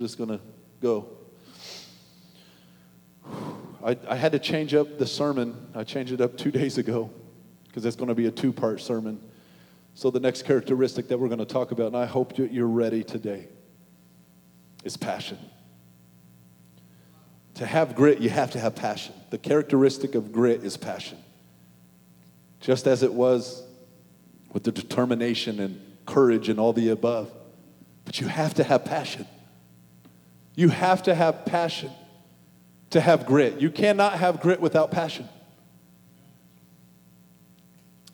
just 0.00 0.16
going 0.16 0.30
to 0.30 0.38
go. 0.80 1.08
I, 3.84 3.96
I 4.08 4.14
had 4.14 4.30
to 4.30 4.38
change 4.38 4.72
up 4.72 4.96
the 4.96 5.06
sermon. 5.08 5.56
I 5.74 5.82
changed 5.82 6.12
it 6.12 6.20
up 6.20 6.36
two 6.36 6.50
days 6.52 6.78
ago 6.78 7.10
because 7.66 7.84
it's 7.84 7.96
going 7.96 8.08
to 8.08 8.14
be 8.14 8.26
a 8.26 8.30
two 8.30 8.52
part 8.52 8.80
sermon. 8.80 9.20
So, 9.94 10.12
the 10.12 10.20
next 10.20 10.42
characteristic 10.42 11.08
that 11.08 11.18
we're 11.18 11.26
going 11.26 11.40
to 11.40 11.44
talk 11.44 11.72
about, 11.72 11.88
and 11.88 11.96
I 11.96 12.06
hope 12.06 12.38
you're 12.38 12.68
ready 12.68 13.02
today, 13.02 13.48
is 14.84 14.96
passion. 14.96 15.38
To 17.54 17.66
have 17.66 17.96
grit, 17.96 18.20
you 18.20 18.30
have 18.30 18.52
to 18.52 18.60
have 18.60 18.76
passion. 18.76 19.14
The 19.30 19.38
characteristic 19.38 20.14
of 20.14 20.30
grit 20.30 20.62
is 20.62 20.76
passion. 20.76 21.18
Just 22.60 22.86
as 22.86 23.02
it 23.02 23.12
was 23.12 23.64
with 24.52 24.62
the 24.62 24.70
determination 24.70 25.58
and 25.58 25.80
courage 26.06 26.48
and 26.48 26.60
all 26.60 26.72
the 26.72 26.90
above. 26.90 27.32
But 28.04 28.20
you 28.20 28.28
have 28.28 28.54
to 28.54 28.62
have 28.62 28.84
passion. 28.84 29.26
You 30.58 30.70
have 30.70 31.04
to 31.04 31.14
have 31.14 31.44
passion 31.44 31.92
to 32.90 33.00
have 33.00 33.26
grit. 33.26 33.60
You 33.60 33.70
cannot 33.70 34.14
have 34.14 34.40
grit 34.40 34.60
without 34.60 34.90
passion. 34.90 35.28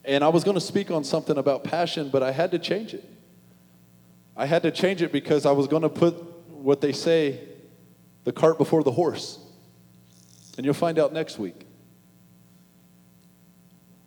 And 0.04 0.22
I 0.22 0.28
was 0.28 0.44
going 0.44 0.54
to 0.56 0.60
speak 0.60 0.90
on 0.90 1.04
something 1.04 1.38
about 1.38 1.64
passion, 1.64 2.10
but 2.10 2.22
I 2.22 2.32
had 2.32 2.50
to 2.50 2.58
change 2.58 2.92
it. 2.92 3.02
I 4.36 4.44
had 4.44 4.62
to 4.64 4.70
change 4.70 5.00
it 5.00 5.10
because 5.10 5.46
I 5.46 5.52
was 5.52 5.68
going 5.68 5.84
to 5.84 5.88
put 5.88 6.22
what 6.50 6.82
they 6.82 6.92
say 6.92 7.40
the 8.24 8.32
cart 8.32 8.58
before 8.58 8.82
the 8.82 8.92
horse. 8.92 9.38
And 10.58 10.66
you'll 10.66 10.74
find 10.74 10.98
out 10.98 11.14
next 11.14 11.38
week 11.38 11.64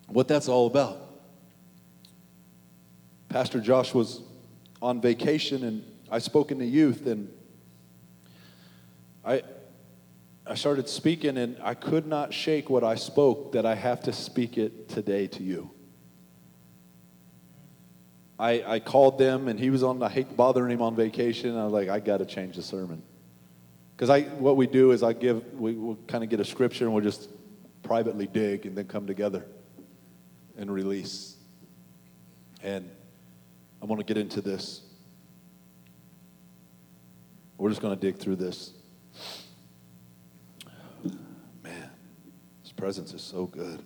what 0.10 0.28
that's 0.28 0.48
all 0.48 0.68
about. 0.68 1.00
Pastor 3.30 3.60
Josh 3.60 3.96
was 3.96 4.22
on 4.80 5.02
vacation 5.02 5.64
and 5.64 5.84
I 6.12 6.20
spoke 6.20 6.52
in 6.52 6.60
the 6.60 6.68
youth 6.68 7.08
and 7.08 7.34
I, 9.28 9.42
I 10.46 10.56
started 10.56 10.88
speaking, 10.88 11.38
and 11.38 11.58
I 11.62 11.74
could 11.74 12.08
not 12.08 12.34
shake 12.34 12.70
what 12.70 12.86
I 12.86 12.96
spoke 12.96 13.52
that 13.52 13.66
I 13.66 13.76
have 13.76 14.02
to 14.04 14.14
speak 14.14 14.58
it 14.58 14.88
today 14.88 15.28
to 15.28 15.44
you. 15.44 15.70
I, 18.40 18.64
I 18.66 18.80
called 18.80 19.18
them, 19.18 19.50
and 19.50 19.60
he 19.60 19.70
was 19.70 19.84
on, 19.84 20.02
I 20.02 20.08
hate 20.08 20.38
bothering 20.38 20.72
him 20.72 20.82
on 20.82 20.96
vacation. 20.96 21.58
I 21.58 21.66
was 21.66 21.74
like, 21.74 21.90
I 21.90 22.00
got 22.00 22.20
to 22.20 22.26
change 22.26 22.56
the 22.56 22.64
sermon. 22.64 23.04
Because 23.96 24.10
I, 24.10 24.22
what 24.22 24.56
we 24.56 24.66
do 24.66 24.92
is 24.92 25.04
I 25.04 25.12
give, 25.12 25.44
we 25.56 25.74
will 25.74 25.98
kind 26.08 26.24
of 26.24 26.30
get 26.30 26.40
a 26.40 26.46
scripture 26.46 26.86
and 26.86 26.94
we'll 26.94 27.04
just 27.04 27.30
privately 27.84 28.28
dig 28.28 28.66
and 28.66 28.78
then 28.78 28.86
come 28.86 29.08
together 29.08 29.46
and 30.56 30.72
release. 30.72 31.36
And 32.64 32.90
I 33.82 33.86
want 33.86 34.00
to 34.00 34.06
get 34.06 34.22
into 34.22 34.40
this. 34.40 34.84
We're 37.58 37.70
just 37.70 37.82
going 37.82 37.94
to 37.94 38.00
dig 38.00 38.20
through 38.20 38.36
this. 38.38 38.72
Presence 42.78 43.14
is 43.14 43.22
so 43.22 43.46
good. 43.46 43.84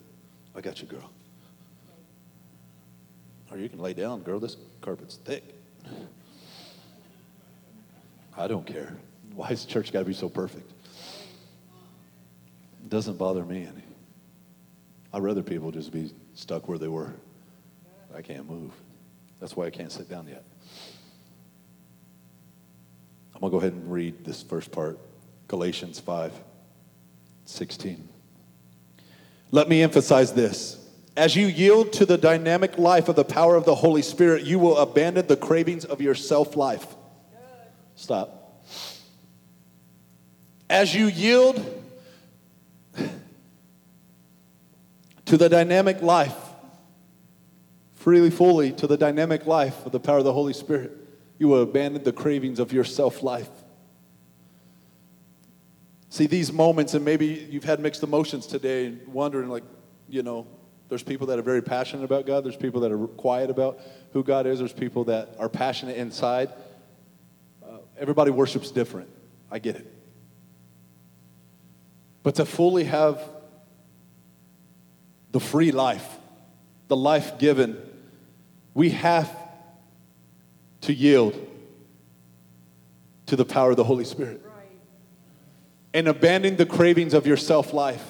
I 0.55 0.61
got 0.61 0.81
you, 0.81 0.87
girl. 0.87 1.09
Or 3.49 3.57
you 3.57 3.67
can 3.67 3.79
lay 3.79 3.93
down, 3.93 4.21
girl. 4.21 4.39
This 4.39 4.57
carpet's 4.81 5.15
thick. 5.15 5.43
I 8.37 8.47
don't 8.47 8.65
care. 8.65 8.95
Why 9.33 9.49
is 9.49 9.65
church 9.65 9.91
got 9.91 9.99
to 9.99 10.05
be 10.05 10.13
so 10.13 10.29
perfect? 10.29 10.71
It 12.83 12.89
doesn't 12.89 13.17
bother 13.17 13.43
me 13.43 13.63
any. 13.63 13.83
I'd 15.13 15.23
rather 15.23 15.41
people 15.41 15.71
just 15.71 15.91
be 15.91 16.13
stuck 16.35 16.67
where 16.67 16.77
they 16.77 16.87
were. 16.87 17.13
I 18.15 18.21
can't 18.21 18.49
move. 18.49 18.71
That's 19.39 19.55
why 19.55 19.65
I 19.65 19.69
can't 19.69 19.91
sit 19.91 20.09
down 20.09 20.27
yet. 20.27 20.43
I'm 23.33 23.41
going 23.41 23.51
to 23.51 23.57
go 23.57 23.57
ahead 23.57 23.73
and 23.73 23.91
read 23.91 24.23
this 24.23 24.43
first 24.43 24.71
part 24.71 24.99
Galatians 25.47 25.99
5 25.99 26.31
16. 27.45 28.07
Let 29.51 29.67
me 29.67 29.83
emphasize 29.83 30.33
this. 30.33 30.77
As 31.15 31.35
you 31.35 31.45
yield 31.45 31.91
to 31.93 32.05
the 32.05 32.17
dynamic 32.17 32.77
life 32.77 33.09
of 33.09 33.17
the 33.17 33.25
power 33.25 33.57
of 33.57 33.65
the 33.65 33.75
Holy 33.75 34.01
Spirit, 34.01 34.43
you 34.43 34.57
will 34.59 34.77
abandon 34.77 35.27
the 35.27 35.35
cravings 35.35 35.83
of 35.83 36.01
your 36.01 36.15
self 36.15 36.55
life. 36.55 36.87
Stop. 37.95 38.63
As 40.69 40.95
you 40.95 41.07
yield 41.07 41.83
to 45.25 45.37
the 45.37 45.49
dynamic 45.49 46.01
life, 46.01 46.35
freely, 47.93 48.29
fully 48.29 48.71
to 48.71 48.87
the 48.87 48.97
dynamic 48.97 49.45
life 49.45 49.85
of 49.85 49.91
the 49.91 49.99
power 49.99 50.19
of 50.19 50.23
the 50.23 50.33
Holy 50.33 50.53
Spirit, 50.53 50.91
you 51.37 51.49
will 51.49 51.61
abandon 51.61 52.03
the 52.03 52.13
cravings 52.13 52.57
of 52.57 52.71
your 52.71 52.85
self 52.85 53.21
life. 53.21 53.49
See, 56.11 56.27
these 56.27 56.51
moments, 56.51 56.93
and 56.93 57.05
maybe 57.05 57.47
you've 57.49 57.63
had 57.63 57.79
mixed 57.79 58.03
emotions 58.03 58.45
today, 58.45 58.87
and 58.87 59.07
wondering, 59.07 59.47
like, 59.47 59.63
you 60.09 60.23
know, 60.23 60.45
there's 60.89 61.03
people 61.03 61.27
that 61.27 61.39
are 61.39 61.41
very 61.41 61.61
passionate 61.61 62.03
about 62.03 62.25
God, 62.25 62.43
there's 62.43 62.57
people 62.57 62.81
that 62.81 62.91
are 62.91 63.07
quiet 63.07 63.49
about 63.49 63.79
who 64.11 64.21
God 64.21 64.45
is, 64.45 64.59
there's 64.59 64.73
people 64.73 65.05
that 65.05 65.37
are 65.39 65.47
passionate 65.47 65.95
inside. 65.95 66.49
Uh, 67.63 67.77
everybody 67.97 68.29
worships 68.29 68.71
different. 68.71 69.07
I 69.49 69.59
get 69.59 69.77
it. 69.77 69.89
But 72.23 72.35
to 72.35 72.45
fully 72.45 72.83
have 72.83 73.23
the 75.31 75.39
free 75.39 75.71
life, 75.71 76.05
the 76.89 76.97
life 76.97 77.39
given, 77.39 77.77
we 78.73 78.89
have 78.89 79.33
to 80.81 80.93
yield 80.93 81.39
to 83.27 83.37
the 83.37 83.45
power 83.45 83.71
of 83.71 83.77
the 83.77 83.85
Holy 83.85 84.03
Spirit 84.03 84.41
and 85.93 86.07
abandoning 86.07 86.57
the 86.57 86.65
cravings 86.65 87.13
of 87.13 87.27
your 87.27 87.37
self 87.37 87.73
life. 87.73 88.03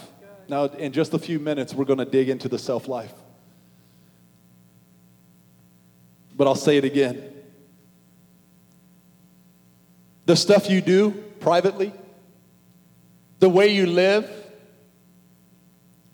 Now, 0.47 0.65
in 0.65 0.91
just 0.91 1.13
a 1.13 1.19
few 1.19 1.39
minutes, 1.39 1.73
we're 1.73 1.85
going 1.85 1.99
to 1.99 2.05
dig 2.05 2.29
into 2.29 2.47
the 2.47 2.59
self 2.59 2.87
life. 2.87 3.13
But 6.35 6.47
I'll 6.47 6.55
say 6.55 6.77
it 6.77 6.83
again. 6.83 7.33
The 10.25 10.35
stuff 10.35 10.69
you 10.69 10.81
do 10.81 11.11
privately, 11.39 11.93
the 13.39 13.49
way 13.49 13.69
you 13.69 13.85
live, 13.85 14.29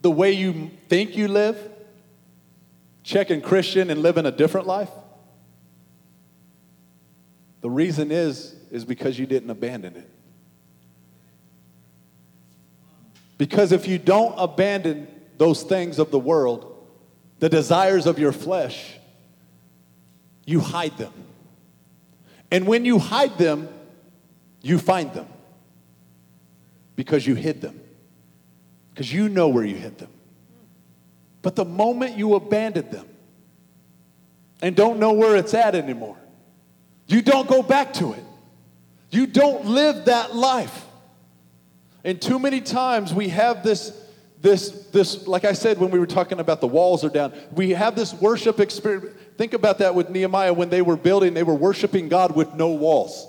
the 0.02 0.12
way 0.12 0.32
you 0.32 0.72
think 0.88 1.18
you 1.18 1.28
live, 1.28 1.58
checking 3.04 3.42
Christian 3.42 3.90
and 3.90 4.02
living 4.02 4.26
a 4.26 4.32
different 4.32 4.68
life. 4.68 4.90
The 7.62 7.70
reason 7.70 8.12
is 8.12 8.56
is 8.72 8.86
because 8.86 9.18
you 9.18 9.26
didn't 9.26 9.50
abandon 9.50 9.96
it. 9.96 10.10
Because 13.38 13.72
if 13.72 13.88
you 13.88 13.98
don't 13.98 14.34
abandon 14.38 15.08
those 15.38 15.64
things 15.64 16.00
of 16.00 16.12
the 16.12 16.20
world, 16.20 16.74
the 17.40 17.50
desires 17.50 18.08
of 18.08 18.18
your 18.18 18.32
flesh, 18.32 18.98
you 20.46 20.60
hide 20.60 20.98
them. 20.98 21.14
And 22.50 22.66
when 22.66 22.86
you 22.86 22.98
hide 22.98 23.38
them, 23.38 23.70
you 24.62 24.80
find 24.80 25.14
them 25.14 25.28
because 26.96 27.28
you 27.28 27.36
hid 27.36 27.62
them, 27.62 27.80
because 28.90 29.14
you 29.14 29.30
know 29.30 29.50
where 29.50 29.64
you 29.64 29.76
hid 29.76 29.98
them. 30.00 30.10
But 31.42 31.56
the 31.56 31.66
moment 31.66 32.18
you 32.18 32.34
abandon 32.34 32.90
them 32.90 33.08
and 34.62 34.76
don't 34.76 34.98
know 34.98 35.14
where 35.14 35.36
it's 35.36 35.54
at 35.54 35.76
anymore, 35.76 36.18
you 37.06 37.22
don't 37.22 37.48
go 37.48 37.62
back 37.62 37.94
to 37.96 38.14
it. 38.14 38.24
You 39.12 39.28
don't 39.28 39.66
live 39.66 40.06
that 40.06 40.36
life. 40.36 40.87
And 42.08 42.22
too 42.22 42.40
many 42.40 42.62
times 42.62 43.14
we 43.14 43.28
have 43.28 43.64
this, 43.64 43.92
this, 44.40 44.70
this, 44.94 45.28
like 45.28 45.44
I 45.44 45.52
said 45.52 45.78
when 45.78 45.92
we 45.92 46.00
were 46.00 46.08
talking 46.08 46.40
about 46.40 46.62
the 46.62 46.68
walls 46.68 47.04
are 47.04 47.10
down, 47.10 47.34
we 47.52 47.72
have 47.72 47.98
this 47.98 48.14
worship 48.14 48.62
experience. 48.62 49.14
Think 49.38 49.52
about 49.52 49.80
that 49.80 49.94
with 49.94 50.10
Nehemiah 50.10 50.54
when 50.54 50.70
they 50.70 50.82
were 50.82 50.96
building, 50.96 51.34
they 51.34 51.44
were 51.44 51.54
worshiping 51.54 52.08
God 52.08 52.34
with 52.34 52.54
no 52.54 52.70
walls. 52.70 53.28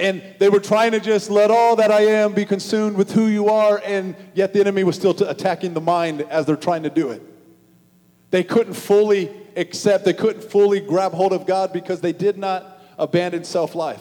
And 0.00 0.22
they 0.38 0.48
were 0.48 0.58
trying 0.58 0.92
to 0.92 1.00
just 1.00 1.28
let 1.28 1.50
all 1.50 1.76
that 1.76 1.90
I 1.90 2.00
am 2.00 2.32
be 2.32 2.46
consumed 2.46 2.96
with 2.96 3.12
who 3.12 3.26
you 3.26 3.50
are, 3.50 3.82
and 3.84 4.16
yet 4.32 4.54
the 4.54 4.60
enemy 4.60 4.82
was 4.82 4.96
still 4.96 5.10
attacking 5.24 5.74
the 5.74 5.82
mind 5.82 6.22
as 6.22 6.46
they're 6.46 6.56
trying 6.56 6.84
to 6.84 6.90
do 6.90 7.10
it. 7.10 7.20
They 8.30 8.42
couldn't 8.42 8.72
fully 8.72 9.30
accept, 9.54 10.06
they 10.06 10.14
couldn't 10.14 10.44
fully 10.44 10.80
grab 10.80 11.12
hold 11.12 11.34
of 11.34 11.44
God 11.44 11.74
because 11.74 12.00
they 12.00 12.14
did 12.14 12.38
not 12.38 12.80
abandon 12.96 13.44
self 13.44 13.74
life. 13.74 14.00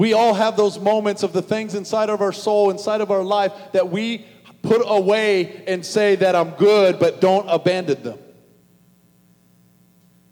We 0.00 0.14
all 0.14 0.32
have 0.32 0.56
those 0.56 0.78
moments 0.78 1.22
of 1.22 1.34
the 1.34 1.42
things 1.42 1.74
inside 1.74 2.08
of 2.08 2.22
our 2.22 2.32
soul, 2.32 2.70
inside 2.70 3.02
of 3.02 3.10
our 3.10 3.22
life, 3.22 3.52
that 3.72 3.90
we 3.90 4.24
put 4.62 4.80
away 4.82 5.62
and 5.66 5.84
say 5.84 6.16
that 6.16 6.34
I'm 6.34 6.52
good, 6.52 6.98
but 6.98 7.20
don't 7.20 7.46
abandon 7.50 8.02
them. 8.02 8.18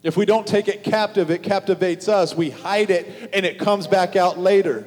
If 0.03 0.17
we 0.17 0.25
don't 0.25 0.47
take 0.47 0.69
it 0.69 0.85
captive, 0.85 1.31
it 1.31 1.43
captivates 1.43 2.09
us. 2.09 2.35
We 2.35 2.49
hide 2.49 2.89
it 2.89 3.29
and 3.35 3.45
it 3.45 3.59
comes 3.59 3.87
back 3.87 4.17
out 4.17 4.39
later. 4.39 4.87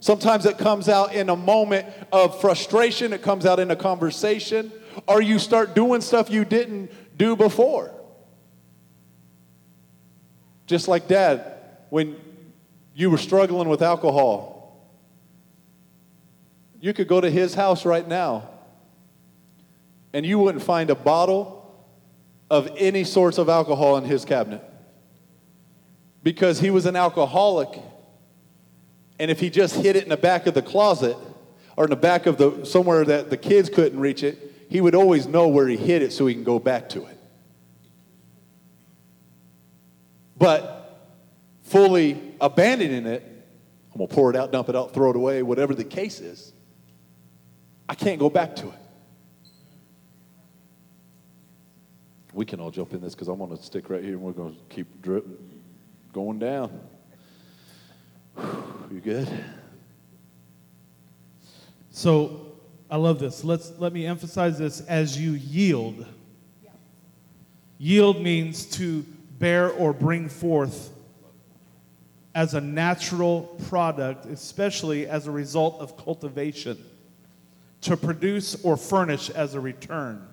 Sometimes 0.00 0.46
it 0.46 0.56
comes 0.56 0.88
out 0.88 1.14
in 1.14 1.28
a 1.28 1.36
moment 1.36 1.86
of 2.10 2.40
frustration, 2.40 3.12
it 3.12 3.20
comes 3.20 3.44
out 3.44 3.60
in 3.60 3.70
a 3.70 3.76
conversation, 3.76 4.72
or 5.06 5.20
you 5.20 5.38
start 5.38 5.74
doing 5.74 6.00
stuff 6.00 6.30
you 6.30 6.46
didn't 6.46 6.90
do 7.18 7.36
before. 7.36 7.92
Just 10.66 10.88
like 10.88 11.06
dad 11.06 11.58
when 11.90 12.16
you 12.94 13.10
were 13.10 13.18
struggling 13.18 13.68
with 13.68 13.82
alcohol, 13.82 14.52
you 16.80 16.92
could 16.92 17.08
go 17.08 17.20
to 17.20 17.30
his 17.30 17.54
house 17.54 17.84
right 17.84 18.06
now 18.06 18.48
and 20.12 20.26
you 20.26 20.38
wouldn't 20.38 20.62
find 20.62 20.90
a 20.90 20.94
bottle 20.94 21.58
of 22.50 22.68
any 22.76 23.04
sorts 23.04 23.38
of 23.38 23.48
alcohol 23.48 23.96
in 23.96 24.04
his 24.04 24.24
cabinet 24.24 24.62
because 26.22 26.60
he 26.60 26.70
was 26.70 26.86
an 26.86 26.96
alcoholic. 26.96 27.80
And 29.18 29.30
if 29.30 29.40
he 29.40 29.48
just 29.48 29.76
hid 29.76 29.96
it 29.96 30.02
in 30.02 30.08
the 30.08 30.16
back 30.16 30.46
of 30.46 30.54
the 30.54 30.62
closet 30.62 31.16
or 31.76 31.84
in 31.84 31.90
the 31.90 31.96
back 31.96 32.26
of 32.26 32.36
the 32.36 32.64
somewhere 32.64 33.04
that 33.04 33.30
the 33.30 33.36
kids 33.36 33.70
couldn't 33.70 33.98
reach 33.98 34.22
it, 34.22 34.66
he 34.68 34.80
would 34.80 34.94
always 34.94 35.26
know 35.26 35.48
where 35.48 35.68
he 35.68 35.76
hid 35.76 36.02
it 36.02 36.12
so 36.12 36.26
he 36.26 36.34
can 36.34 36.44
go 36.44 36.58
back 36.58 36.88
to 36.90 37.06
it. 37.06 37.18
But 40.36 40.98
fully 41.62 42.31
abandoning 42.42 43.06
it, 43.06 43.22
I'm 43.92 43.98
gonna 43.98 44.08
pour 44.08 44.28
it 44.28 44.36
out, 44.36 44.52
dump 44.52 44.68
it 44.68 44.76
out, 44.76 44.92
throw 44.92 45.10
it 45.10 45.16
away, 45.16 45.42
whatever 45.42 45.74
the 45.74 45.84
case 45.84 46.20
is, 46.20 46.52
I 47.88 47.94
can't 47.94 48.18
go 48.18 48.28
back 48.28 48.56
to 48.56 48.68
it. 48.68 48.74
We 52.34 52.46
can 52.46 52.60
all 52.60 52.70
jump 52.70 52.94
in 52.94 53.00
this 53.02 53.14
because 53.14 53.28
I'm 53.28 53.38
going 53.38 53.54
to 53.54 53.62
stick 53.62 53.90
right 53.90 54.02
here 54.02 54.14
and 54.14 54.22
we're 54.22 54.32
going 54.32 54.54
to 54.54 54.60
keep 54.74 55.02
drip, 55.02 55.26
going 56.14 56.38
down. 56.38 56.80
You 58.90 59.00
good? 59.02 59.28
So 61.90 62.52
I 62.90 62.96
love 62.96 63.18
this. 63.18 63.44
Let's 63.44 63.72
let 63.78 63.92
me 63.92 64.06
emphasize 64.06 64.58
this 64.58 64.80
as 64.80 65.20
you 65.20 65.32
yield. 65.32 66.06
Yield 67.76 68.22
means 68.22 68.64
to 68.76 69.04
bear 69.38 69.70
or 69.70 69.92
bring 69.92 70.30
forth 70.30 70.91
as 72.34 72.54
a 72.54 72.60
natural 72.60 73.42
product, 73.68 74.26
especially 74.26 75.06
as 75.06 75.26
a 75.26 75.30
result 75.30 75.80
of 75.80 75.96
cultivation, 75.96 76.78
to 77.82 77.96
produce 77.96 78.62
or 78.64 78.76
furnish 78.76 79.28
as 79.30 79.54
a 79.54 79.60
return. 79.60 80.26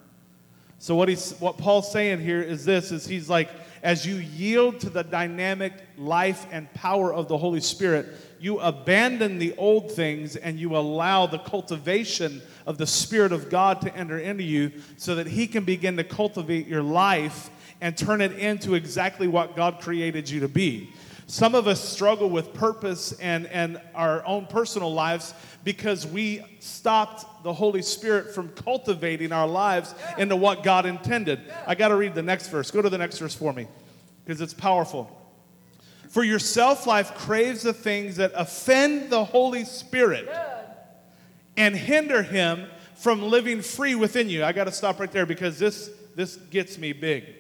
So 0.78 0.96
what 0.96 1.10
he's 1.10 1.32
what 1.40 1.58
Paul's 1.58 1.92
saying 1.92 2.22
here 2.22 2.42
is 2.42 2.64
this 2.64 2.92
is 2.92 3.06
he's 3.06 3.30
like 3.30 3.50
as 3.84 4.06
you 4.06 4.16
yield 4.16 4.80
to 4.82 4.90
the 4.90 5.04
dynamic 5.04 5.74
life 5.98 6.46
and 6.52 6.72
power 6.74 7.14
of 7.14 7.28
the 7.28 7.38
Holy 7.38 7.62
Spirit, 7.62 8.08
you 8.40 8.60
abandon 8.60 9.40
the 9.40 9.56
old 9.58 9.92
things 9.92 10.36
and 10.36 10.60
you 10.60 10.76
allow 10.76 11.26
the 11.26 11.40
cultivation 11.40 12.42
of 12.66 12.78
the 12.78 12.88
Spirit 12.88 13.32
of 13.32 13.50
God 13.50 13.82
to 13.82 13.96
enter 13.96 14.20
into 14.20 14.44
you 14.44 14.72
so 14.98 15.16
that 15.16 15.28
he 15.28 15.48
can 15.48 15.64
begin 15.64 15.98
to 15.98 16.04
cultivate 16.04 16.68
your 16.68 16.84
life 16.84 17.50
and 17.82 17.98
turn 17.98 18.22
it 18.22 18.34
into 18.34 18.76
exactly 18.76 19.28
what 19.28 19.56
God 19.56 19.80
created 19.80 20.30
you 20.30 20.42
to 20.42 20.50
be. 20.50 20.94
Some 21.30 21.54
of 21.54 21.68
us 21.68 21.80
struggle 21.80 22.28
with 22.28 22.56
purpose 22.56 23.12
and, 23.20 23.46
and 23.46 23.80
our 23.94 24.26
own 24.26 24.48
personal 24.48 24.92
lives 24.92 25.36
because 25.64 26.08
we 26.08 26.44
stopped 26.60 27.44
the 27.44 27.54
Holy 27.54 27.84
Spirit 27.84 28.34
from 28.34 28.50
cultivating 28.50 29.32
our 29.32 29.48
lives 29.48 29.94
into 30.18 30.36
what 30.36 30.64
God 30.64 30.88
intended. 30.88 31.40
I 31.68 31.76
got 31.76 31.90
to 31.90 31.96
read 31.96 32.16
the 32.16 32.24
next 32.24 32.48
verse. 32.48 32.72
Go 32.72 32.82
to 32.82 32.90
the 32.90 32.98
next 32.98 33.20
verse 33.20 33.36
for 33.36 33.54
me 33.54 33.68
because 34.26 34.42
it's 34.42 34.56
powerful. 34.56 35.16
For 36.10 36.24
your 36.24 36.40
self 36.40 36.88
life 36.88 37.14
craves 37.14 37.62
the 37.62 37.74
things 37.74 38.16
that 38.16 38.32
offend 38.34 39.12
the 39.12 39.24
Holy 39.24 39.66
Spirit 39.66 40.28
and 41.56 41.76
hinder 41.76 42.24
him 42.24 42.66
from 42.96 43.22
living 43.22 43.62
free 43.62 43.94
within 43.94 44.30
you. 44.32 44.44
I 44.44 44.52
got 44.52 44.64
to 44.64 44.72
stop 44.72 45.00
right 45.00 45.12
there 45.12 45.28
because 45.28 45.60
this, 45.60 45.92
this 46.16 46.38
gets 46.38 46.80
me 46.80 46.92
big. 46.92 47.39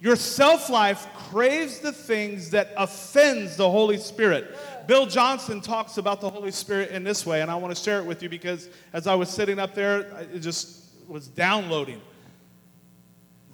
Your 0.00 0.16
self 0.16 0.68
life 0.68 1.06
craves 1.30 1.78
the 1.80 1.92
things 1.92 2.50
that 2.50 2.72
offends 2.76 3.56
the 3.56 3.70
Holy 3.70 3.96
Spirit. 3.96 4.54
Bill 4.86 5.06
Johnson 5.06 5.60
talks 5.60 5.96
about 5.98 6.20
the 6.20 6.30
Holy 6.30 6.50
Spirit 6.52 6.90
in 6.90 7.02
this 7.02 7.26
way, 7.26 7.40
and 7.40 7.50
I 7.50 7.56
want 7.56 7.74
to 7.74 7.82
share 7.82 7.98
it 7.98 8.06
with 8.06 8.22
you 8.22 8.28
because 8.28 8.68
as 8.92 9.06
I 9.06 9.14
was 9.14 9.28
sitting 9.28 9.58
up 9.58 9.74
there, 9.74 10.00
it 10.32 10.40
just 10.40 10.84
was 11.08 11.28
downloading. 11.28 12.00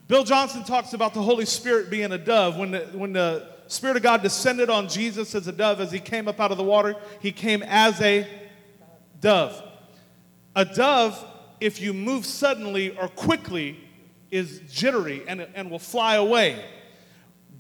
Bill 0.09 0.25
Johnson 0.25 0.65
talks 0.65 0.93
about 0.93 1.15
the 1.15 1.23
Holy 1.23 1.47
Spirit 1.47 1.89
being 1.89 2.13
a 2.13 2.19
dove. 2.19 2.59
When 2.59 2.73
the, 2.73 2.81
when 2.93 3.13
the 3.13 3.49
Spirit 3.69 3.97
of 3.97 4.03
God 4.03 4.23
descended 4.23 4.69
on 4.69 4.89
Jesus 4.89 5.35
as 5.35 5.47
a 5.47 5.53
dove, 5.53 5.81
as 5.81 5.91
he 5.91 6.01
came 6.01 6.29
up 6.29 6.41
out 6.41 6.51
of 6.51 6.59
the 6.59 6.65
water, 6.65 6.97
he 7.21 7.33
came 7.33 7.63
as 7.63 8.01
a 8.03 8.27
dove. 9.21 9.63
A 10.55 10.67
dove, 10.67 11.25
if 11.61 11.81
you 11.81 11.95
move 11.95 12.27
suddenly 12.27 12.95
or 12.99 13.09
quickly, 13.09 13.79
is 14.33 14.61
jittery 14.69 15.23
and, 15.29 15.47
and 15.55 15.71
will 15.71 15.79
fly 15.79 16.17
away. 16.17 16.65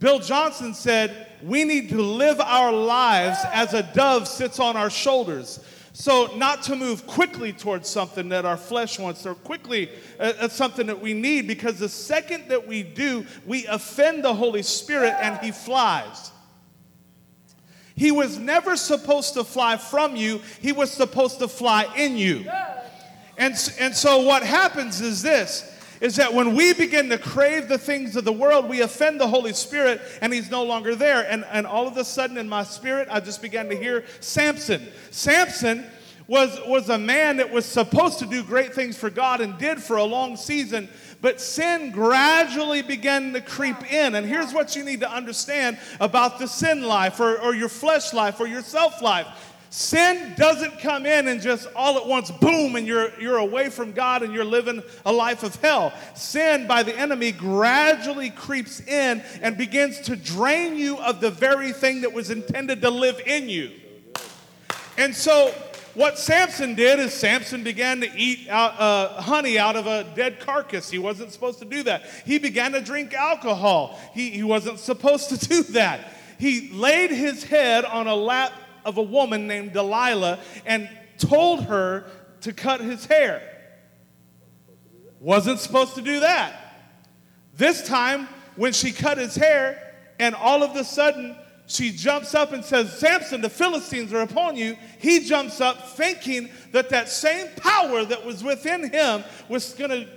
Bill 0.00 0.18
Johnson 0.18 0.74
said, 0.74 1.28
We 1.42 1.62
need 1.62 1.90
to 1.90 2.02
live 2.02 2.40
our 2.40 2.72
lives 2.72 3.38
as 3.52 3.72
a 3.72 3.84
dove 3.84 4.26
sits 4.26 4.58
on 4.58 4.76
our 4.76 4.90
shoulders. 4.90 5.64
So, 5.92 6.34
not 6.36 6.62
to 6.64 6.74
move 6.74 7.06
quickly 7.06 7.52
towards 7.52 7.88
something 7.88 8.30
that 8.30 8.46
our 8.46 8.56
flesh 8.56 8.98
wants 8.98 9.26
or 9.26 9.34
quickly 9.34 9.90
uh, 10.18 10.32
at 10.40 10.50
something 10.50 10.86
that 10.86 11.00
we 11.00 11.12
need, 11.12 11.46
because 11.46 11.78
the 11.78 11.88
second 11.88 12.48
that 12.48 12.66
we 12.66 12.82
do, 12.82 13.26
we 13.46 13.66
offend 13.66 14.24
the 14.24 14.34
Holy 14.34 14.62
Spirit 14.62 15.14
and 15.20 15.38
He 15.38 15.52
flies. 15.52 16.32
He 17.94 18.10
was 18.10 18.38
never 18.38 18.74
supposed 18.74 19.34
to 19.34 19.44
fly 19.44 19.76
from 19.76 20.16
you, 20.16 20.40
He 20.60 20.72
was 20.72 20.90
supposed 20.90 21.38
to 21.40 21.48
fly 21.48 21.86
in 21.94 22.16
you. 22.16 22.50
And, 23.36 23.54
and 23.78 23.94
so, 23.94 24.22
what 24.22 24.42
happens 24.42 25.02
is 25.02 25.22
this 25.22 25.71
is 26.02 26.16
that 26.16 26.34
when 26.34 26.56
we 26.56 26.74
begin 26.74 27.08
to 27.08 27.16
crave 27.16 27.68
the 27.68 27.78
things 27.78 28.16
of 28.16 28.24
the 28.24 28.32
world, 28.32 28.68
we 28.68 28.80
offend 28.80 29.20
the 29.20 29.28
Holy 29.28 29.52
Spirit 29.52 30.02
and 30.20 30.32
He's 30.32 30.50
no 30.50 30.64
longer 30.64 30.96
there. 30.96 31.24
And, 31.30 31.44
and 31.52 31.64
all 31.64 31.86
of 31.86 31.96
a 31.96 32.04
sudden, 32.04 32.36
in 32.36 32.48
my 32.48 32.64
spirit, 32.64 33.06
I 33.08 33.20
just 33.20 33.40
began 33.40 33.68
to 33.68 33.76
hear 33.76 34.04
Samson. 34.18 34.88
Samson 35.12 35.86
was, 36.26 36.58
was 36.66 36.88
a 36.88 36.98
man 36.98 37.36
that 37.36 37.52
was 37.52 37.64
supposed 37.64 38.18
to 38.18 38.26
do 38.26 38.42
great 38.42 38.74
things 38.74 38.98
for 38.98 39.10
God 39.10 39.40
and 39.40 39.56
did 39.58 39.80
for 39.80 39.96
a 39.96 40.04
long 40.04 40.36
season, 40.36 40.88
but 41.20 41.40
sin 41.40 41.92
gradually 41.92 42.82
began 42.82 43.32
to 43.34 43.40
creep 43.40 43.92
in. 43.92 44.16
And 44.16 44.26
here's 44.26 44.52
what 44.52 44.74
you 44.74 44.84
need 44.84 45.00
to 45.00 45.10
understand 45.10 45.78
about 46.00 46.40
the 46.40 46.48
sin 46.48 46.82
life 46.82 47.20
or, 47.20 47.38
or 47.40 47.54
your 47.54 47.68
flesh 47.68 48.12
life 48.12 48.40
or 48.40 48.48
your 48.48 48.62
self 48.62 49.00
life 49.02 49.51
Sin 49.72 50.34
doesn't 50.36 50.80
come 50.80 51.06
in 51.06 51.28
and 51.28 51.40
just 51.40 51.66
all 51.74 51.96
at 51.96 52.06
once, 52.06 52.30
boom, 52.30 52.76
and 52.76 52.86
you're, 52.86 53.10
you're 53.18 53.38
away 53.38 53.70
from 53.70 53.92
God 53.92 54.22
and 54.22 54.34
you're 54.34 54.44
living 54.44 54.82
a 55.06 55.10
life 55.10 55.42
of 55.44 55.54
hell. 55.62 55.94
Sin 56.14 56.66
by 56.66 56.82
the 56.82 56.94
enemy 56.94 57.32
gradually 57.32 58.28
creeps 58.28 58.80
in 58.80 59.22
and 59.40 59.56
begins 59.56 59.98
to 60.00 60.14
drain 60.14 60.76
you 60.76 60.98
of 60.98 61.22
the 61.22 61.30
very 61.30 61.72
thing 61.72 62.02
that 62.02 62.12
was 62.12 62.28
intended 62.28 62.82
to 62.82 62.90
live 62.90 63.18
in 63.24 63.48
you. 63.48 63.70
And 64.98 65.14
so, 65.14 65.54
what 65.94 66.18
Samson 66.18 66.74
did 66.74 67.00
is 67.00 67.14
Samson 67.14 67.64
began 67.64 68.02
to 68.02 68.10
eat 68.14 68.50
out, 68.50 68.78
uh, 68.78 69.22
honey 69.22 69.58
out 69.58 69.76
of 69.76 69.86
a 69.86 70.04
dead 70.14 70.38
carcass. 70.38 70.90
He 70.90 70.98
wasn't 70.98 71.32
supposed 71.32 71.60
to 71.60 71.64
do 71.64 71.82
that. 71.84 72.04
He 72.26 72.38
began 72.38 72.72
to 72.72 72.82
drink 72.82 73.14
alcohol. 73.14 73.98
He, 74.12 74.28
he 74.28 74.42
wasn't 74.42 74.80
supposed 74.80 75.30
to 75.30 75.38
do 75.38 75.62
that. 75.72 76.12
He 76.38 76.70
laid 76.72 77.10
his 77.10 77.44
head 77.44 77.86
on 77.86 78.06
a 78.06 78.14
lap 78.14 78.52
of 78.84 78.98
a 78.98 79.02
woman 79.02 79.46
named 79.46 79.72
Delilah 79.72 80.38
and 80.66 80.88
told 81.18 81.64
her 81.64 82.04
to 82.42 82.52
cut 82.52 82.80
his 82.80 83.04
hair. 83.06 83.42
Wasn't 85.20 85.60
supposed 85.60 85.94
to 85.94 86.02
do 86.02 86.20
that. 86.20 86.54
This 87.56 87.86
time, 87.86 88.28
when 88.56 88.72
she 88.72 88.92
cut 88.92 89.18
his 89.18 89.34
hair, 89.34 89.94
and 90.18 90.34
all 90.34 90.62
of 90.62 90.76
a 90.76 90.84
sudden 90.84 91.36
she 91.66 91.90
jumps 91.90 92.34
up 92.34 92.52
and 92.52 92.64
says, 92.64 92.98
Samson, 92.98 93.40
the 93.40 93.48
Philistines 93.48 94.12
are 94.12 94.22
upon 94.22 94.56
you. 94.56 94.76
He 94.98 95.20
jumps 95.20 95.60
up 95.60 95.90
thinking 95.90 96.50
that 96.72 96.90
that 96.90 97.08
same 97.08 97.48
power 97.56 98.04
that 98.04 98.24
was 98.24 98.42
within 98.42 98.90
him 98.90 99.24
was 99.48 99.72
going 99.74 99.90
to 99.90 100.08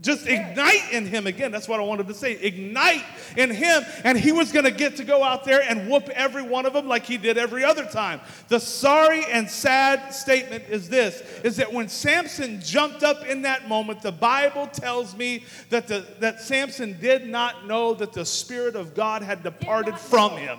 just 0.00 0.26
ignite 0.28 0.92
in 0.92 1.06
him 1.06 1.26
again. 1.26 1.50
That's 1.50 1.66
what 1.66 1.80
I 1.80 1.82
wanted 1.82 2.06
to 2.06 2.14
say. 2.14 2.32
Ignite 2.32 3.04
in 3.36 3.50
him. 3.50 3.82
And 4.04 4.16
he 4.16 4.30
was 4.30 4.52
going 4.52 4.64
to 4.64 4.70
get 4.70 4.96
to 4.96 5.04
go 5.04 5.24
out 5.24 5.44
there 5.44 5.60
and 5.60 5.90
whoop 5.90 6.08
every 6.10 6.42
one 6.42 6.66
of 6.66 6.72
them 6.72 6.86
like 6.86 7.04
he 7.04 7.16
did 7.16 7.36
every 7.36 7.64
other 7.64 7.84
time. 7.84 8.20
The 8.48 8.60
sorry 8.60 9.24
and 9.24 9.50
sad 9.50 10.14
statement 10.14 10.64
is 10.68 10.88
this 10.88 11.20
is 11.42 11.56
that 11.56 11.72
when 11.72 11.88
Samson 11.88 12.60
jumped 12.60 13.02
up 13.02 13.26
in 13.26 13.42
that 13.42 13.68
moment, 13.68 14.02
the 14.02 14.12
Bible 14.12 14.68
tells 14.68 15.16
me 15.16 15.44
that, 15.70 15.88
the, 15.88 16.06
that 16.20 16.40
Samson 16.40 16.96
did 17.00 17.28
not 17.28 17.66
know 17.66 17.94
that 17.94 18.12
the 18.12 18.24
Spirit 18.24 18.76
of 18.76 18.94
God 18.94 19.22
had 19.22 19.42
departed 19.42 19.98
from 19.98 20.36
him. 20.36 20.58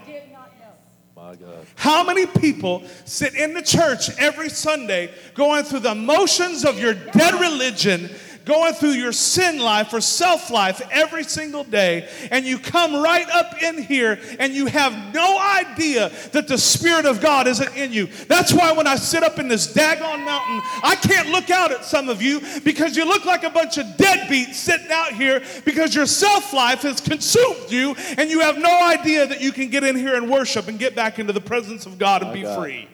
How 1.75 2.03
many 2.03 2.25
people 2.25 2.83
sit 3.05 3.35
in 3.35 3.53
the 3.53 3.61
church 3.61 4.09
every 4.17 4.49
Sunday 4.49 5.11
going 5.33 5.63
through 5.63 5.81
the 5.81 5.95
motions 5.95 6.65
of 6.65 6.79
your 6.79 6.93
dead 6.93 7.39
religion, 7.39 8.09
going 8.49 8.73
through 8.73 8.93
your 8.93 9.11
sin 9.11 9.59
life 9.59 9.93
or 9.93 10.01
self 10.01 10.49
life 10.49 10.81
every 10.91 11.23
single 11.23 11.63
day, 11.63 12.09
and 12.31 12.45
you 12.45 12.57
come 12.57 12.95
right 12.95 13.29
up 13.29 13.61
in 13.61 13.81
here 13.83 14.19
and 14.39 14.53
you 14.53 14.65
have 14.65 15.13
no 15.13 15.39
idea 15.39 16.11
that 16.31 16.47
the 16.47 16.57
Spirit 16.57 17.05
of 17.05 17.21
God 17.21 17.47
isn't 17.47 17.77
in 17.77 17.93
you. 17.93 18.07
That's 18.27 18.51
why 18.51 18.71
when 18.71 18.87
I 18.87 18.95
sit 18.95 19.21
up 19.21 19.37
in 19.37 19.47
this 19.47 19.71
daggone 19.71 20.25
mountain, 20.25 20.61
I 20.83 20.97
can't 20.99 21.29
look 21.29 21.51
out 21.51 21.71
at 21.71 21.85
some 21.85 22.09
of 22.09 22.23
you 22.23 22.41
because 22.63 22.97
you 22.97 23.05
look 23.05 23.23
like 23.23 23.43
a 23.43 23.51
bunch 23.51 23.77
of 23.77 23.85
deadbeats 23.85 24.55
sitting 24.55 24.91
out 24.91 25.13
here 25.13 25.43
because 25.63 25.93
your 25.93 26.07
self 26.07 26.51
life 26.51 26.81
has 26.81 26.99
consumed 26.99 27.69
you 27.69 27.95
and 28.17 28.31
you 28.31 28.39
have 28.39 28.57
no 28.57 28.83
idea 28.83 29.27
that 29.27 29.41
you 29.41 29.51
can 29.51 29.69
get 29.69 29.83
in 29.83 29.95
here 29.95 30.15
and 30.15 30.27
worship 30.27 30.67
and 30.67 30.79
get 30.79 30.95
back 30.95 31.19
into 31.19 31.33
the 31.33 31.41
presence 31.41 31.85
of 31.85 31.99
God 31.99 32.23
and 32.23 32.31
My 32.31 32.35
be 32.35 32.41
God. 32.41 32.59
free. 32.59 32.89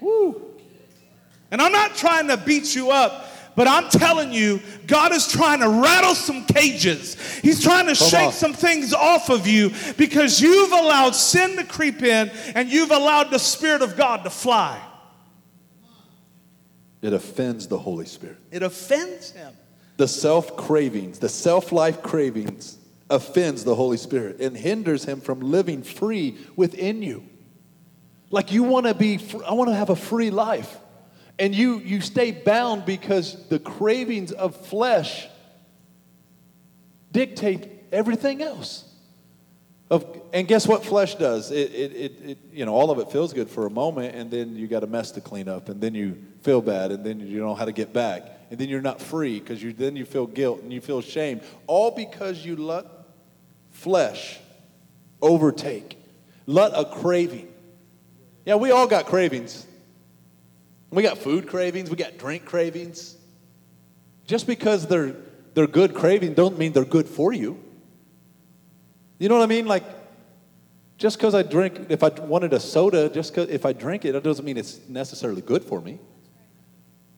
Woo. 0.00 0.52
And 1.50 1.60
I'm 1.60 1.72
not 1.72 1.94
trying 1.94 2.28
to 2.28 2.38
beat 2.38 2.74
you 2.74 2.90
up, 2.90 3.28
but 3.54 3.68
I'm 3.68 3.88
telling 3.90 4.32
you, 4.32 4.60
God 4.86 5.12
is 5.12 5.28
trying 5.28 5.60
to 5.60 5.68
rattle 5.68 6.14
some 6.14 6.44
cages. 6.46 7.16
He's 7.40 7.62
trying 7.62 7.86
to 7.86 7.94
Come 7.94 8.08
shake 8.08 8.26
on. 8.28 8.32
some 8.32 8.52
things 8.54 8.94
off 8.94 9.28
of 9.30 9.46
you 9.46 9.70
because 9.96 10.40
you've 10.40 10.72
allowed 10.72 11.14
sin 11.14 11.56
to 11.56 11.64
creep 11.64 12.02
in 12.02 12.30
and 12.54 12.68
you've 12.68 12.90
allowed 12.90 13.30
the 13.30 13.38
Spirit 13.38 13.82
of 13.82 13.96
God 13.96 14.24
to 14.24 14.30
fly. 14.30 14.80
It 17.02 17.12
offends 17.12 17.66
the 17.66 17.78
Holy 17.78 18.06
Spirit. 18.06 18.38
It 18.50 18.62
offends 18.62 19.32
Him. 19.32 19.52
The 19.96 20.08
self 20.08 20.56
cravings, 20.56 21.18
the 21.18 21.28
self 21.28 21.72
life 21.72 22.02
cravings 22.02 22.78
offends 23.12 23.62
the 23.64 23.74
Holy 23.74 23.98
Spirit 23.98 24.40
and 24.40 24.56
hinders 24.56 25.04
him 25.04 25.20
from 25.20 25.40
living 25.40 25.82
free 25.82 26.38
within 26.56 27.02
you. 27.02 27.22
Like 28.30 28.50
you 28.50 28.62
want 28.62 28.86
to 28.86 28.94
be, 28.94 29.20
I 29.46 29.52
want 29.52 29.68
to 29.68 29.76
have 29.76 29.90
a 29.90 29.96
free 29.96 30.30
life. 30.30 30.78
And 31.38 31.54
you, 31.54 31.78
you 31.78 32.00
stay 32.00 32.30
bound 32.30 32.84
because 32.84 33.48
the 33.48 33.58
cravings 33.58 34.32
of 34.32 34.54
flesh 34.66 35.26
dictate 37.10 37.68
everything 37.90 38.42
else. 38.42 38.88
Of, 39.90 40.06
and 40.32 40.48
guess 40.48 40.66
what 40.66 40.84
flesh 40.84 41.16
does? 41.16 41.50
It, 41.50 41.70
it, 41.70 41.92
it, 41.92 42.20
it, 42.24 42.38
you 42.50 42.64
know, 42.64 42.72
all 42.72 42.90
of 42.90 42.98
it 42.98 43.12
feels 43.12 43.34
good 43.34 43.50
for 43.50 43.66
a 43.66 43.70
moment, 43.70 44.14
and 44.14 44.30
then 44.30 44.56
you 44.56 44.66
got 44.66 44.82
a 44.84 44.86
mess 44.86 45.10
to 45.12 45.20
clean 45.20 45.48
up, 45.48 45.68
and 45.68 45.80
then 45.82 45.94
you 45.94 46.16
feel 46.40 46.62
bad, 46.62 46.92
and 46.92 47.04
then 47.04 47.20
you 47.20 47.38
don't 47.38 47.48
know 47.48 47.54
how 47.54 47.66
to 47.66 47.72
get 47.72 47.92
back, 47.92 48.22
and 48.50 48.58
then 48.58 48.70
you're 48.70 48.80
not 48.80 49.02
free 49.02 49.38
because 49.38 49.62
you 49.62 49.74
then 49.74 49.94
you 49.94 50.06
feel 50.06 50.26
guilt 50.26 50.62
and 50.62 50.72
you 50.72 50.80
feel 50.80 51.02
shame, 51.02 51.42
all 51.66 51.90
because 51.90 52.44
you 52.44 52.56
let 52.56 52.86
flesh 53.70 54.38
overtake, 55.20 55.98
let 56.46 56.72
a 56.74 56.86
craving. 56.86 57.48
Yeah, 58.46 58.54
we 58.56 58.70
all 58.70 58.86
got 58.86 59.06
cravings. 59.06 59.66
We 60.92 61.02
got 61.02 61.18
food 61.18 61.48
cravings, 61.48 61.90
we 61.90 61.96
got 61.96 62.18
drink 62.18 62.44
cravings. 62.44 63.16
Just 64.26 64.46
because 64.46 64.86
they're 64.86 65.16
they're 65.54 65.66
good 65.66 65.94
cravings 65.94 66.36
don't 66.36 66.58
mean 66.58 66.72
they're 66.72 66.84
good 66.84 67.08
for 67.08 67.32
you. 67.32 67.58
You 69.18 69.28
know 69.28 69.36
what 69.36 69.44
I 69.44 69.46
mean? 69.46 69.66
Like, 69.66 69.84
just 70.96 71.18
because 71.18 71.34
I 71.34 71.42
drink, 71.42 71.86
if 71.90 72.02
I 72.02 72.08
wanted 72.08 72.52
a 72.54 72.60
soda, 72.60 73.08
just 73.10 73.34
'cause- 73.34 73.48
if 73.50 73.66
I 73.66 73.72
drink 73.72 74.04
it, 74.04 74.14
it 74.14 74.22
doesn't 74.22 74.44
mean 74.44 74.56
it's 74.56 74.80
necessarily 74.88 75.42
good 75.42 75.62
for 75.64 75.80
me. 75.80 75.98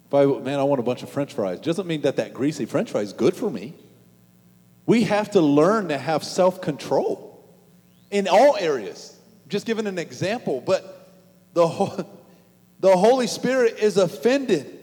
If 0.07 0.14
I, 0.14 0.25
man, 0.26 0.59
I 0.59 0.64
want 0.64 0.81
a 0.81 0.83
bunch 0.83 1.02
of 1.02 1.11
french 1.11 1.33
fries, 1.33 1.61
doesn't 1.61 1.87
mean 1.87 2.00
that 2.02 2.16
that 2.16 2.35
greasy 2.35 2.64
french 2.66 2.90
fry 2.90 3.02
is 3.02 3.12
good 3.12 3.35
for 3.37 3.50
me. 3.50 3.75
We 4.87 5.02
have 5.04 5.31
to 5.33 5.40
learn 5.40 5.88
to 5.88 5.99
have 5.99 6.25
self 6.25 6.61
control 6.61 7.45
in 8.11 8.26
all 8.28 8.57
areas. 8.59 9.16
Just 9.49 9.64
giving 9.66 9.87
an 9.87 9.99
example, 9.99 10.61
but 10.61 11.09
the, 11.52 11.66
Ho- 11.69 12.04
the 12.85 12.95
Holy 12.95 13.26
Spirit 13.26 13.79
is 13.79 13.97
offended 13.97 14.79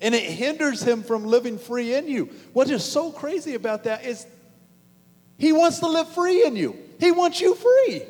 and 0.00 0.14
it 0.14 0.22
hinders 0.22 0.82
him 0.82 1.02
from 1.02 1.26
living 1.26 1.58
free 1.58 1.92
in 1.92 2.08
you. 2.08 2.30
What 2.54 2.70
is 2.70 2.82
so 2.82 3.12
crazy 3.12 3.54
about 3.54 3.84
that 3.84 4.06
is 4.06 4.26
he 5.36 5.52
wants 5.52 5.80
to 5.80 5.86
live 5.86 6.08
free 6.14 6.46
in 6.46 6.56
you. 6.56 6.74
He 6.98 7.12
wants 7.12 7.42
you 7.42 7.56
free. 7.56 8.04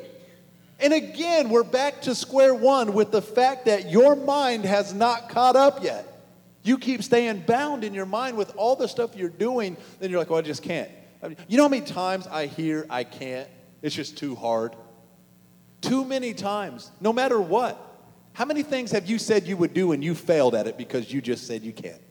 And 0.79 0.93
again, 0.93 1.49
we're 1.49 1.65
back 1.65 2.03
to 2.03 2.15
square 2.15 2.55
one 2.55 2.93
with 2.93 3.11
the 3.11 3.21
fact 3.21 3.65
that 3.65 3.91
your 3.91 4.15
mind 4.15 4.63
has 4.63 4.93
not 4.93 5.27
caught 5.27 5.57
up 5.57 5.83
yet. 5.83 6.07
You 6.63 6.77
keep 6.77 7.03
staying 7.03 7.41
bound 7.41 7.83
in 7.83 7.93
your 7.93 8.05
mind 8.05 8.37
with 8.37 8.55
all 8.55 8.77
the 8.77 8.87
stuff 8.87 9.13
you're 9.17 9.27
doing, 9.27 9.75
then 9.99 10.09
you're 10.09 10.19
like, 10.19 10.29
well, 10.29 10.39
I 10.39 10.41
just 10.41 10.63
can't. 10.63 10.89
I 11.21 11.27
mean, 11.27 11.37
you 11.49 11.57
know 11.57 11.63
how 11.63 11.69
many 11.69 11.85
times 11.85 12.27
I 12.27 12.45
hear 12.45 12.85
I 12.89 13.03
can't? 13.03 13.49
It's 13.81 13.93
just 13.93 14.17
too 14.17 14.35
hard. 14.35 14.73
Too 15.81 16.05
many 16.05 16.33
times, 16.33 16.89
no 17.01 17.11
matter 17.11 17.41
what. 17.41 17.91
How 18.35 18.43
many 18.43 18.63
things 18.63 18.91
have 18.91 19.07
you 19.07 19.17
said 19.17 19.47
you 19.47 19.55
would 19.55 19.73
do 19.73 19.93
and 19.93 20.03
you 20.03 20.13
failed 20.13 20.55
at 20.55 20.67
it 20.67 20.77
because 20.77 21.11
you 21.11 21.21
just 21.21 21.47
said 21.47 21.63
you 21.63 21.71
can't? 21.71 22.01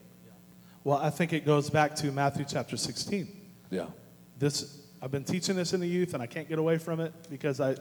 Well, 0.83 0.97
I 0.97 1.11
think 1.11 1.33
it 1.33 1.45
goes 1.45 1.69
back 1.69 1.95
to 1.97 2.11
Matthew 2.11 2.45
chapter 2.47 2.77
16. 2.77 3.27
Yeah. 3.69 3.85
This 4.39 4.81
I've 5.03 5.11
been 5.11 5.23
teaching 5.23 5.55
this 5.55 5.73
in 5.73 5.79
the 5.79 5.87
youth 5.87 6.15
and 6.15 6.23
I 6.23 6.25
can't 6.25 6.49
get 6.49 6.57
away 6.57 6.79
from 6.79 6.99
it 6.99 7.13
because 7.29 7.61
I 7.61 7.75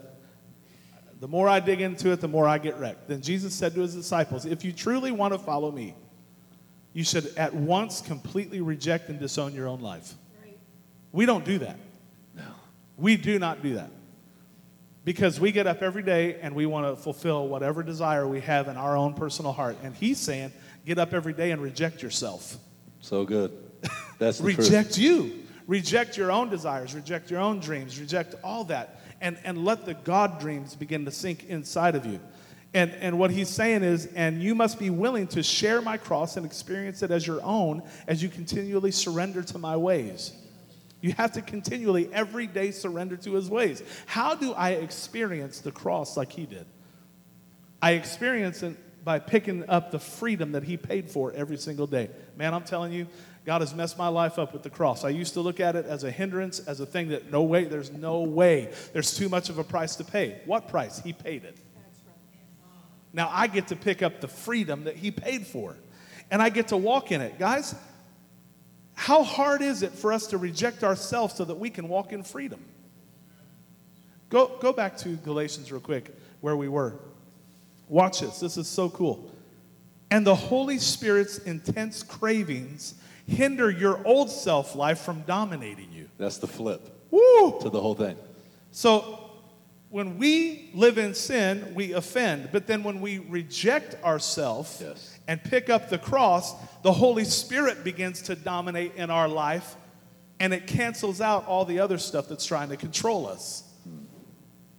the 1.20 1.28
more 1.28 1.48
I 1.48 1.58
dig 1.58 1.80
into 1.80 2.10
it, 2.10 2.20
the 2.20 2.28
more 2.28 2.46
I 2.46 2.58
get 2.58 2.78
wrecked. 2.78 3.08
Then 3.08 3.22
Jesus 3.22 3.54
said 3.54 3.74
to 3.76 3.80
his 3.80 3.94
disciples, 3.94 4.44
If 4.44 4.62
you 4.62 4.72
truly 4.72 5.10
want 5.10 5.32
to 5.32 5.38
follow 5.38 5.70
me, 5.70 5.94
you 6.92 7.02
should 7.02 7.32
at 7.38 7.54
once 7.54 8.02
completely 8.02 8.60
reject 8.60 9.08
and 9.08 9.18
disown 9.18 9.54
your 9.54 9.68
own 9.68 9.80
life. 9.80 10.12
We 11.12 11.24
don't 11.24 11.46
do 11.46 11.58
that. 11.60 11.78
No. 12.36 12.44
We 12.98 13.16
do 13.16 13.38
not 13.38 13.62
do 13.62 13.76
that. 13.76 13.90
Because 15.04 15.38
we 15.38 15.52
get 15.52 15.66
up 15.66 15.82
every 15.82 16.02
day 16.02 16.38
and 16.40 16.54
we 16.54 16.64
want 16.64 16.86
to 16.86 17.00
fulfill 17.00 17.46
whatever 17.48 17.82
desire 17.82 18.26
we 18.26 18.40
have 18.40 18.68
in 18.68 18.76
our 18.76 18.96
own 18.96 19.12
personal 19.12 19.52
heart. 19.52 19.76
And 19.82 19.94
he's 19.94 20.18
saying, 20.18 20.52
get 20.86 20.98
up 20.98 21.12
every 21.12 21.34
day 21.34 21.50
and 21.50 21.60
reject 21.60 22.02
yourself. 22.02 22.56
So 23.00 23.24
good. 23.24 23.52
That's 24.18 24.38
the 24.38 24.44
truth. 24.54 24.58
reject 24.58 24.96
you. 24.96 25.44
Reject 25.66 26.16
your 26.16 26.30
own 26.30 26.50
desires, 26.50 26.94
reject 26.94 27.30
your 27.30 27.40
own 27.40 27.58
dreams, 27.58 27.98
reject 27.98 28.34
all 28.44 28.64
that, 28.64 29.00
and, 29.22 29.38
and 29.44 29.64
let 29.64 29.86
the 29.86 29.94
God 29.94 30.38
dreams 30.38 30.74
begin 30.74 31.06
to 31.06 31.10
sink 31.10 31.44
inside 31.44 31.94
of 31.94 32.04
you. 32.04 32.20
And, 32.74 32.90
and 33.00 33.18
what 33.18 33.30
he's 33.30 33.48
saying 33.48 33.82
is, 33.82 34.06
and 34.14 34.42
you 34.42 34.54
must 34.54 34.78
be 34.78 34.90
willing 34.90 35.26
to 35.28 35.42
share 35.42 35.80
my 35.80 35.96
cross 35.96 36.36
and 36.36 36.44
experience 36.44 37.02
it 37.02 37.10
as 37.10 37.26
your 37.26 37.40
own 37.42 37.82
as 38.08 38.22
you 38.22 38.28
continually 38.28 38.90
surrender 38.90 39.42
to 39.44 39.58
my 39.58 39.76
ways. 39.76 40.32
You 41.04 41.12
have 41.18 41.32
to 41.32 41.42
continually, 41.42 42.08
every 42.14 42.46
day, 42.46 42.70
surrender 42.70 43.18
to 43.18 43.34
his 43.34 43.50
ways. 43.50 43.82
How 44.06 44.34
do 44.34 44.54
I 44.54 44.70
experience 44.70 45.60
the 45.60 45.70
cross 45.70 46.16
like 46.16 46.32
he 46.32 46.46
did? 46.46 46.64
I 47.82 47.90
experience 47.90 48.62
it 48.62 49.04
by 49.04 49.18
picking 49.18 49.68
up 49.68 49.90
the 49.90 49.98
freedom 49.98 50.52
that 50.52 50.62
he 50.62 50.78
paid 50.78 51.10
for 51.10 51.30
every 51.32 51.58
single 51.58 51.86
day. 51.86 52.08
Man, 52.38 52.54
I'm 52.54 52.64
telling 52.64 52.90
you, 52.90 53.06
God 53.44 53.60
has 53.60 53.74
messed 53.74 53.98
my 53.98 54.08
life 54.08 54.38
up 54.38 54.54
with 54.54 54.62
the 54.62 54.70
cross. 54.70 55.04
I 55.04 55.10
used 55.10 55.34
to 55.34 55.42
look 55.42 55.60
at 55.60 55.76
it 55.76 55.84
as 55.84 56.04
a 56.04 56.10
hindrance, 56.10 56.58
as 56.60 56.80
a 56.80 56.86
thing 56.86 57.08
that 57.08 57.30
no 57.30 57.42
way, 57.42 57.64
there's 57.64 57.92
no 57.92 58.22
way, 58.22 58.72
there's 58.94 59.14
too 59.14 59.28
much 59.28 59.50
of 59.50 59.58
a 59.58 59.64
price 59.64 59.96
to 59.96 60.04
pay. 60.04 60.40
What 60.46 60.68
price? 60.68 61.00
He 61.00 61.12
paid 61.12 61.44
it. 61.44 61.58
Now 63.12 63.28
I 63.30 63.48
get 63.48 63.68
to 63.68 63.76
pick 63.76 64.02
up 64.02 64.22
the 64.22 64.28
freedom 64.28 64.84
that 64.84 64.96
he 64.96 65.10
paid 65.10 65.46
for, 65.46 65.76
and 66.30 66.40
I 66.40 66.48
get 66.48 66.68
to 66.68 66.78
walk 66.78 67.12
in 67.12 67.20
it. 67.20 67.38
Guys, 67.38 67.74
how 68.94 69.22
hard 69.22 69.62
is 69.62 69.82
it 69.82 69.92
for 69.92 70.12
us 70.12 70.28
to 70.28 70.38
reject 70.38 70.84
ourselves 70.84 71.34
so 71.34 71.44
that 71.44 71.56
we 71.56 71.70
can 71.70 71.88
walk 71.88 72.12
in 72.12 72.22
freedom? 72.22 72.60
Go, 74.30 74.50
go 74.60 74.72
back 74.72 74.96
to 74.98 75.16
Galatians 75.16 75.70
real 75.70 75.80
quick, 75.80 76.16
where 76.40 76.56
we 76.56 76.68
were. 76.68 76.94
Watch 77.88 78.20
this. 78.20 78.40
This 78.40 78.56
is 78.56 78.66
so 78.66 78.88
cool. 78.90 79.30
And 80.10 80.26
the 80.26 80.34
Holy 80.34 80.78
Spirit's 80.78 81.38
intense 81.38 82.02
cravings 82.02 82.94
hinder 83.26 83.70
your 83.70 84.04
old 84.06 84.30
self 84.30 84.74
life 84.74 85.00
from 85.00 85.22
dominating 85.22 85.90
you. 85.92 86.08
That's 86.18 86.38
the 86.38 86.46
flip 86.46 86.88
Woo! 87.10 87.58
to 87.60 87.70
the 87.70 87.80
whole 87.80 87.94
thing. 87.94 88.16
So 88.70 89.30
when 89.90 90.18
we 90.18 90.70
live 90.74 90.98
in 90.98 91.14
sin, 91.14 91.72
we 91.74 91.92
offend. 91.92 92.50
But 92.52 92.66
then 92.66 92.82
when 92.82 93.00
we 93.00 93.18
reject 93.18 94.02
ourselves 94.02 94.78
Yes. 94.80 95.13
And 95.26 95.42
pick 95.42 95.70
up 95.70 95.88
the 95.88 95.98
cross, 95.98 96.54
the 96.82 96.92
Holy 96.92 97.24
Spirit 97.24 97.84
begins 97.84 98.22
to 98.22 98.34
dominate 98.34 98.94
in 98.96 99.10
our 99.10 99.28
life 99.28 99.76
and 100.40 100.52
it 100.52 100.66
cancels 100.66 101.20
out 101.20 101.46
all 101.46 101.64
the 101.64 101.78
other 101.78 101.98
stuff 101.98 102.28
that's 102.28 102.44
trying 102.44 102.68
to 102.68 102.76
control 102.76 103.26
us. 103.26 103.62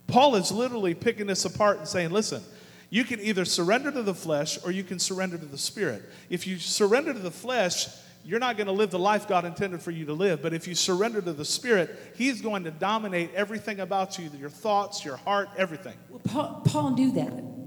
Paul 0.07 0.35
is 0.35 0.51
literally 0.51 0.93
picking 0.93 1.27
this 1.27 1.45
apart 1.45 1.79
and 1.79 1.87
saying, 1.87 2.11
listen, 2.11 2.43
you 2.89 3.03
can 3.03 3.19
either 3.19 3.45
surrender 3.45 3.91
to 3.91 4.03
the 4.03 4.13
flesh 4.13 4.59
or 4.63 4.71
you 4.71 4.83
can 4.83 4.99
surrender 4.99 5.37
to 5.37 5.45
the 5.45 5.57
spirit. 5.57 6.03
If 6.29 6.45
you 6.45 6.59
surrender 6.59 7.13
to 7.13 7.19
the 7.19 7.31
flesh, 7.31 7.87
you're 8.23 8.39
not 8.39 8.57
going 8.57 8.67
to 8.67 8.73
live 8.73 8.91
the 8.91 8.99
life 8.99 9.27
God 9.27 9.45
intended 9.45 9.81
for 9.81 9.91
you 9.91 10.05
to 10.05 10.13
live. 10.13 10.41
But 10.41 10.53
if 10.53 10.67
you 10.67 10.75
surrender 10.75 11.21
to 11.21 11.33
the 11.33 11.45
spirit, 11.45 11.95
He's 12.15 12.41
going 12.41 12.63
to 12.65 12.71
dominate 12.71 13.33
everything 13.33 13.79
about 13.79 14.17
you 14.19 14.29
your 14.37 14.49
thoughts, 14.49 15.05
your 15.05 15.17
heart, 15.17 15.49
everything. 15.57 15.95
Well, 16.09 16.21
Paul, 16.23 16.61
Paul 16.65 16.91
knew 16.91 17.11
that. 17.13 17.64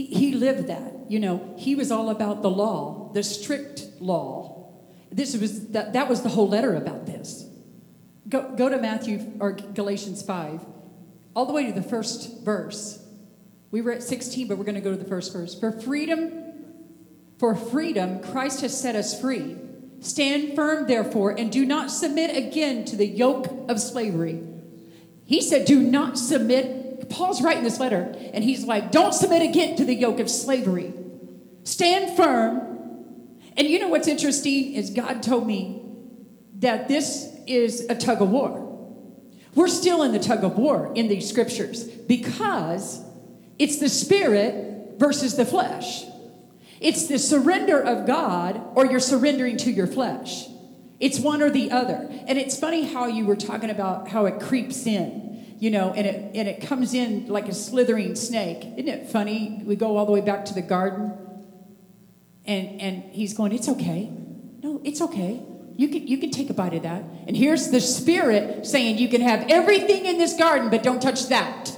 He, 0.00 0.06
he 0.06 0.32
lived 0.32 0.68
that. 0.68 0.94
You 1.10 1.20
know, 1.20 1.54
he 1.58 1.74
was 1.74 1.90
all 1.90 2.08
about 2.08 2.40
the 2.40 2.48
law, 2.48 3.10
the 3.12 3.22
strict 3.22 3.86
law. 4.00 4.70
This 5.12 5.36
was 5.36 5.68
that, 5.68 5.92
that 5.92 6.08
was 6.08 6.22
the 6.22 6.30
whole 6.30 6.48
letter 6.48 6.74
about 6.74 7.04
this. 7.04 7.46
Go, 8.26 8.54
go 8.56 8.70
to 8.70 8.78
Matthew 8.78 9.32
or 9.40 9.52
Galatians 9.52 10.22
5, 10.22 10.64
all 11.34 11.44
the 11.44 11.52
way 11.52 11.66
to 11.66 11.72
the 11.72 11.82
first 11.82 12.42
verse. 12.42 13.04
We 13.70 13.82
were 13.82 13.92
at 13.92 14.02
16, 14.02 14.48
but 14.48 14.56
we're 14.56 14.64
going 14.64 14.76
to 14.76 14.80
go 14.80 14.92
to 14.92 14.96
the 14.96 15.08
first 15.08 15.34
verse. 15.34 15.58
For 15.58 15.70
freedom, 15.70 16.44
for 17.38 17.54
freedom, 17.54 18.20
Christ 18.20 18.62
has 18.62 18.78
set 18.78 18.96
us 18.96 19.20
free. 19.20 19.58
Stand 20.00 20.56
firm, 20.56 20.86
therefore, 20.86 21.32
and 21.32 21.52
do 21.52 21.66
not 21.66 21.90
submit 21.90 22.34
again 22.34 22.86
to 22.86 22.96
the 22.96 23.06
yoke 23.06 23.48
of 23.68 23.78
slavery. 23.78 24.42
He 25.26 25.42
said, 25.42 25.66
Do 25.66 25.82
not 25.82 26.16
submit. 26.16 26.79
Paul's 27.10 27.42
writing 27.42 27.64
this 27.64 27.80
letter, 27.80 28.14
and 28.32 28.42
he's 28.42 28.64
like, 28.64 28.90
Don't 28.90 29.12
submit 29.12 29.42
again 29.42 29.76
to 29.76 29.84
the 29.84 29.94
yoke 29.94 30.20
of 30.20 30.30
slavery. 30.30 30.94
Stand 31.64 32.16
firm. 32.16 32.66
And 33.56 33.68
you 33.68 33.78
know 33.78 33.88
what's 33.88 34.08
interesting 34.08 34.74
is 34.74 34.90
God 34.90 35.22
told 35.22 35.46
me 35.46 35.82
that 36.60 36.88
this 36.88 37.28
is 37.46 37.86
a 37.90 37.94
tug 37.94 38.22
of 38.22 38.30
war. 38.30 38.68
We're 39.54 39.68
still 39.68 40.02
in 40.02 40.12
the 40.12 40.18
tug 40.18 40.44
of 40.44 40.56
war 40.56 40.92
in 40.94 41.08
these 41.08 41.28
scriptures 41.28 41.84
because 41.84 43.02
it's 43.58 43.78
the 43.78 43.88
spirit 43.88 44.94
versus 44.96 45.36
the 45.36 45.44
flesh. 45.44 46.04
It's 46.80 47.08
the 47.08 47.18
surrender 47.18 47.80
of 47.80 48.06
God 48.06 48.62
or 48.74 48.86
you're 48.86 49.00
surrendering 49.00 49.56
to 49.58 49.70
your 49.70 49.86
flesh. 49.86 50.46
It's 51.00 51.18
one 51.18 51.42
or 51.42 51.50
the 51.50 51.70
other. 51.70 52.08
And 52.26 52.38
it's 52.38 52.58
funny 52.58 52.84
how 52.84 53.06
you 53.06 53.26
were 53.26 53.36
talking 53.36 53.70
about 53.70 54.08
how 54.08 54.26
it 54.26 54.40
creeps 54.40 54.86
in, 54.86 55.29
you 55.60 55.70
know, 55.70 55.92
and 55.92 56.06
it, 56.06 56.34
and 56.34 56.48
it 56.48 56.62
comes 56.62 56.94
in 56.94 57.28
like 57.28 57.46
a 57.48 57.54
slithering 57.54 58.16
snake. 58.16 58.64
Isn't 58.76 58.88
it 58.88 59.08
funny? 59.08 59.62
We 59.64 59.76
go 59.76 59.96
all 59.96 60.06
the 60.06 60.12
way 60.12 60.22
back 60.22 60.46
to 60.46 60.54
the 60.54 60.62
garden 60.62 61.12
and, 62.46 62.80
and 62.80 63.02
he's 63.12 63.34
going, 63.34 63.52
It's 63.52 63.68
okay. 63.68 64.10
No, 64.62 64.80
it's 64.82 65.00
okay. 65.00 65.40
You 65.76 65.88
can, 65.88 66.06
you 66.06 66.18
can 66.18 66.30
take 66.30 66.50
a 66.50 66.54
bite 66.54 66.74
of 66.74 66.82
that. 66.82 67.04
And 67.26 67.36
here's 67.36 67.70
the 67.70 67.80
Spirit 67.80 68.66
saying, 68.66 68.98
You 68.98 69.08
can 69.08 69.20
have 69.20 69.46
everything 69.48 70.06
in 70.06 70.18
this 70.18 70.34
garden, 70.34 70.70
but 70.70 70.82
don't 70.82 71.00
touch 71.00 71.28
that. 71.28 71.76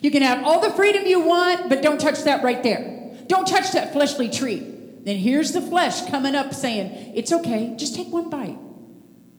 You 0.00 0.10
can 0.10 0.22
have 0.22 0.44
all 0.44 0.60
the 0.60 0.70
freedom 0.70 1.06
you 1.06 1.20
want, 1.20 1.68
but 1.68 1.82
don't 1.82 2.00
touch 2.00 2.22
that 2.24 2.42
right 2.42 2.62
there. 2.62 3.14
Don't 3.26 3.46
touch 3.46 3.72
that 3.72 3.92
fleshly 3.92 4.30
tree. 4.30 4.58
Then 5.04 5.16
here's 5.16 5.52
the 5.52 5.60
flesh 5.60 6.08
coming 6.08 6.34
up 6.34 6.54
saying, 6.54 7.12
It's 7.14 7.32
okay, 7.32 7.74
just 7.76 7.94
take 7.94 8.08
one 8.08 8.30
bite. 8.30 8.58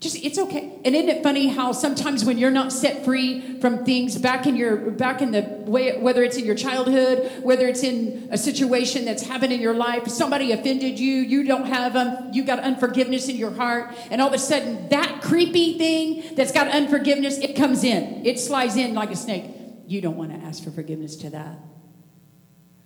Just 0.00 0.24
it's 0.24 0.38
okay. 0.38 0.80
And 0.82 0.96
isn't 0.96 1.10
it 1.10 1.22
funny 1.22 1.48
how 1.48 1.72
sometimes 1.72 2.24
when 2.24 2.38
you're 2.38 2.50
not 2.50 2.72
set 2.72 3.04
free 3.04 3.60
from 3.60 3.84
things 3.84 4.16
back 4.16 4.46
in 4.46 4.56
your 4.56 4.90
back 4.92 5.20
in 5.20 5.30
the 5.30 5.42
way 5.42 5.98
whether 6.00 6.22
it's 6.22 6.38
in 6.38 6.46
your 6.46 6.54
childhood, 6.54 7.30
whether 7.42 7.68
it's 7.68 7.82
in 7.82 8.26
a 8.32 8.38
situation 8.38 9.04
that's 9.04 9.22
happened 9.22 9.52
in 9.52 9.60
your 9.60 9.74
life, 9.74 10.08
somebody 10.08 10.52
offended 10.52 10.98
you, 10.98 11.16
you 11.16 11.44
don't 11.44 11.66
have 11.66 11.96
um, 11.96 12.30
you 12.32 12.44
got 12.44 12.60
unforgiveness 12.60 13.28
in 13.28 13.36
your 13.36 13.50
heart, 13.50 13.94
and 14.10 14.22
all 14.22 14.28
of 14.28 14.34
a 14.34 14.38
sudden 14.38 14.88
that 14.88 15.20
creepy 15.20 15.76
thing 15.76 16.34
that's 16.34 16.52
got 16.52 16.68
unforgiveness, 16.68 17.36
it 17.36 17.54
comes 17.54 17.84
in. 17.84 18.24
It 18.24 18.40
slides 18.40 18.76
in 18.76 18.94
like 18.94 19.10
a 19.10 19.16
snake. 19.16 19.44
You 19.86 20.00
don't 20.00 20.16
want 20.16 20.32
to 20.32 20.38
ask 20.46 20.64
for 20.64 20.70
forgiveness 20.70 21.14
to 21.16 21.30
that. 21.30 21.58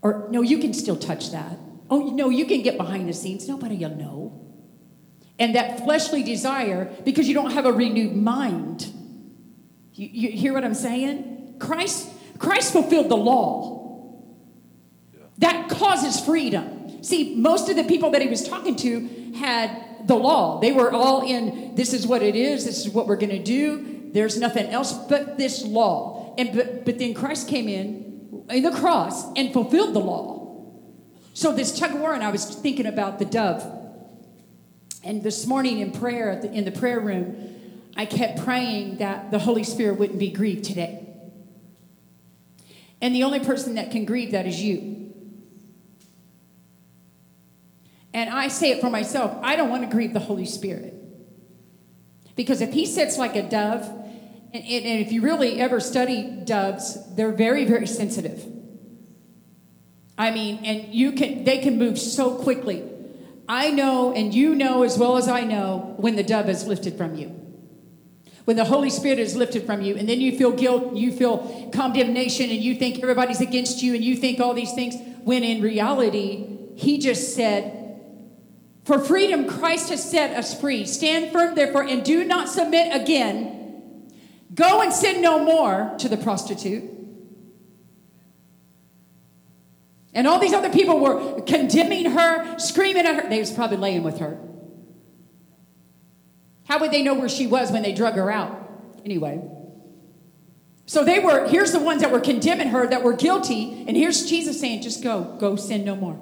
Or 0.03 0.27
no, 0.33 0.43
you 0.43 0.59
can 0.59 0.75
still 0.75 0.97
touch 0.97 1.31
that. 1.31 1.59
Oh 1.89 2.11
no, 2.11 2.29
you 2.29 2.45
can 2.45 2.63
get 2.63 2.77
behind 2.77 3.09
the 3.09 3.13
scenes. 3.13 3.47
Nobody 3.47 3.77
will 3.77 3.95
know 3.95 4.44
and 5.39 5.55
that 5.55 5.81
fleshly 5.81 6.23
desire 6.23 6.93
because 7.05 7.29
you 7.29 7.35
don't 7.35 7.53
have 7.53 7.67
a 7.67 7.73
renewed 7.73 8.15
mind. 8.15 8.87
You, 9.95 10.09
you 10.09 10.31
hear 10.31 10.53
what 10.53 10.65
I'm 10.65 10.75
saying? 10.75 11.57
Christ, 11.59 12.09
Christ 12.39 12.73
fulfilled 12.73 13.09
the 13.09 13.17
law. 13.17 13.75
That 15.39 15.69
causes 15.69 16.21
freedom. 16.21 17.03
See, 17.03 17.35
most 17.37 17.69
of 17.69 17.77
the 17.77 17.85
people 17.85 18.11
that 18.11 18.23
he 18.23 18.29
was 18.29 18.47
talking 18.47 18.77
to 18.77 19.33
had 19.37 20.07
the 20.07 20.15
law. 20.15 20.61
They 20.61 20.73
were 20.73 20.93
all 20.93 21.27
in 21.27 21.75
this 21.75 21.93
is 21.93 22.07
what 22.07 22.23
it 22.23 22.37
is, 22.37 22.65
this 22.65 22.87
is 22.87 22.93
what 22.93 23.07
we're 23.07 23.17
going 23.17 23.31
to 23.31 23.43
do. 23.43 24.11
There's 24.13 24.39
nothing 24.39 24.67
else 24.67 24.93
but 24.93 25.39
this 25.39 25.65
law. 25.65 26.35
And 26.39 26.55
but, 26.55 26.85
but 26.85 26.99
then 26.99 27.15
Christ 27.15 27.49
came 27.49 27.69
in 27.69 28.47
in 28.49 28.63
the 28.63 28.71
cross 28.71 29.25
and 29.35 29.53
fulfilled 29.53 29.95
the 29.95 30.01
law. 30.01 30.71
So 31.33 31.53
this 31.53 31.77
tug 31.77 31.93
of 31.93 32.01
war, 32.01 32.15
and 32.15 32.23
I 32.23 32.31
was 32.31 32.45
thinking 32.45 32.87
about 32.87 33.19
the 33.19 33.25
dove 33.25 33.84
and 35.05 35.23
this 35.23 35.47
morning 35.47 35.81
in 35.81 35.93
prayer, 35.93 36.31
in 36.31 36.65
the 36.65 36.73
prayer 36.73 36.99
room, 36.99 37.55
I 37.97 38.07
kept 38.07 38.43
praying 38.45 38.99
that 38.99 39.31
the 39.31 39.39
Holy 39.39 39.65
Spirit 39.65 39.99
wouldn't 39.99 40.19
be 40.19 40.31
grieved 40.31 40.65
today. 40.65 41.07
And 43.01 43.15
the 43.15 43.25
only 43.25 43.41
person 43.41 43.75
that 43.75 43.91
can 43.91 44.07
grieve 44.07 44.33
that 44.33 44.47
is 44.47 44.61
you. 44.61 45.13
And 48.15 48.31
I 48.31 48.49
say 48.49 48.71
it 48.71 48.81
for 48.81 48.89
myself 48.89 49.37
I 49.43 49.57
don't 49.57 49.69
want 49.69 49.83
to 49.83 49.91
grieve 49.91 50.13
the 50.13 50.21
Holy 50.21 50.47
Spirit. 50.47 50.95
Because 52.37 52.61
if 52.61 52.73
he 52.73 52.87
sits 52.87 53.19
like 53.19 53.37
a 53.37 53.43
dove, 53.43 53.83
and, 54.53 54.65
and 54.65 55.01
if 55.01 55.13
you 55.13 55.21
really 55.21 55.61
ever 55.61 55.81
study 55.81 56.41
doves, 56.45 56.99
they're 57.15 57.33
very, 57.33 57.65
very 57.65 57.87
sensitive. 57.87 58.45
I 60.17 60.31
mean, 60.31 60.65
and 60.65 60.95
you 60.95 61.13
can 61.13 61.45
they 61.45 61.59
can 61.59 61.79
move 61.79 61.99
so 61.99 62.37
quickly. 62.37 62.85
I 63.49 63.71
know, 63.71 64.13
and 64.13 64.33
you 64.33 64.55
know 64.55 64.83
as 64.83 64.99
well 64.99 65.17
as 65.17 65.29
I 65.29 65.43
know, 65.43 65.95
when 65.99 66.17
the 66.17 66.23
dove 66.23 66.49
is 66.49 66.67
lifted 66.67 66.97
from 66.97 67.15
you. 67.15 67.29
When 68.45 68.57
the 68.57 68.65
Holy 68.65 68.91
Spirit 68.91 69.19
is 69.19 69.37
lifted 69.37 69.65
from 69.65 69.83
you, 69.83 69.97
and 69.97 70.09
then 70.09 70.21
you 70.21 70.37
feel 70.37 70.53
guilt, 70.53 70.95
you 70.95 71.13
feel 71.13 71.71
condemnation, 71.75 72.51
and 72.51 72.61
you 72.61 72.75
think 72.75 73.03
everybody's 73.03 73.41
against 73.41 73.83
you, 73.83 73.95
and 73.95 74.05
you 74.05 74.17
think 74.17 74.41
all 74.41 74.55
these 74.55 74.73
things, 74.73 74.95
when 75.25 75.43
in 75.45 75.63
reality, 75.63 76.47
He 76.77 76.99
just 76.99 77.35
said, 77.35 78.01
For 78.85 78.99
freedom, 78.99 79.47
Christ 79.49 79.91
has 79.91 80.09
set 80.09 80.37
us 80.37 80.59
free. 80.59 80.87
Stand 80.87 81.33
firm, 81.33 81.55
therefore, 81.55 81.85
and 81.85 82.05
do 82.05 82.25
not 82.25 82.49
submit 82.49 82.95
again. 82.95 84.11
Go 84.55 84.83
and 84.83 84.93
sin 84.93 85.21
no 85.21 85.43
more 85.45 85.95
to 85.99 86.09
the 86.09 86.17
prostitute. 86.17 86.94
And 90.15 90.29
all 90.29 90.39
these 90.39 90.53
other 90.53 90.71
people 90.71 91.01
were 91.01 91.43
condemning 91.43 92.13
her, 92.13 92.59
screaming 92.59 93.05
at 93.05 93.23
her. 93.23 93.29
They 93.29 93.41
was 93.41 93.51
probably 93.51 93.77
laying 93.77 94.05
with 94.05 94.19
her. 94.19 94.39
How 96.67 96.79
would 96.79 96.93
they 96.93 97.03
know 97.03 97.15
where 97.15 97.29
she 97.29 97.47
was 97.47 97.73
when 97.73 97.83
they 97.83 97.93
drug 97.93 98.15
her 98.15 98.31
out? 98.31 98.57
Anyway. 99.05 99.43
So 100.87 101.05
they 101.05 101.19
were, 101.19 101.49
here's 101.49 101.73
the 101.73 101.81
ones 101.81 102.03
that 102.03 102.13
were 102.13 102.21
condemning 102.21 102.69
her, 102.69 102.87
that 102.87 103.03
were 103.03 103.15
guilty. 103.15 103.85
And 103.89 103.97
here's 103.97 104.29
Jesus 104.29 104.61
saying, 104.61 104.83
just 104.83 105.03
go, 105.03 105.37
go 105.41 105.57
sin 105.57 105.85
no 105.85 105.97
more. 105.97 106.21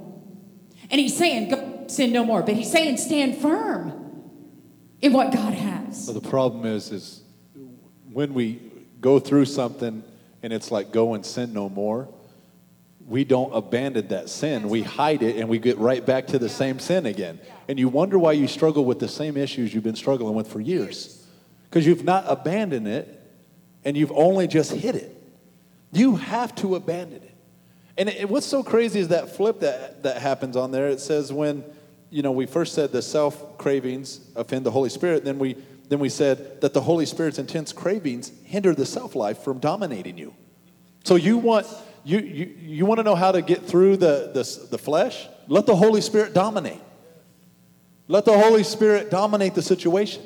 And 0.90 1.00
he's 1.00 1.16
saying, 1.16 1.50
go 1.50 1.84
sin 1.88 2.12
no 2.12 2.24
more. 2.24 2.42
But 2.42 2.54
he's 2.54 2.70
saying, 2.72 2.96
stand 2.96 3.36
firm 3.36 4.22
in 5.00 5.12
what 5.12 5.32
God 5.32 5.52
has. 5.52 6.06
So 6.06 6.12
the 6.12 6.20
problem 6.20 6.64
is, 6.64 6.90
is 6.90 7.22
when 8.10 8.32
we 8.32 8.60
go 9.00 9.18
through 9.18 9.44
something 9.44 10.02
and 10.42 10.52
it's 10.52 10.70
like, 10.70 10.92
go 10.92 11.14
and 11.14 11.26
sin 11.26 11.52
no 11.52 11.68
more 11.68 12.08
we 13.06 13.24
don't 13.24 13.52
abandon 13.52 14.08
that 14.08 14.28
sin. 14.28 14.68
We 14.68 14.82
hide 14.82 15.22
it 15.22 15.36
and 15.36 15.48
we 15.48 15.58
get 15.58 15.78
right 15.78 16.04
back 16.04 16.28
to 16.28 16.38
the 16.38 16.48
same 16.48 16.78
sin 16.78 17.06
again. 17.06 17.40
And 17.68 17.78
you 17.78 17.88
wonder 17.88 18.18
why 18.18 18.32
you 18.32 18.46
struggle 18.46 18.84
with 18.84 18.98
the 18.98 19.08
same 19.08 19.36
issues 19.36 19.74
you've 19.74 19.84
been 19.84 19.96
struggling 19.96 20.34
with 20.34 20.48
for 20.48 20.60
years. 20.60 21.26
Because 21.64 21.86
you've 21.86 22.04
not 22.04 22.24
abandoned 22.26 22.86
it 22.86 23.20
and 23.84 23.96
you've 23.96 24.12
only 24.12 24.46
just 24.46 24.72
hid 24.72 24.94
it. 24.94 25.16
You 25.92 26.16
have 26.16 26.54
to 26.56 26.76
abandon 26.76 27.22
it. 27.22 27.34
And 27.98 28.08
it, 28.08 28.28
what's 28.28 28.46
so 28.46 28.62
crazy 28.62 29.00
is 29.00 29.08
that 29.08 29.34
flip 29.36 29.60
that, 29.60 30.02
that 30.04 30.22
happens 30.22 30.56
on 30.56 30.70
there. 30.70 30.88
It 30.88 31.00
says 31.00 31.32
when, 31.32 31.64
you 32.10 32.22
know, 32.22 32.32
we 32.32 32.46
first 32.46 32.74
said 32.74 32.92
the 32.92 33.02
self 33.02 33.58
cravings 33.58 34.20
offend 34.36 34.64
the 34.64 34.70
Holy 34.70 34.88
Spirit, 34.88 35.24
then 35.24 35.38
we 35.38 35.56
then 35.88 35.98
we 35.98 36.08
said 36.08 36.62
that 36.62 36.72
the 36.72 36.80
Holy 36.80 37.04
Spirit's 37.04 37.38
intense 37.38 37.70
cravings 37.70 38.32
hinder 38.44 38.74
the 38.74 38.86
self 38.86 39.14
life 39.14 39.40
from 39.40 39.58
dominating 39.58 40.16
you. 40.16 40.32
So 41.04 41.16
you 41.16 41.36
want 41.36 41.66
you, 42.04 42.18
you, 42.18 42.54
you 42.60 42.86
want 42.86 42.98
to 42.98 43.04
know 43.04 43.14
how 43.14 43.32
to 43.32 43.42
get 43.42 43.64
through 43.64 43.96
the, 43.98 44.30
the, 44.34 44.68
the 44.70 44.78
flesh? 44.78 45.28
Let 45.46 45.66
the 45.66 45.76
Holy 45.76 46.00
Spirit 46.00 46.34
dominate. 46.34 46.80
Let 48.08 48.24
the 48.24 48.36
Holy 48.36 48.64
Spirit 48.64 49.10
dominate 49.10 49.54
the 49.54 49.62
situation. 49.62 50.22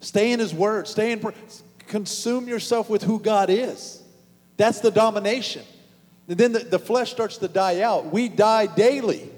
Stay 0.00 0.32
in 0.32 0.38
His 0.38 0.54
Word. 0.54 0.86
Stay 0.86 1.12
in. 1.12 1.20
prayer. 1.20 1.34
Consume 1.88 2.48
yourself 2.48 2.88
with 2.88 3.02
who 3.02 3.18
God 3.18 3.50
is. 3.50 4.02
That's 4.56 4.80
the 4.80 4.90
domination. 4.90 5.62
And 6.28 6.38
then 6.38 6.52
the, 6.52 6.60
the 6.60 6.78
flesh 6.78 7.10
starts 7.10 7.38
to 7.38 7.48
die 7.48 7.80
out. 7.80 8.12
We 8.12 8.28
die 8.28 8.66
daily. 8.66 9.30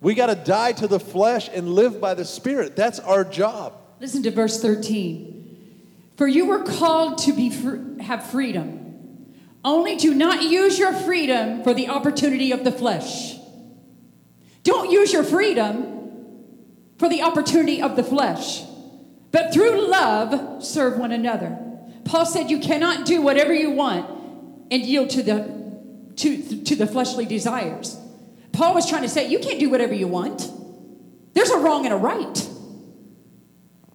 We 0.00 0.14
got 0.14 0.26
to 0.26 0.34
die 0.34 0.72
to 0.72 0.86
the 0.86 1.00
flesh 1.00 1.50
and 1.52 1.74
live 1.74 2.00
by 2.00 2.14
the 2.14 2.24
Spirit. 2.24 2.76
That's 2.76 3.00
our 3.00 3.24
job. 3.24 3.74
Listen 4.00 4.22
to 4.22 4.30
verse 4.30 4.62
13. 4.62 5.36
For 6.16 6.26
you 6.26 6.46
were 6.46 6.62
called 6.62 7.18
to 7.18 7.34
be 7.34 7.50
fr- 7.50 8.00
have 8.00 8.30
freedom 8.30 8.79
only 9.64 9.96
do 9.96 10.14
not 10.14 10.42
use 10.42 10.78
your 10.78 10.92
freedom 10.92 11.62
for 11.62 11.74
the 11.74 11.88
opportunity 11.88 12.52
of 12.52 12.64
the 12.64 12.72
flesh. 12.72 13.36
Don't 14.62 14.90
use 14.90 15.12
your 15.12 15.24
freedom 15.24 15.98
for 16.98 17.08
the 17.08 17.22
opportunity 17.22 17.80
of 17.80 17.96
the 17.96 18.02
flesh, 18.02 18.62
but 19.32 19.52
through 19.52 19.88
love 19.88 20.64
serve 20.64 20.98
one 20.98 21.12
another. 21.12 21.58
Paul 22.04 22.26
said 22.26 22.50
you 22.50 22.60
cannot 22.60 23.06
do 23.06 23.22
whatever 23.22 23.54
you 23.54 23.70
want 23.70 24.08
and 24.70 24.82
yield 24.82 25.10
to 25.10 25.22
the 25.22 25.60
to, 26.16 26.64
to 26.64 26.76
the 26.76 26.86
fleshly 26.86 27.24
desires. 27.24 27.96
Paul 28.52 28.74
was 28.74 28.88
trying 28.88 29.02
to 29.02 29.08
say 29.08 29.28
you 29.28 29.38
can't 29.38 29.58
do 29.58 29.70
whatever 29.70 29.94
you 29.94 30.08
want. 30.08 30.50
There's 31.32 31.50
a 31.50 31.58
wrong 31.58 31.86
and 31.86 31.94
a 31.94 31.96
right. 31.96 32.48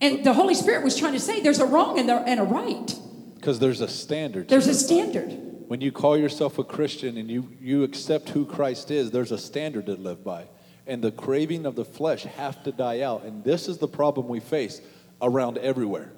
And 0.01 0.23
the 0.23 0.33
Holy 0.33 0.55
Spirit 0.55 0.83
was 0.83 0.97
trying 0.97 1.13
to 1.13 1.19
say 1.19 1.41
there's 1.41 1.59
a 1.59 1.65
wrong 1.65 1.99
and, 1.99 2.09
and 2.09 2.39
a 2.39 2.43
right. 2.43 2.95
Because 3.35 3.59
there's 3.59 3.81
a 3.81 3.87
standard. 3.87 4.47
There's 4.47 4.67
a 4.67 4.73
standard 4.73 5.44
when 5.67 5.81
you 5.81 5.91
call 5.91 6.17
yourself 6.17 6.59
a 6.59 6.63
Christian 6.63 7.17
and 7.17 7.29
you, 7.29 7.49
you 7.61 7.83
accept 7.83 8.29
who 8.29 8.45
Christ 8.45 8.91
is, 8.91 9.11
there's 9.11 9.31
a 9.31 9.37
standard 9.37 9.85
to 9.87 9.95
live 9.95 10.23
by. 10.23 10.47
and 10.87 11.03
the 11.03 11.11
craving 11.11 11.65
of 11.65 11.75
the 11.75 11.85
flesh 11.85 12.23
have 12.23 12.63
to 12.63 12.71
die 12.71 13.01
out. 13.01 13.23
And 13.23 13.43
this 13.43 13.67
is 13.67 13.77
the 13.77 13.87
problem 13.87 14.27
we 14.27 14.39
face 14.39 14.81
around 15.21 15.57
everywhere 15.57 16.11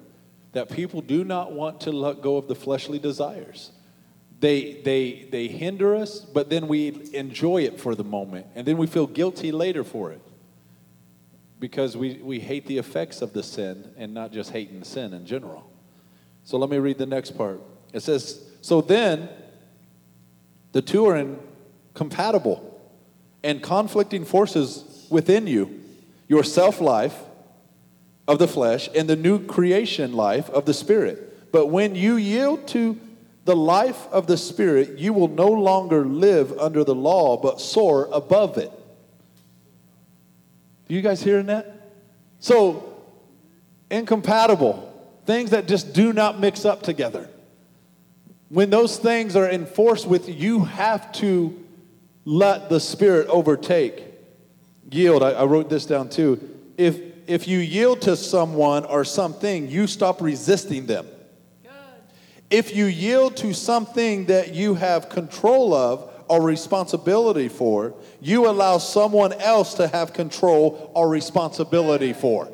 that 0.52 0.70
people 0.70 1.00
do 1.00 1.24
not 1.24 1.52
want 1.52 1.80
to 1.82 1.92
let 1.92 2.22
go 2.22 2.36
of 2.36 2.48
the 2.48 2.54
fleshly 2.54 2.98
desires. 2.98 3.70
They, 4.40 4.80
they, 4.82 5.28
they 5.30 5.48
hinder 5.48 5.94
us, 5.94 6.20
but 6.20 6.48
then 6.48 6.68
we 6.68 7.10
enjoy 7.12 7.62
it 7.62 7.80
for 7.80 7.94
the 7.94 8.04
moment, 8.04 8.46
and 8.54 8.66
then 8.66 8.76
we 8.78 8.86
feel 8.86 9.06
guilty 9.06 9.52
later 9.52 9.84
for 9.84 10.12
it 10.12 10.20
because 11.60 11.96
we, 11.96 12.14
we 12.22 12.38
hate 12.38 12.66
the 12.66 12.78
effects 12.78 13.20
of 13.20 13.32
the 13.32 13.42
sin 13.42 13.92
and 13.96 14.14
not 14.14 14.32
just 14.32 14.50
hating 14.50 14.84
sin 14.84 15.12
in 15.12 15.26
general. 15.26 15.68
So 16.44 16.56
let 16.56 16.70
me 16.70 16.78
read 16.78 16.98
the 16.98 17.06
next 17.06 17.32
part. 17.36 17.60
It 17.92 18.00
says, 18.00 18.44
So 18.60 18.80
then 18.80 19.28
the 20.72 20.82
two 20.82 21.06
are 21.06 21.16
incompatible 21.16 22.64
and 23.42 23.62
conflicting 23.62 24.24
forces 24.24 25.06
within 25.10 25.46
you 25.46 25.80
your 26.28 26.44
self 26.44 26.80
life 26.80 27.16
of 28.26 28.38
the 28.38 28.46
flesh 28.46 28.88
and 28.94 29.08
the 29.08 29.16
new 29.16 29.44
creation 29.44 30.12
life 30.12 30.50
of 30.50 30.66
the 30.66 30.74
spirit. 30.74 31.50
But 31.50 31.66
when 31.66 31.94
you 31.94 32.16
yield 32.16 32.68
to 32.68 33.00
the 33.46 33.56
life 33.56 34.06
of 34.08 34.26
the 34.26 34.36
spirit, 34.36 34.98
you 34.98 35.14
will 35.14 35.28
no 35.28 35.48
longer 35.48 36.04
live 36.04 36.52
under 36.58 36.84
the 36.84 36.94
law, 36.94 37.38
but 37.38 37.60
soar 37.60 38.06
above 38.12 38.58
it. 38.58 38.70
Do 40.86 40.94
you 40.94 41.00
guys 41.00 41.22
hearing 41.22 41.46
that? 41.46 41.90
So, 42.40 43.02
incompatible, 43.90 44.84
things 45.24 45.50
that 45.50 45.66
just 45.66 45.94
do 45.94 46.12
not 46.12 46.38
mix 46.38 46.66
up 46.66 46.82
together. 46.82 47.28
When 48.48 48.70
those 48.70 48.96
things 48.96 49.36
are 49.36 49.48
enforced 49.48 50.06
with 50.06 50.28
you, 50.28 50.34
you 50.34 50.64
have 50.64 51.12
to 51.12 51.64
let 52.24 52.68
the 52.68 52.80
Spirit 52.80 53.26
overtake. 53.28 54.04
Yield, 54.90 55.22
I, 55.22 55.30
I 55.30 55.44
wrote 55.44 55.68
this 55.68 55.84
down 55.84 56.08
too. 56.08 56.56
If, 56.76 57.00
if 57.26 57.46
you 57.46 57.58
yield 57.58 58.02
to 58.02 58.16
someone 58.16 58.84
or 58.84 59.04
something, 59.04 59.68
you 59.68 59.86
stop 59.86 60.22
resisting 60.22 60.86
them. 60.86 61.06
If 62.50 62.74
you 62.74 62.86
yield 62.86 63.36
to 63.38 63.52
something 63.52 64.26
that 64.26 64.54
you 64.54 64.74
have 64.74 65.10
control 65.10 65.74
of 65.74 66.10
or 66.28 66.42
responsibility 66.42 67.48
for, 67.48 67.94
you 68.20 68.48
allow 68.48 68.78
someone 68.78 69.34
else 69.34 69.74
to 69.74 69.88
have 69.88 70.14
control 70.14 70.90
or 70.94 71.08
responsibility 71.08 72.14
for. 72.14 72.50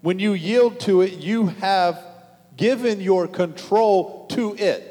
When 0.00 0.18
you 0.18 0.32
yield 0.32 0.80
to 0.80 1.02
it, 1.02 1.14
you 1.14 1.46
have 1.46 2.04
given 2.56 3.00
your 3.00 3.28
control 3.28 4.26
to 4.28 4.54
it. 4.54 4.87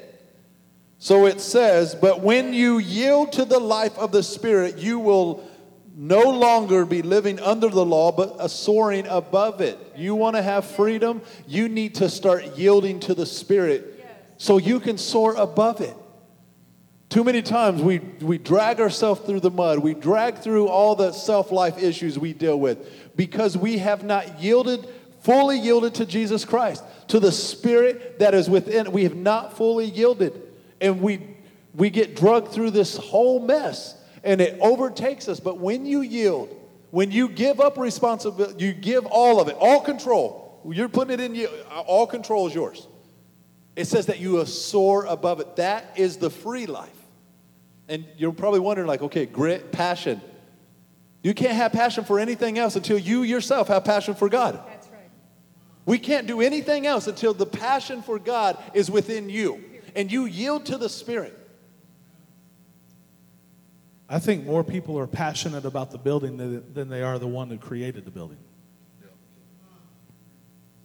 So 1.00 1.28
it 1.28 1.42
says, 1.42 1.96
But 1.96 2.22
when 2.22 2.54
you 2.54 2.80
yield 2.80 3.34
to 3.34 3.46
the 3.46 3.60
life 3.60 3.98
of 3.98 4.12
the 4.12 4.24
Spirit, 4.24 4.78
you 4.78 5.00
will 5.00 5.48
no 5.96 6.30
longer 6.30 6.86
be 6.86 7.02
living 7.02 7.40
under 7.40 7.70
the 7.70 7.86
law, 7.86 8.12
but 8.12 8.48
soaring 8.50 9.08
above 9.08 9.62
it. 9.62 9.80
You 9.96 10.16
want 10.16 10.36
to 10.36 10.42
have 10.42 10.66
freedom? 10.66 11.22
You 11.48 11.70
need 11.70 11.96
to 11.96 12.10
start 12.10 12.56
yielding 12.56 13.00
to 13.02 13.16
the 13.16 13.26
Spirit 13.26 13.96
so 14.38 14.58
you 14.58 14.80
can 14.80 14.98
soar 14.98 15.36
above 15.36 15.82
it. 15.82 15.96
Too 17.10 17.24
many 17.24 17.42
times 17.42 17.82
we, 17.82 18.00
we 18.22 18.38
drag 18.38 18.80
ourselves 18.80 19.22
through 19.22 19.40
the 19.40 19.50
mud. 19.50 19.80
We 19.80 19.94
drag 19.94 20.40
through 20.40 20.68
all 20.68 20.96
the 20.96 21.14
self 21.14 21.52
life 21.52 21.82
issues 21.82 22.20
we 22.20 22.34
deal 22.34 22.60
with 22.60 23.16
because 23.16 23.58
we 23.58 23.78
have 23.78 24.04
not 24.04 24.42
yielded, 24.42 24.88
fully 25.22 25.58
yielded 25.58 25.96
to 25.96 26.06
Jesus 26.06 26.44
Christ, 26.44 26.84
to 27.08 27.20
the 27.20 27.32
Spirit 27.32 28.20
that 28.20 28.34
is 28.34 28.50
within. 28.50 28.92
We 28.92 29.04
have 29.04 29.16
not 29.16 29.56
fully 29.56 29.86
yielded. 29.86 30.47
And 30.82 31.02
we, 31.02 31.36
we 31.74 31.90
get 31.90 32.16
drugged 32.16 32.52
through 32.52 32.72
this 32.72 32.98
whole 32.98 33.40
mess 33.40 33.96
and 34.24 34.42
it 34.42 34.58
overtakes 34.60 35.28
us. 35.28 35.40
But 35.40 35.58
when 35.58 35.86
you 35.86 36.02
yield, 36.02 36.56
when 36.92 37.12
you 37.12 37.30
give 37.30 37.60
up 37.60 37.78
responsibility, 37.78 38.66
you 38.66 38.74
give 38.74 39.06
all 39.06 39.40
of 39.40 39.48
it, 39.48 39.56
all 39.60 39.82
control. 39.82 40.62
You're 40.70 40.90
putting 40.90 41.14
it 41.14 41.24
in 41.24 41.36
you, 41.36 41.48
all 41.70 42.08
control 42.08 42.48
is 42.48 42.54
yours. 42.54 42.88
It 43.76 43.86
says 43.86 44.08
that 44.08 44.20
you 44.20 44.44
soar 44.46 45.06
above 45.06 45.40
it. 45.40 45.56
That 45.58 45.94
is 45.96 46.18
the 46.18 46.30
free 46.30 46.66
life. 46.66 46.90
And 47.88 48.06
you're 48.18 48.34
probably 48.34 48.60
wondering, 48.60 48.88
like, 48.88 49.02
okay, 49.02 49.26
grit, 49.26 49.72
passion. 49.72 50.20
You 51.24 51.34
can't 51.34 51.54
have 51.54 51.72
passion 51.72 52.04
for 52.04 52.20
anything 52.20 52.58
else 52.58 52.76
until 52.76 52.98
you 52.98 53.24
yourself 53.24 53.68
have 53.68 53.86
passion 53.86 54.16
for 54.16 54.30
God. 54.30 54.60
That's 54.68 54.88
right. 54.88 55.10
We 55.86 56.00
can't 56.00 56.28
do 56.28 56.42
anything 56.42 56.86
else 56.86 57.08
until 57.08 57.34
the 57.34 57.46
passion 57.46 58.02
for 58.02 58.20
God 58.20 58.58
is 58.74 58.92
within 58.92 59.30
you 59.30 59.64
and 59.98 60.12
you 60.12 60.26
yield 60.26 60.68
to 60.68 60.78
the 60.78 60.88
Spirit. 60.88 61.36
I 64.08 64.20
think 64.20 64.46
more 64.46 64.64
people 64.64 64.98
are 65.00 65.08
passionate 65.08 65.66
about 65.66 65.92
the 65.92 65.98
building 65.98 66.38
than, 66.38 66.74
than 66.74 66.88
they 66.88 67.02
are 67.02 67.20
the 67.20 67.28
one 67.28 67.50
who 67.50 67.58
created 67.58 68.06
the 68.06 68.12
building. 68.12 68.38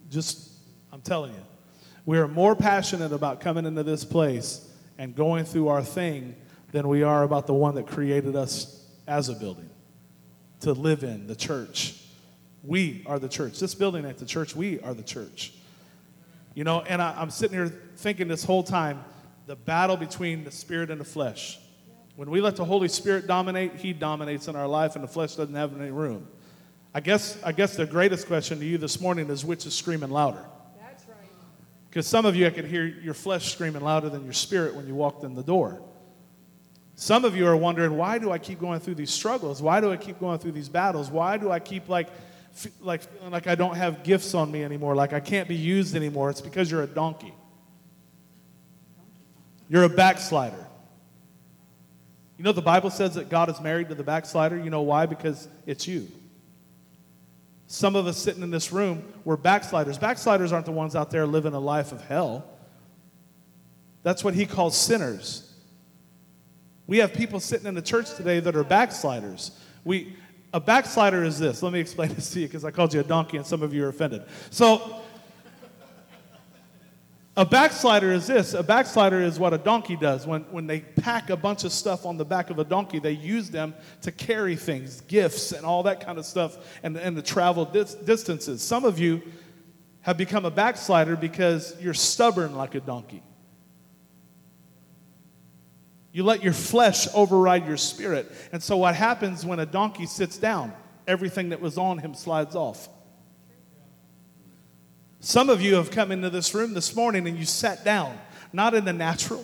Just, 0.09 0.51
I'm 0.91 1.01
telling 1.01 1.31
you, 1.31 1.39
we 2.05 2.17
are 2.17 2.27
more 2.27 2.55
passionate 2.55 3.13
about 3.13 3.39
coming 3.39 3.65
into 3.65 3.83
this 3.83 4.03
place 4.03 4.67
and 4.97 5.15
going 5.15 5.45
through 5.45 5.69
our 5.69 5.83
thing 5.83 6.35
than 6.71 6.87
we 6.87 7.03
are 7.03 7.23
about 7.23 7.47
the 7.47 7.53
one 7.53 7.75
that 7.75 7.87
created 7.87 8.35
us 8.35 8.83
as 9.07 9.29
a 9.29 9.33
building 9.33 9.69
to 10.61 10.73
live 10.73 11.03
in, 11.03 11.27
the 11.27 11.35
church. 11.35 12.01
We 12.63 13.03
are 13.05 13.19
the 13.19 13.29
church. 13.29 13.59
This 13.59 13.75
building 13.75 14.05
ain't 14.05 14.17
the 14.17 14.25
church, 14.25 14.55
we 14.55 14.79
are 14.81 14.93
the 14.93 15.03
church. 15.03 15.53
You 16.53 16.63
know, 16.63 16.81
and 16.81 17.01
I, 17.01 17.21
am 17.21 17.29
sitting 17.29 17.57
here 17.57 17.67
thinking 17.97 18.27
this 18.27 18.43
whole 18.43 18.63
time 18.63 19.03
the 19.45 19.55
battle 19.55 19.97
between 19.97 20.43
the 20.43 20.51
spirit 20.51 20.89
and 20.89 21.01
the 21.01 21.05
flesh. 21.05 21.59
When 22.15 22.29
we 22.29 22.41
let 22.41 22.55
the 22.55 22.65
Holy 22.65 22.87
Spirit 22.87 23.27
dominate, 23.27 23.75
He 23.75 23.91
dominates 23.91 24.47
in 24.47 24.55
our 24.55 24.67
life, 24.67 24.95
and 24.95 25.03
the 25.03 25.07
flesh 25.07 25.35
doesn't 25.35 25.55
have 25.55 25.79
any 25.79 25.91
room. 25.91 26.27
I 26.93 26.99
guess, 26.99 27.41
I 27.43 27.51
guess 27.51 27.75
the 27.75 27.87
greatest 27.87 28.27
question 28.27 28.59
to 28.59 28.65
you 28.65 28.77
this 28.77 29.01
morning 29.01 29.29
is 29.29 29.43
which 29.43 29.65
is 29.65 29.73
screaming 29.73 30.11
louder? 30.11 30.45
That's 30.79 31.05
right. 31.07 31.17
Because 31.89 32.05
some 32.05 32.25
of 32.25 32.35
you, 32.35 32.45
I 32.45 32.51
could 32.51 32.65
hear 32.65 32.85
your 32.85 33.15
flesh 33.15 33.51
screaming 33.51 33.81
louder 33.81 34.09
than 34.09 34.23
your 34.23 34.33
spirit 34.33 34.75
when 34.75 34.87
you 34.87 34.93
walked 34.93 35.23
in 35.23 35.33
the 35.33 35.43
door. 35.43 35.81
Some 36.95 37.25
of 37.25 37.35
you 37.35 37.47
are 37.47 37.57
wondering, 37.57 37.97
why 37.97 38.19
do 38.19 38.31
I 38.31 38.37
keep 38.37 38.59
going 38.59 38.79
through 38.79 38.95
these 38.95 39.11
struggles? 39.11 39.61
Why 39.61 39.81
do 39.81 39.91
I 39.91 39.97
keep 39.97 40.19
going 40.19 40.37
through 40.37 40.51
these 40.51 40.69
battles? 40.69 41.09
Why 41.09 41.37
do 41.37 41.49
I 41.49 41.59
keep 41.59 41.89
like, 41.89 42.09
like 42.81 43.01
feeling 43.01 43.31
like 43.31 43.47
I 43.47 43.55
don't 43.55 43.75
have 43.75 44.03
gifts 44.03 44.33
on 44.33 44.51
me 44.51 44.63
anymore, 44.63 44.95
like 44.95 45.13
I 45.13 45.19
can't 45.19 45.47
be 45.47 45.55
used 45.55 45.95
anymore? 45.95 46.29
It's 46.29 46.41
because 46.41 46.69
you're 46.69 46.83
a 46.83 46.87
donkey. 46.87 47.33
You're 49.69 49.83
a 49.83 49.89
backslider. 49.89 50.67
You 52.37 52.43
know, 52.43 52.51
the 52.51 52.61
Bible 52.61 52.89
says 52.89 53.15
that 53.15 53.29
God 53.29 53.49
is 53.49 53.61
married 53.61 53.89
to 53.89 53.95
the 53.95 54.03
backslider. 54.03 54.57
You 54.57 54.69
know 54.69 54.81
why? 54.81 55.05
Because 55.05 55.47
it's 55.65 55.87
you. 55.87 56.07
Some 57.67 57.95
of 57.95 58.05
us 58.05 58.17
sitting 58.17 58.43
in 58.43 58.51
this 58.51 58.71
room, 58.71 59.03
we're 59.23 59.37
backsliders. 59.37 59.97
Backsliders 59.97 60.51
aren't 60.51 60.65
the 60.65 60.71
ones 60.71 60.95
out 60.95 61.09
there 61.09 61.25
living 61.25 61.53
a 61.53 61.59
life 61.59 61.91
of 61.91 62.05
hell. 62.05 62.45
That's 64.03 64.23
what 64.23 64.33
he 64.33 64.45
calls 64.45 64.77
sinners. 64.77 65.49
We 66.85 66.97
have 66.97 67.13
people 67.13 67.39
sitting 67.39 67.65
in 67.65 67.73
the 67.73 67.81
church 67.81 68.13
today 68.15 68.41
that 68.41 68.55
are 68.55 68.63
backsliders. 68.63 69.57
We, 69.85 70.15
a 70.53 70.59
backslider 70.59 71.23
is 71.23 71.39
this. 71.39 71.63
Let 71.63 71.73
me 71.73 71.79
explain 71.79 72.13
this 72.13 72.29
to 72.31 72.39
you 72.39 72.47
because 72.47 72.63
I 72.63 72.71
called 72.71 72.93
you 72.93 72.99
a 72.99 73.03
donkey 73.03 73.37
and 73.37 73.45
some 73.45 73.63
of 73.63 73.73
you 73.73 73.83
are 73.85 73.89
offended. 73.89 74.23
So, 74.51 75.01
a 77.35 77.43
backslider 77.43 78.11
is 78.11 78.27
this. 78.27 78.53
A 78.53 78.61
backslider 78.61 79.19
is 79.19 79.39
what 79.39 79.53
a 79.53 79.57
donkey 79.57 79.95
does. 79.95 80.27
When, 80.27 80.43
when 80.51 80.67
they 80.67 80.81
pack 80.81 81.31
a 81.31 81.35
bunch 81.35 81.63
of 81.63 81.71
stuff 81.71 82.05
on 82.05 82.15
the 82.15 82.25
back 82.25 82.51
of 82.51 82.59
a 82.59 82.63
donkey, 82.63 82.99
they 82.99 83.13
use 83.13 83.49
them 83.49 83.73
to 84.03 84.11
carry 84.11 84.55
things, 84.55 85.01
gifts, 85.01 85.51
and 85.51 85.65
all 85.65 85.81
that 85.83 86.05
kind 86.05 86.19
of 86.19 86.27
stuff, 86.27 86.57
and, 86.83 86.95
and 86.95 87.15
to 87.15 87.23
travel 87.23 87.65
dis- 87.65 87.95
distances. 87.95 88.61
Some 88.61 88.85
of 88.85 88.99
you 88.99 89.23
have 90.01 90.15
become 90.15 90.45
a 90.45 90.51
backslider 90.51 91.15
because 91.15 91.75
you're 91.81 91.95
stubborn 91.95 92.53
like 92.55 92.75
a 92.75 92.79
donkey. 92.79 93.23
You 96.13 96.23
let 96.23 96.43
your 96.43 96.53
flesh 96.53 97.07
override 97.15 97.65
your 97.67 97.75
spirit. 97.75 98.31
And 98.51 98.61
so, 98.61 98.77
what 98.77 98.95
happens 98.95 99.43
when 99.45 99.59
a 99.59 99.65
donkey 99.65 100.05
sits 100.05 100.37
down? 100.37 100.71
Everything 101.07 101.49
that 101.49 101.59
was 101.59 101.77
on 101.77 101.97
him 101.97 102.13
slides 102.13 102.55
off. 102.55 102.87
Some 105.19 105.49
of 105.49 105.59
you 105.59 105.75
have 105.75 105.89
come 105.89 106.11
into 106.11 106.29
this 106.29 106.53
room 106.53 106.75
this 106.75 106.95
morning 106.95 107.27
and 107.27 107.37
you 107.37 107.45
sat 107.45 107.83
down, 107.83 108.17
not 108.53 108.75
in 108.75 108.85
the 108.85 108.93
natural. 108.93 109.43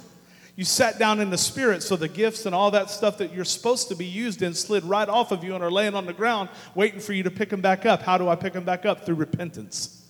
You 0.55 0.63
sat 0.63 0.99
down 0.99 1.19
in 1.19 1.29
the 1.29 1.37
spirit, 1.37 1.81
so 1.81 1.95
the 1.95 2.07
gifts 2.07 2.45
and 2.45 2.53
all 2.53 2.69
that 2.71 2.89
stuff 2.89 3.17
that 3.17 3.33
you're 3.33 3.45
supposed 3.45 3.87
to 3.87 3.95
be 3.95 4.05
used 4.05 4.41
in 4.41 4.53
slid 4.53 4.83
right 4.83 5.07
off 5.09 5.31
of 5.31 5.43
you 5.43 5.55
and 5.55 5.63
are 5.63 5.71
laying 5.71 5.95
on 5.95 6.05
the 6.05 6.13
ground 6.13 6.49
waiting 6.75 6.99
for 6.99 7.13
you 7.13 7.23
to 7.23 7.31
pick 7.31 7.49
them 7.49 7.61
back 7.61 7.85
up. 7.85 8.03
How 8.03 8.17
do 8.17 8.27
I 8.27 8.35
pick 8.35 8.53
them 8.53 8.65
back 8.65 8.85
up? 8.85 9.05
Through 9.05 9.15
repentance. 9.15 10.05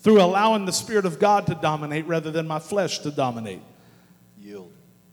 Through 0.00 0.20
allowing 0.20 0.66
the 0.66 0.72
Spirit 0.72 1.06
of 1.06 1.18
God 1.18 1.46
to 1.46 1.56
dominate 1.56 2.06
rather 2.06 2.30
than 2.30 2.46
my 2.46 2.58
flesh 2.60 3.00
to 3.00 3.10
dominate. 3.10 3.62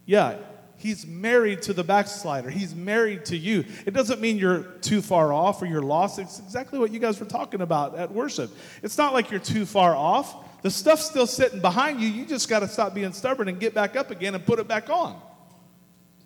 Yeah, 0.05 0.37
he's 0.77 1.05
married 1.07 1.61
to 1.63 1.73
the 1.73 1.83
backslider. 1.83 2.49
He's 2.49 2.75
married 2.75 3.25
to 3.25 3.37
you. 3.37 3.65
It 3.85 3.93
doesn't 3.93 4.21
mean 4.21 4.37
you're 4.37 4.63
too 4.81 5.01
far 5.01 5.33
off 5.33 5.61
or 5.61 5.65
you're 5.65 5.81
lost. 5.81 6.19
It's 6.19 6.39
exactly 6.39 6.77
what 6.79 6.91
you 6.91 6.99
guys 6.99 7.19
were 7.19 7.25
talking 7.25 7.61
about 7.61 7.95
at 7.95 8.11
worship. 8.11 8.51
It's 8.83 8.97
not 8.97 9.13
like 9.13 9.31
you're 9.31 9.39
too 9.39 9.65
far 9.65 9.95
off. 9.95 10.61
The 10.61 10.71
stuff's 10.71 11.05
still 11.05 11.27
sitting 11.27 11.59
behind 11.59 12.01
you. 12.01 12.07
You 12.07 12.25
just 12.25 12.49
got 12.49 12.59
to 12.59 12.67
stop 12.67 12.93
being 12.93 13.13
stubborn 13.13 13.47
and 13.47 13.59
get 13.59 13.73
back 13.73 13.95
up 13.95 14.11
again 14.11 14.35
and 14.35 14.45
put 14.45 14.59
it 14.59 14.67
back 14.67 14.89
on. 14.89 15.19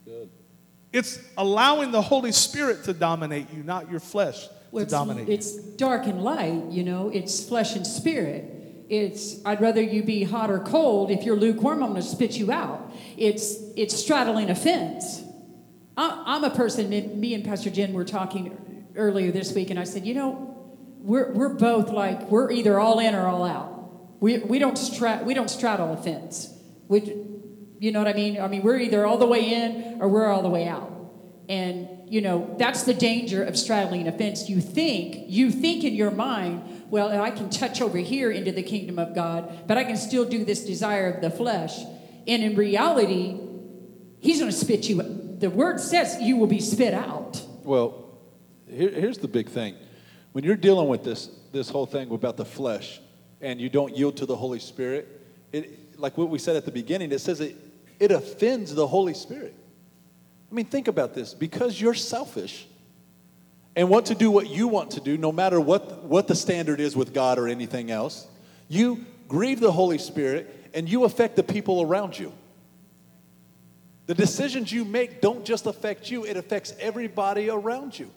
Good. 0.06 0.30
It's 0.92 1.20
allowing 1.38 1.92
the 1.92 2.02
Holy 2.02 2.32
Spirit 2.32 2.84
to 2.86 2.94
dominate 2.94 3.48
you, 3.54 3.64
not 3.64 3.92
your 3.92 4.00
flesh 4.00 4.48
Well, 4.72 4.82
to 4.82 4.84
it's, 4.84 4.92
dominate 4.92 5.28
you. 5.28 5.34
it's 5.34 5.56
dark 5.56 6.06
and 6.08 6.22
light, 6.24 6.64
you 6.70 6.84
know, 6.84 7.10
it's 7.10 7.44
flesh 7.48 7.76
and 7.76 7.86
spirit. 7.86 8.56
It's 8.90 9.44
I'd 9.46 9.62
rather 9.62 9.82
you 9.82 10.04
be 10.04 10.24
hot 10.24 10.50
or 10.50 10.60
cold. 10.60 11.12
If 11.12 11.24
you're 11.24 11.36
lukewarm, 11.36 11.84
I'm 11.84 11.92
going 11.92 12.02
to 12.02 12.08
spit 12.08 12.38
you 12.38 12.52
out. 12.52 12.92
It's 13.18 13.56
it's 13.78 13.96
straddling 13.96 14.50
a 14.50 14.56
fence. 14.56 15.22
I, 15.96 16.24
I'm 16.26 16.44
a 16.44 16.50
person. 16.50 16.90
Me 16.90 17.02
me 17.02 17.34
and 17.36 17.46
Pastor 17.46 17.70
Jen 17.70 17.94
were 17.94 18.06
talking 18.06 18.88
earlier 18.96 19.32
this 19.32 19.54
week, 19.54 19.70
and 19.70 19.80
I 19.80 19.84
said, 19.84 20.06
you 20.06 20.16
know, 20.16 20.56
we're 21.00 21.32
we're 21.34 21.54
both 21.54 21.90
like 21.90 22.32
we're 22.32 22.52
either 22.52 22.80
all 22.80 23.00
in 23.00 23.14
or 23.14 23.28
all 23.28 23.46
out. 23.46 24.20
We 24.20 24.40
we 24.40 24.58
don't 24.58 24.78
stra- 24.78 25.22
we 25.24 25.36
don't 25.36 25.50
straddle 25.50 25.94
a 25.94 25.98
fence. 25.98 26.52
We, 26.88 27.16
you 27.80 27.92
know 27.92 28.00
what 28.00 28.08
I 28.08 28.14
mean? 28.14 28.42
I 28.42 28.48
mean, 28.48 28.64
we're 28.64 28.80
either 28.80 29.06
all 29.06 29.20
the 29.20 29.28
way 29.28 29.54
in 29.54 30.02
or 30.02 30.10
we're 30.10 30.28
all 30.28 30.42
the 30.42 30.50
way 30.50 30.68
out. 30.68 30.92
And 31.48 31.88
you 32.10 32.22
know, 32.22 32.56
that's 32.58 32.84
the 32.84 32.94
danger 32.94 33.44
of 33.44 33.58
straddling 33.58 34.08
a 34.08 34.12
fence. 34.12 34.50
You 34.50 34.60
think, 34.62 35.26
you 35.28 35.52
think 35.52 35.84
in 35.84 35.94
your 35.94 36.12
mind, 36.12 36.86
well, 36.90 37.22
I 37.22 37.30
can 37.30 37.50
touch 37.50 37.82
over 37.82 38.00
here 38.00 38.32
into 38.32 38.52
the 38.52 38.64
kingdom 38.64 38.98
of 38.98 39.14
God, 39.14 39.68
but 39.68 39.78
I 39.78 39.84
can 39.84 39.96
still 39.96 40.26
do 40.26 40.44
this 40.44 40.66
desire 40.66 41.12
of 41.12 41.22
the 41.22 41.30
flesh. 41.30 41.78
And 42.28 42.44
in 42.44 42.56
reality, 42.56 43.40
he's 44.20 44.40
going 44.40 44.52
to 44.52 44.58
spit 44.58 44.90
you. 44.90 45.02
The 45.40 45.50
word 45.50 45.80
says 45.80 46.18
you 46.20 46.38
will 46.38 46.48
be 46.48 46.60
spit 46.60 46.94
out. 46.94 47.42
Well, 47.64 48.18
here, 48.68 48.90
here's 48.90 49.20
the 49.20 49.28
big 49.28 49.50
thing. 49.50 49.76
When 50.32 50.44
you're 50.44 50.56
dealing 50.56 50.88
with 50.88 51.04
this, 51.04 51.30
this 51.52 51.70
whole 51.70 51.86
thing 51.86 52.10
about 52.12 52.38
the 52.38 52.46
flesh 52.46 53.00
and 53.42 53.62
you 53.62 53.70
don't 53.70 53.96
yield 53.96 54.18
to 54.18 54.26
the 54.26 54.36
Holy 54.36 54.60
Spirit, 54.60 55.08
it, 55.52 56.00
like 56.00 56.18
what 56.18 56.30
we 56.30 56.40
said 56.40 56.56
at 56.56 56.66
the 56.66 56.72
beginning, 56.72 57.12
it 57.12 57.20
says 57.20 57.40
it, 57.40 57.56
it 58.00 58.12
offends 58.12 58.74
the 58.74 58.88
Holy 58.88 59.14
Spirit. 59.14 59.56
I 60.52 60.56
mean, 60.56 60.66
think 60.66 60.88
about 60.88 61.14
this. 61.14 61.34
Because 61.34 61.80
you're 61.80 61.94
selfish 61.94 62.68
and 63.76 63.90
want 63.90 64.08
to 64.08 64.16
do 64.16 64.32
what 64.32 64.50
you 64.50 64.68
want 64.68 64.92
to 64.92 65.00
do, 65.00 65.18
no 65.18 65.32
matter 65.32 65.62
what, 65.62 66.04
what 66.04 66.28
the 66.28 66.36
standard 66.36 66.80
is 66.80 66.96
with 66.96 67.14
God 67.14 67.38
or 67.38 67.48
anything 67.48 67.92
else, 67.92 68.28
you 68.68 69.06
grieve 69.28 69.60
the 69.60 69.72
Holy 69.72 69.98
Spirit 69.98 70.70
and 70.74 70.90
you 70.90 71.04
affect 71.04 71.36
the 71.36 71.44
people 71.44 71.82
around 71.82 72.18
you. 72.18 72.34
The 74.08 74.16
decisions 74.16 74.72
you 74.72 74.86
make 74.86 75.22
don't 75.22 75.46
just 75.46 75.68
affect 75.68 76.10
you, 76.10 76.26
it 76.26 76.36
affects 76.36 76.74
everybody 76.80 77.50
around 77.50 77.98
you. 77.98 78.10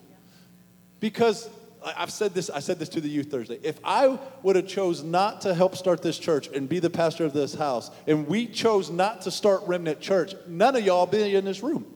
Because 0.99 1.47
I've 1.85 2.11
said 2.11 2.33
this, 2.33 2.49
I 2.49 2.59
said 2.59 2.79
this 2.79 2.89
to 2.89 3.01
the 3.01 3.09
youth 3.09 3.29
Thursday. 3.29 3.59
If 3.61 3.79
I 3.83 4.17
would 4.41 4.55
have 4.55 4.67
chose 4.67 5.03
not 5.03 5.41
to 5.41 5.53
help 5.53 5.75
start 5.75 6.01
this 6.01 6.17
church 6.17 6.47
and 6.47 6.67
be 6.67 6.79
the 6.79 6.89
pastor 6.89 7.25
of 7.25 7.33
this 7.33 7.53
house, 7.53 7.91
and 8.07 8.27
we 8.27 8.47
chose 8.47 8.89
not 8.89 9.21
to 9.23 9.31
start 9.31 9.61
Remnant 9.67 9.99
Church, 9.99 10.33
none 10.47 10.75
of 10.75 10.83
y'all 10.83 11.05
be 11.05 11.35
in 11.35 11.45
this 11.45 11.61
room. 11.61 11.92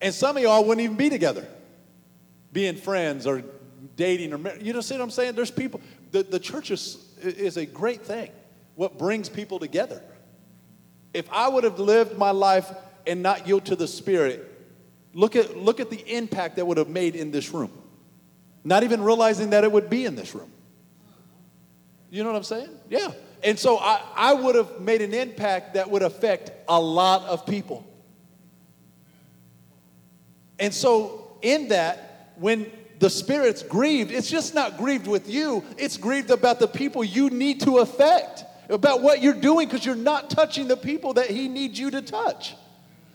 And 0.00 0.14
some 0.14 0.36
of 0.36 0.42
y'all 0.42 0.64
wouldn't 0.64 0.82
even 0.82 0.96
be 0.96 1.10
together, 1.10 1.46
being 2.52 2.76
friends 2.76 3.26
or 3.26 3.42
dating 3.96 4.32
or 4.32 4.38
mar- 4.38 4.56
you 4.60 4.72
know 4.72 4.80
see 4.80 4.94
what 4.94 5.02
I'm 5.02 5.10
saying? 5.10 5.34
There's 5.34 5.50
people. 5.50 5.80
The, 6.10 6.22
the 6.22 6.38
church 6.38 6.70
is, 6.70 7.04
is 7.22 7.56
a 7.56 7.66
great 7.66 8.02
thing. 8.02 8.30
What 8.74 8.98
brings 8.98 9.28
people 9.28 9.58
together. 9.58 10.02
If 11.12 11.30
I 11.30 11.48
would 11.48 11.64
have 11.64 11.78
lived 11.78 12.16
my 12.16 12.30
life 12.30 12.70
and 13.06 13.22
not 13.22 13.46
yield 13.46 13.66
to 13.66 13.76
the 13.76 13.88
Spirit, 13.88 14.46
look 15.12 15.36
at 15.36 15.56
look 15.56 15.80
at 15.80 15.90
the 15.90 16.00
impact 16.16 16.56
that 16.56 16.66
would 16.66 16.78
have 16.78 16.88
made 16.88 17.14
in 17.14 17.30
this 17.30 17.52
room. 17.52 17.72
Not 18.64 18.84
even 18.84 19.02
realizing 19.02 19.50
that 19.50 19.64
it 19.64 19.72
would 19.72 19.90
be 19.90 20.04
in 20.04 20.14
this 20.14 20.34
room. 20.34 20.50
You 22.10 22.22
know 22.22 22.30
what 22.30 22.36
I'm 22.36 22.44
saying? 22.44 22.70
Yeah. 22.88 23.12
And 23.42 23.58
so 23.58 23.78
I, 23.78 24.02
I 24.14 24.34
would 24.34 24.54
have 24.54 24.80
made 24.80 25.00
an 25.00 25.14
impact 25.14 25.74
that 25.74 25.90
would 25.90 26.02
affect 26.02 26.52
a 26.68 26.78
lot 26.78 27.22
of 27.22 27.46
people. 27.46 27.86
And 30.60 30.74
so, 30.74 31.36
in 31.40 31.68
that, 31.68 32.32
when 32.36 32.70
the 32.98 33.10
Spirit's 33.10 33.62
grieved, 33.62 34.12
it's 34.12 34.30
just 34.30 34.54
not 34.54 34.76
grieved 34.76 35.06
with 35.06 35.28
you, 35.28 35.64
it's 35.78 35.96
grieved 35.96 36.30
about 36.30 36.60
the 36.60 36.68
people 36.68 37.02
you 37.02 37.30
need 37.30 37.62
to 37.62 37.78
affect, 37.78 38.44
about 38.68 39.00
what 39.00 39.22
you're 39.22 39.32
doing, 39.32 39.66
because 39.66 39.84
you're 39.84 39.96
not 39.96 40.28
touching 40.28 40.68
the 40.68 40.76
people 40.76 41.14
that 41.14 41.30
He 41.30 41.48
needs 41.48 41.80
you 41.80 41.90
to 41.90 42.02
touch. 42.02 42.54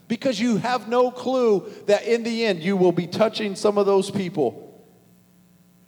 Because 0.08 0.40
you 0.40 0.58
have 0.58 0.88
no 0.88 1.12
clue 1.12 1.72
that 1.86 2.04
in 2.04 2.24
the 2.24 2.46
end 2.46 2.62
you 2.62 2.78
will 2.78 2.92
be 2.92 3.08
touching 3.08 3.56
some 3.56 3.78
of 3.78 3.86
those 3.86 4.12
people. 4.12 4.62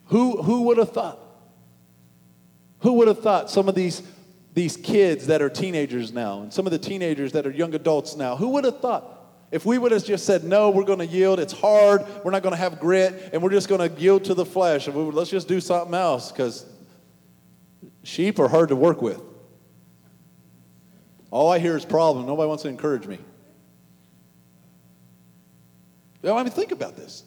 Who, 0.06 0.42
who 0.42 0.62
would 0.62 0.78
have 0.78 0.92
thought? 0.92 1.18
Who 2.80 2.94
would 2.94 3.08
have 3.08 3.20
thought 3.20 3.50
some 3.50 3.68
of 3.68 3.74
these, 3.74 4.02
these 4.54 4.76
kids 4.76 5.26
that 5.26 5.42
are 5.42 5.50
teenagers 5.50 6.12
now, 6.12 6.42
and 6.42 6.52
some 6.52 6.66
of 6.66 6.72
the 6.72 6.78
teenagers 6.78 7.32
that 7.32 7.46
are 7.46 7.50
young 7.50 7.74
adults 7.74 8.16
now, 8.16 8.36
who 8.36 8.50
would 8.50 8.64
have 8.64 8.80
thought? 8.80 9.17
If 9.50 9.64
we 9.64 9.78
would 9.78 9.92
have 9.92 10.04
just 10.04 10.26
said, 10.26 10.44
no, 10.44 10.70
we're 10.70 10.84
going 10.84 10.98
to 10.98 11.06
yield, 11.06 11.40
it's 11.40 11.54
hard, 11.54 12.04
we're 12.22 12.30
not 12.30 12.42
going 12.42 12.52
to 12.52 12.58
have 12.58 12.78
grit, 12.78 13.30
and 13.32 13.42
we're 13.42 13.50
just 13.50 13.68
going 13.68 13.88
to 13.88 14.00
yield 14.00 14.24
to 14.24 14.34
the 14.34 14.44
flesh, 14.44 14.86
and 14.86 14.96
we, 14.96 15.02
would- 15.04 15.14
let's 15.14 15.30
just 15.30 15.48
do 15.48 15.60
something 15.60 15.94
else, 15.94 16.30
because 16.30 16.66
sheep 18.02 18.38
are 18.38 18.48
hard 18.48 18.68
to 18.68 18.76
work 18.76 19.00
with. 19.00 19.22
All 21.30 21.50
I 21.50 21.58
hear 21.58 21.76
is 21.76 21.84
problem. 21.84 22.26
Nobody 22.26 22.46
wants 22.48 22.62
to 22.64 22.68
encourage 22.68 23.06
me. 23.06 23.18
You 26.22 26.30
know, 26.30 26.36
I 26.36 26.42
mean, 26.42 26.52
think 26.52 26.72
about 26.72 26.96
this. 26.96 27.22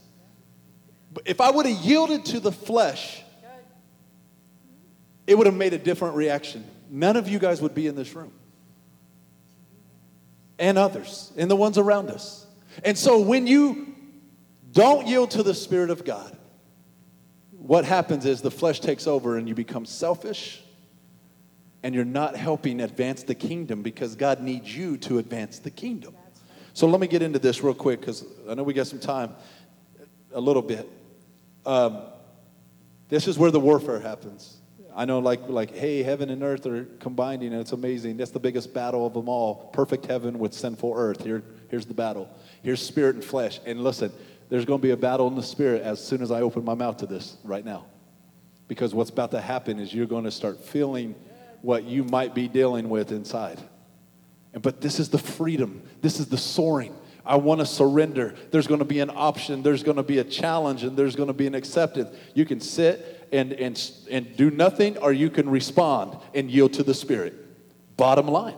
If 1.25 1.41
I 1.41 1.49
would 1.49 1.65
have 1.65 1.77
yielded 1.77 2.25
to 2.25 2.39
the 2.39 2.51
flesh, 2.51 3.21
it 5.25 5.37
would 5.37 5.47
have 5.47 5.55
made 5.55 5.73
a 5.73 5.77
different 5.77 6.15
reaction. 6.15 6.65
None 6.89 7.15
of 7.15 7.27
you 7.27 7.39
guys 7.39 7.61
would 7.61 7.73
be 7.73 7.87
in 7.87 7.95
this 7.95 8.13
room. 8.13 8.33
And 10.61 10.77
others, 10.77 11.33
and 11.35 11.49
the 11.49 11.55
ones 11.55 11.79
around 11.79 12.11
us. 12.11 12.45
And 12.85 12.95
so 12.95 13.19
when 13.19 13.47
you 13.47 13.95
don't 14.71 15.07
yield 15.07 15.31
to 15.31 15.43
the 15.43 15.55
Spirit 15.55 15.89
of 15.89 16.05
God, 16.05 16.37
what 17.51 17.83
happens 17.83 18.27
is 18.27 18.41
the 18.41 18.51
flesh 18.51 18.79
takes 18.79 19.07
over 19.07 19.37
and 19.37 19.49
you 19.49 19.55
become 19.55 19.85
selfish 19.85 20.61
and 21.81 21.95
you're 21.95 22.05
not 22.05 22.35
helping 22.35 22.81
advance 22.81 23.23
the 23.23 23.33
kingdom 23.33 23.81
because 23.81 24.15
God 24.15 24.39
needs 24.39 24.77
you 24.77 24.97
to 24.97 25.17
advance 25.17 25.57
the 25.57 25.71
kingdom. 25.71 26.15
So 26.73 26.85
let 26.85 27.01
me 27.01 27.07
get 27.07 27.23
into 27.23 27.39
this 27.39 27.63
real 27.63 27.73
quick 27.73 27.99
because 27.99 28.23
I 28.47 28.53
know 28.53 28.61
we 28.61 28.73
got 28.73 28.85
some 28.85 28.99
time, 28.99 29.35
a 30.31 30.39
little 30.39 30.61
bit. 30.61 30.87
Um, 31.65 32.03
this 33.09 33.27
is 33.27 33.39
where 33.39 33.49
the 33.49 33.59
warfare 33.59 33.99
happens. 33.99 34.60
I 34.95 35.05
know, 35.05 35.19
like, 35.19 35.47
like, 35.47 35.75
hey, 35.75 36.03
heaven 36.03 36.29
and 36.29 36.43
earth 36.43 36.65
are 36.65 36.85
combining, 36.99 37.53
and 37.53 37.61
it's 37.61 37.71
amazing. 37.71 38.17
That's 38.17 38.31
the 38.31 38.39
biggest 38.39 38.73
battle 38.73 39.05
of 39.05 39.13
them 39.13 39.29
all. 39.29 39.69
Perfect 39.73 40.05
heaven 40.05 40.37
with 40.37 40.53
sinful 40.53 40.93
earth. 40.95 41.23
Here, 41.23 41.43
here's 41.69 41.85
the 41.85 41.93
battle. 41.93 42.29
Here's 42.61 42.81
spirit 42.81 43.15
and 43.15 43.23
flesh. 43.23 43.59
And 43.65 43.83
listen, 43.83 44.11
there's 44.49 44.65
going 44.65 44.79
to 44.79 44.83
be 44.85 44.91
a 44.91 44.97
battle 44.97 45.27
in 45.27 45.35
the 45.35 45.43
spirit 45.43 45.81
as 45.81 46.03
soon 46.03 46.21
as 46.21 46.29
I 46.29 46.41
open 46.41 46.65
my 46.65 46.73
mouth 46.73 46.97
to 46.97 47.05
this 47.05 47.37
right 47.43 47.63
now. 47.63 47.85
Because 48.67 48.93
what's 48.93 49.09
about 49.09 49.31
to 49.31 49.41
happen 49.41 49.79
is 49.79 49.93
you're 49.93 50.05
going 50.05 50.25
to 50.25 50.31
start 50.31 50.59
feeling 50.59 51.15
what 51.61 51.83
you 51.83 52.03
might 52.03 52.35
be 52.35 52.47
dealing 52.47 52.89
with 52.89 53.11
inside. 53.11 53.59
And, 54.53 54.61
but 54.61 54.81
this 54.81 54.99
is 54.99 55.09
the 55.09 55.17
freedom. 55.17 55.83
This 56.01 56.19
is 56.19 56.27
the 56.27 56.37
soaring. 56.37 56.95
I 57.25 57.35
want 57.35 57.59
to 57.59 57.65
surrender. 57.65 58.33
There's 58.49 58.67
going 58.67 58.79
to 58.79 58.85
be 58.85 58.99
an 58.99 59.11
option. 59.13 59.61
There's 59.61 59.83
going 59.83 59.97
to 59.97 60.03
be 60.03 60.17
a 60.17 60.23
challenge, 60.23 60.83
and 60.83 60.97
there's 60.97 61.15
going 61.15 61.27
to 61.27 61.33
be 61.33 61.47
an 61.47 61.55
acceptance. 61.55 62.09
You 62.33 62.45
can 62.45 62.59
sit 62.59 63.20
and, 63.31 63.53
and, 63.53 63.91
and 64.09 64.35
do 64.35 64.51
nothing, 64.51 64.97
or 64.97 65.13
you 65.13 65.29
can 65.29 65.49
respond 65.49 66.17
and 66.33 66.51
yield 66.51 66.73
to 66.73 66.83
the 66.83 66.93
Spirit. 66.93 67.33
Bottom 67.97 68.27
line. 68.27 68.55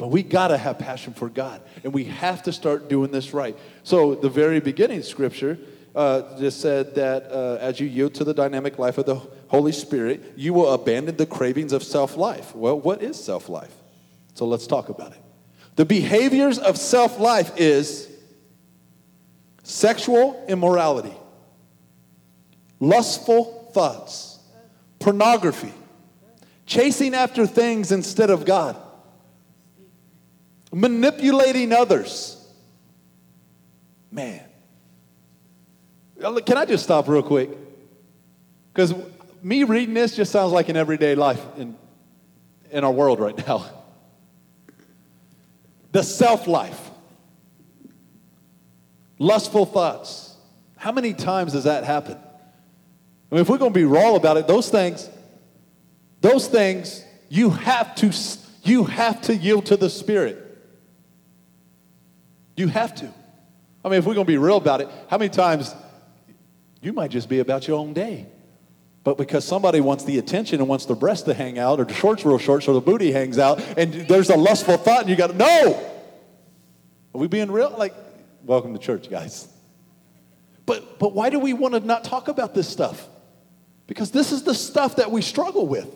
But 0.00 0.08
we 0.08 0.22
got 0.22 0.48
to 0.48 0.56
have 0.56 0.78
passion 0.78 1.12
for 1.12 1.28
God, 1.28 1.60
and 1.84 1.92
we 1.92 2.04
have 2.04 2.42
to 2.44 2.52
start 2.52 2.88
doing 2.88 3.10
this 3.10 3.34
right. 3.34 3.54
So, 3.82 4.14
the 4.14 4.30
very 4.30 4.58
beginning 4.58 5.02
scripture 5.02 5.58
uh, 5.94 6.38
just 6.38 6.62
said 6.62 6.94
that 6.94 7.30
uh, 7.30 7.58
as 7.60 7.80
you 7.80 7.86
yield 7.86 8.14
to 8.14 8.24
the 8.24 8.32
dynamic 8.32 8.78
life 8.78 8.96
of 8.96 9.04
the 9.04 9.16
Holy 9.48 9.72
Spirit, 9.72 10.22
you 10.36 10.54
will 10.54 10.72
abandon 10.72 11.16
the 11.16 11.26
cravings 11.26 11.74
of 11.74 11.82
self 11.82 12.16
life. 12.16 12.54
Well, 12.54 12.80
what 12.80 13.02
is 13.02 13.22
self 13.22 13.50
life? 13.50 13.74
So, 14.32 14.46
let's 14.46 14.66
talk 14.66 14.88
about 14.88 15.12
it. 15.12 15.20
The 15.76 15.84
behaviors 15.84 16.58
of 16.58 16.78
self 16.78 17.20
life 17.20 17.52
is 17.58 18.10
sexual 19.62 20.42
immorality, 20.48 21.14
lustful 22.80 23.70
thoughts, 23.72 24.38
pornography, 24.98 25.72
chasing 26.66 27.14
after 27.14 27.46
things 27.46 27.92
instead 27.92 28.30
of 28.30 28.44
God, 28.44 28.76
manipulating 30.72 31.72
others. 31.72 32.36
Man. 34.10 34.42
Can 36.18 36.56
I 36.56 36.64
just 36.64 36.84
stop 36.84 37.08
real 37.08 37.22
quick? 37.22 37.50
Because 38.72 38.94
me 39.42 39.64
reading 39.64 39.94
this 39.94 40.16
just 40.16 40.32
sounds 40.32 40.52
like 40.52 40.68
an 40.68 40.76
everyday 40.76 41.14
life 41.14 41.42
in, 41.56 41.76
in 42.70 42.84
our 42.84 42.92
world 42.92 43.20
right 43.20 43.46
now. 43.46 43.64
The 45.92 46.04
self 46.04 46.46
life, 46.46 46.78
lustful 49.18 49.66
thoughts. 49.66 50.36
How 50.76 50.92
many 50.92 51.14
times 51.14 51.52
does 51.52 51.64
that 51.64 51.82
happen? 51.82 52.16
I 53.30 53.34
mean, 53.36 53.42
if 53.42 53.48
we're 53.48 53.58
going 53.58 53.72
to 53.72 53.78
be 53.78 53.84
raw 53.84 54.16
about 54.16 54.36
it, 54.36 54.48
those 54.48 54.68
things, 54.70 55.08
those 56.20 56.48
things, 56.48 57.04
you 57.28 57.50
have 57.50 57.94
to, 57.96 58.12
you 58.64 58.84
have 58.84 59.22
to 59.22 59.36
yield 59.36 59.66
to 59.66 59.76
the 59.76 59.88
Spirit. 59.88 60.46
You 62.56 62.68
have 62.68 62.94
to. 62.96 63.12
I 63.84 63.88
mean, 63.88 63.98
if 63.98 64.06
we're 64.06 64.14
going 64.14 64.26
to 64.26 64.32
be 64.32 64.36
real 64.36 64.56
about 64.56 64.80
it, 64.80 64.88
how 65.08 65.16
many 65.16 65.30
times 65.30 65.74
you 66.82 66.92
might 66.92 67.10
just 67.10 67.28
be 67.28 67.38
about 67.38 67.68
your 67.68 67.78
own 67.78 67.92
day? 67.92 68.26
But 69.02 69.16
because 69.16 69.44
somebody 69.44 69.80
wants 69.80 70.04
the 70.04 70.18
attention 70.18 70.60
and 70.60 70.68
wants 70.68 70.84
the 70.84 70.94
breast 70.94 71.24
to 71.26 71.34
hang 71.34 71.58
out 71.58 71.80
or 71.80 71.84
the 71.84 71.94
shorts 71.94 72.24
real 72.24 72.36
short 72.36 72.64
so 72.64 72.74
the 72.74 72.80
booty 72.80 73.12
hangs 73.12 73.38
out 73.38 73.60
and 73.78 73.94
there's 73.94 74.28
a 74.28 74.36
lustful 74.36 74.76
thought 74.76 75.02
and 75.02 75.08
you 75.08 75.16
got 75.16 75.28
to, 75.28 75.36
no! 75.36 75.90
Are 77.14 77.18
we 77.18 77.28
being 77.28 77.50
real? 77.50 77.74
Like, 77.78 77.94
welcome 78.44 78.74
to 78.74 78.78
church, 78.78 79.08
guys. 79.08 79.48
But, 80.66 80.98
but 80.98 81.14
why 81.14 81.30
do 81.30 81.38
we 81.38 81.54
want 81.54 81.74
to 81.74 81.80
not 81.80 82.04
talk 82.04 82.28
about 82.28 82.54
this 82.54 82.68
stuff? 82.68 83.08
Because 83.90 84.12
this 84.12 84.30
is 84.30 84.44
the 84.44 84.54
stuff 84.54 84.94
that 84.96 85.10
we 85.10 85.20
struggle 85.20 85.66
with. 85.66 85.92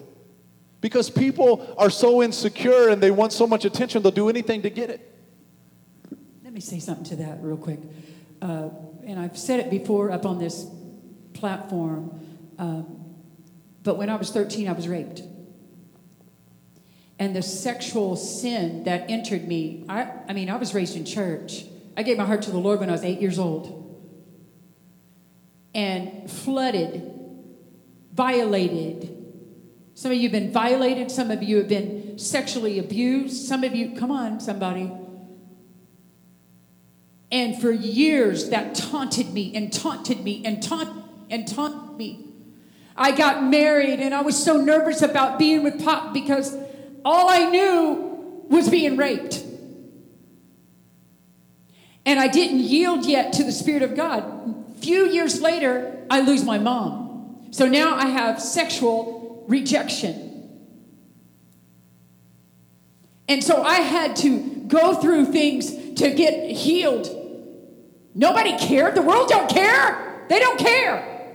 Because 0.80 1.10
people 1.10 1.72
are 1.78 1.90
so 1.90 2.24
insecure 2.24 2.88
and 2.88 3.00
they 3.00 3.12
want 3.12 3.32
so 3.32 3.46
much 3.46 3.64
attention, 3.64 4.02
they'll 4.02 4.10
do 4.10 4.28
anything 4.28 4.62
to 4.62 4.68
get 4.68 4.90
it. 4.90 5.14
Let 6.42 6.52
me 6.52 6.58
say 6.58 6.80
something 6.80 7.04
to 7.04 7.16
that 7.22 7.38
real 7.40 7.56
quick. 7.56 7.78
Uh, 8.42 8.70
and 9.06 9.20
I've 9.20 9.38
said 9.38 9.60
it 9.60 9.70
before 9.70 10.10
up 10.10 10.26
on 10.26 10.40
this 10.40 10.66
platform. 11.34 12.18
Um, 12.58 13.14
but 13.84 13.96
when 13.96 14.10
I 14.10 14.16
was 14.16 14.32
13, 14.32 14.66
I 14.66 14.72
was 14.72 14.88
raped. 14.88 15.22
And 17.20 17.36
the 17.36 17.42
sexual 17.42 18.16
sin 18.16 18.82
that 18.84 19.08
entered 19.08 19.46
me, 19.46 19.84
I, 19.88 20.10
I 20.28 20.32
mean, 20.32 20.50
I 20.50 20.56
was 20.56 20.74
raised 20.74 20.96
in 20.96 21.04
church. 21.04 21.64
I 21.96 22.02
gave 22.02 22.18
my 22.18 22.24
heart 22.24 22.42
to 22.42 22.50
the 22.50 22.58
Lord 22.58 22.80
when 22.80 22.88
I 22.88 22.92
was 22.92 23.04
eight 23.04 23.20
years 23.20 23.38
old. 23.38 23.82
And 25.72 26.28
flooded, 26.28 27.13
violated. 28.14 29.10
Some 29.94 30.12
of 30.12 30.16
you 30.16 30.24
have 30.24 30.32
been 30.32 30.52
violated. 30.52 31.10
Some 31.10 31.30
of 31.30 31.42
you 31.42 31.58
have 31.58 31.68
been 31.68 32.18
sexually 32.18 32.78
abused. 32.78 33.46
Some 33.46 33.64
of 33.64 33.74
you, 33.74 33.96
come 33.96 34.10
on, 34.10 34.40
somebody. 34.40 34.90
And 37.30 37.60
for 37.60 37.70
years, 37.70 38.50
that 38.50 38.74
taunted 38.74 39.32
me 39.32 39.54
and 39.54 39.72
taunted 39.72 40.22
me 40.22 40.42
and 40.44 40.62
taunt 40.62 41.04
and 41.30 41.48
taunt 41.48 41.96
me. 41.96 42.26
I 42.96 43.10
got 43.10 43.42
married 43.42 43.98
and 43.98 44.14
I 44.14 44.22
was 44.22 44.42
so 44.42 44.56
nervous 44.56 45.02
about 45.02 45.38
being 45.38 45.64
with 45.64 45.82
Pop 45.82 46.14
because 46.14 46.56
all 47.04 47.28
I 47.28 47.50
knew 47.50 48.44
was 48.48 48.68
being 48.68 48.96
raped. 48.96 49.44
And 52.06 52.20
I 52.20 52.28
didn't 52.28 52.60
yield 52.60 53.06
yet 53.06 53.32
to 53.34 53.44
the 53.44 53.50
Spirit 53.50 53.82
of 53.82 53.96
God. 53.96 54.22
A 54.76 54.80
few 54.80 55.06
years 55.06 55.40
later, 55.40 56.06
I 56.10 56.20
lose 56.20 56.44
my 56.44 56.58
mom. 56.58 57.03
So 57.54 57.68
now 57.68 57.94
I 57.94 58.06
have 58.06 58.42
sexual 58.42 59.44
rejection. 59.46 60.50
And 63.28 63.44
so 63.44 63.62
I 63.62 63.76
had 63.76 64.16
to 64.16 64.40
go 64.66 64.96
through 64.96 65.26
things 65.26 65.72
to 65.94 66.12
get 66.12 66.50
healed. 66.50 67.06
Nobody 68.12 68.58
cared. 68.58 68.96
The 68.96 69.02
world 69.02 69.28
don't 69.28 69.48
care. 69.48 70.24
They 70.28 70.40
don't 70.40 70.58
care. 70.58 71.30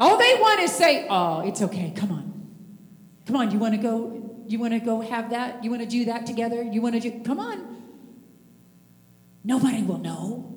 All 0.00 0.16
they 0.16 0.36
want 0.40 0.60
is 0.60 0.72
say, 0.72 1.06
"Oh, 1.10 1.42
it's 1.42 1.60
okay. 1.60 1.92
Come 1.94 2.10
on. 2.10 2.48
Come 3.26 3.36
on, 3.36 3.50
you 3.50 3.58
want 3.58 3.74
to 3.74 3.80
go 3.82 4.42
you 4.46 4.58
want 4.58 4.72
to 4.72 4.80
go 4.80 5.02
have 5.02 5.28
that? 5.30 5.62
You 5.62 5.68
want 5.68 5.82
to 5.82 5.88
do 5.88 6.06
that 6.06 6.24
together? 6.24 6.62
You 6.62 6.80
want 6.80 6.94
to 6.94 7.00
do 7.00 7.22
Come 7.24 7.40
on. 7.40 7.58
Nobody 9.44 9.82
will 9.82 9.98
know. 9.98 10.53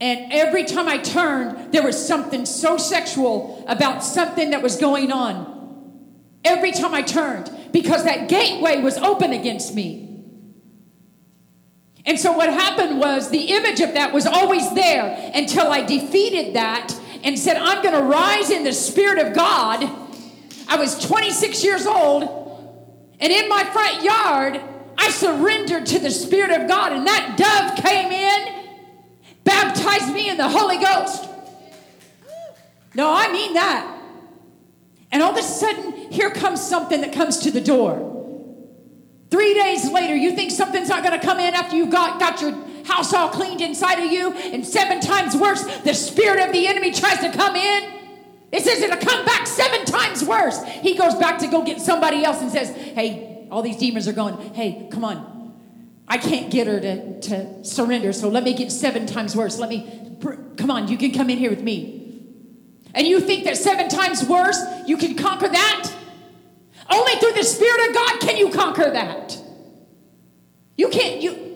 And 0.00 0.32
every 0.32 0.64
time 0.64 0.88
I 0.88 0.98
turned, 0.98 1.72
there 1.72 1.82
was 1.82 2.06
something 2.06 2.44
so 2.44 2.76
sexual 2.76 3.64
about 3.66 4.04
something 4.04 4.50
that 4.50 4.62
was 4.62 4.76
going 4.76 5.10
on. 5.10 5.54
Every 6.44 6.72
time 6.72 6.94
I 6.94 7.02
turned, 7.02 7.50
because 7.72 8.04
that 8.04 8.28
gateway 8.28 8.80
was 8.82 8.98
open 8.98 9.32
against 9.32 9.74
me. 9.74 10.06
And 12.04 12.20
so 12.20 12.32
what 12.32 12.48
happened 12.48 13.00
was 13.00 13.30
the 13.30 13.46
image 13.48 13.80
of 13.80 13.94
that 13.94 14.12
was 14.12 14.26
always 14.26 14.72
there 14.74 15.32
until 15.34 15.72
I 15.72 15.82
defeated 15.82 16.54
that 16.54 16.94
and 17.24 17.36
said, 17.36 17.56
I'm 17.56 17.82
going 17.82 17.94
to 17.94 18.06
rise 18.06 18.50
in 18.50 18.62
the 18.62 18.72
Spirit 18.72 19.26
of 19.26 19.34
God. 19.34 19.82
I 20.68 20.76
was 20.76 21.04
26 21.04 21.64
years 21.64 21.86
old, 21.86 22.22
and 23.18 23.32
in 23.32 23.48
my 23.48 23.64
front 23.64 24.04
yard, 24.04 24.60
I 24.98 25.10
surrendered 25.10 25.86
to 25.86 25.98
the 25.98 26.10
Spirit 26.10 26.50
of 26.50 26.68
God, 26.68 26.92
and 26.92 27.06
that 27.06 27.36
dove 27.36 27.84
came 27.84 28.12
in, 28.12 28.65
baptized 29.46 30.12
me 30.12 30.28
in 30.28 30.36
the 30.36 30.48
Holy 30.48 30.76
Ghost. 30.76 31.30
No, 32.94 33.10
I 33.10 33.32
mean 33.32 33.54
that. 33.54 33.98
And 35.12 35.22
all 35.22 35.30
of 35.30 35.38
a 35.38 35.42
sudden, 35.42 36.10
here 36.10 36.30
comes 36.30 36.60
something 36.60 37.00
that 37.00 37.14
comes 37.14 37.38
to 37.38 37.50
the 37.50 37.60
door. 37.60 38.12
Three 39.30 39.54
days 39.54 39.90
later, 39.90 40.14
you 40.14 40.32
think 40.32 40.50
something's 40.50 40.88
not 40.88 41.02
going 41.02 41.18
to 41.18 41.24
come 41.24 41.38
in 41.40 41.54
after 41.54 41.76
you 41.76 41.86
got, 41.86 42.20
got 42.20 42.40
your 42.42 42.52
house 42.84 43.12
all 43.12 43.28
cleaned 43.28 43.60
inside 43.60 44.04
of 44.04 44.12
you, 44.12 44.32
and 44.32 44.66
seven 44.66 45.00
times 45.00 45.36
worse, 45.36 45.64
the 45.78 45.94
spirit 45.94 46.40
of 46.46 46.52
the 46.52 46.66
enemy 46.66 46.92
tries 46.92 47.20
to 47.20 47.32
come 47.32 47.56
in. 47.56 47.92
It 48.52 48.62
says 48.62 48.80
it'll 48.80 48.96
come 48.96 49.24
back 49.26 49.46
seven 49.46 49.84
times 49.84 50.24
worse. 50.24 50.62
He 50.64 50.96
goes 50.96 51.14
back 51.14 51.38
to 51.40 51.48
go 51.48 51.64
get 51.64 51.80
somebody 51.80 52.24
else 52.24 52.40
and 52.40 52.50
says, 52.50 52.70
Hey, 52.70 53.46
all 53.50 53.62
these 53.62 53.76
demons 53.76 54.06
are 54.08 54.12
going, 54.12 54.36
Hey, 54.54 54.88
come 54.90 55.04
on. 55.04 55.35
I 56.08 56.18
can't 56.18 56.50
get 56.50 56.66
her 56.66 56.78
to, 56.80 57.20
to 57.20 57.64
surrender, 57.64 58.12
so 58.12 58.28
let 58.28 58.44
me 58.44 58.54
get 58.54 58.70
seven 58.70 59.06
times 59.06 59.34
worse. 59.34 59.58
Let 59.58 59.68
me, 59.68 60.18
come 60.56 60.70
on, 60.70 60.88
you 60.88 60.96
can 60.96 61.12
come 61.12 61.30
in 61.30 61.38
here 61.38 61.50
with 61.50 61.62
me. 61.62 62.22
And 62.94 63.06
you 63.06 63.20
think 63.20 63.44
that 63.44 63.56
seven 63.56 63.88
times 63.88 64.24
worse, 64.24 64.62
you 64.86 64.96
can 64.96 65.16
conquer 65.16 65.48
that? 65.48 65.92
Only 66.88 67.12
through 67.16 67.32
the 67.32 67.42
Spirit 67.42 67.88
of 67.88 67.94
God 67.94 68.20
can 68.20 68.36
you 68.36 68.50
conquer 68.50 68.90
that. 68.90 69.36
You 70.76 70.88
can't, 70.90 71.20
you, 71.20 71.46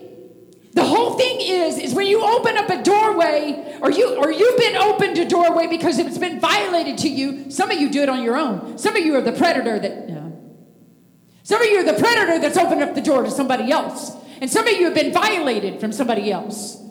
the 0.73 0.83
whole 0.83 1.17
thing 1.17 1.37
is, 1.39 1.77
is 1.77 1.93
when 1.93 2.07
you 2.07 2.21
open 2.21 2.57
up 2.57 2.69
a 2.69 2.83
doorway, 2.83 3.77
or 3.81 3.91
you 3.91 4.15
or 4.15 4.31
you've 4.31 4.57
been 4.57 4.75
opened 4.77 5.17
a 5.17 5.25
doorway 5.25 5.67
because 5.67 5.99
it's 5.99 6.17
been 6.17 6.39
violated 6.39 6.99
to 6.99 7.09
you. 7.09 7.51
Some 7.51 7.71
of 7.71 7.79
you 7.79 7.89
do 7.89 8.01
it 8.01 8.09
on 8.09 8.23
your 8.23 8.37
own. 8.37 8.77
Some 8.77 8.95
of 8.95 9.05
you 9.05 9.15
are 9.15 9.21
the 9.21 9.33
predator 9.33 9.79
that. 9.79 10.09
Yeah. 10.09 10.29
Some 11.43 11.61
of 11.61 11.67
you 11.67 11.79
are 11.79 11.83
the 11.83 11.99
predator 11.99 12.39
that's 12.39 12.57
opened 12.57 12.83
up 12.83 12.95
the 12.95 13.01
door 13.01 13.23
to 13.23 13.31
somebody 13.31 13.71
else, 13.71 14.11
and 14.41 14.49
some 14.49 14.67
of 14.67 14.73
you 14.73 14.85
have 14.85 14.95
been 14.95 15.13
violated 15.13 15.79
from 15.79 15.91
somebody 15.91 16.31
else. 16.31 16.81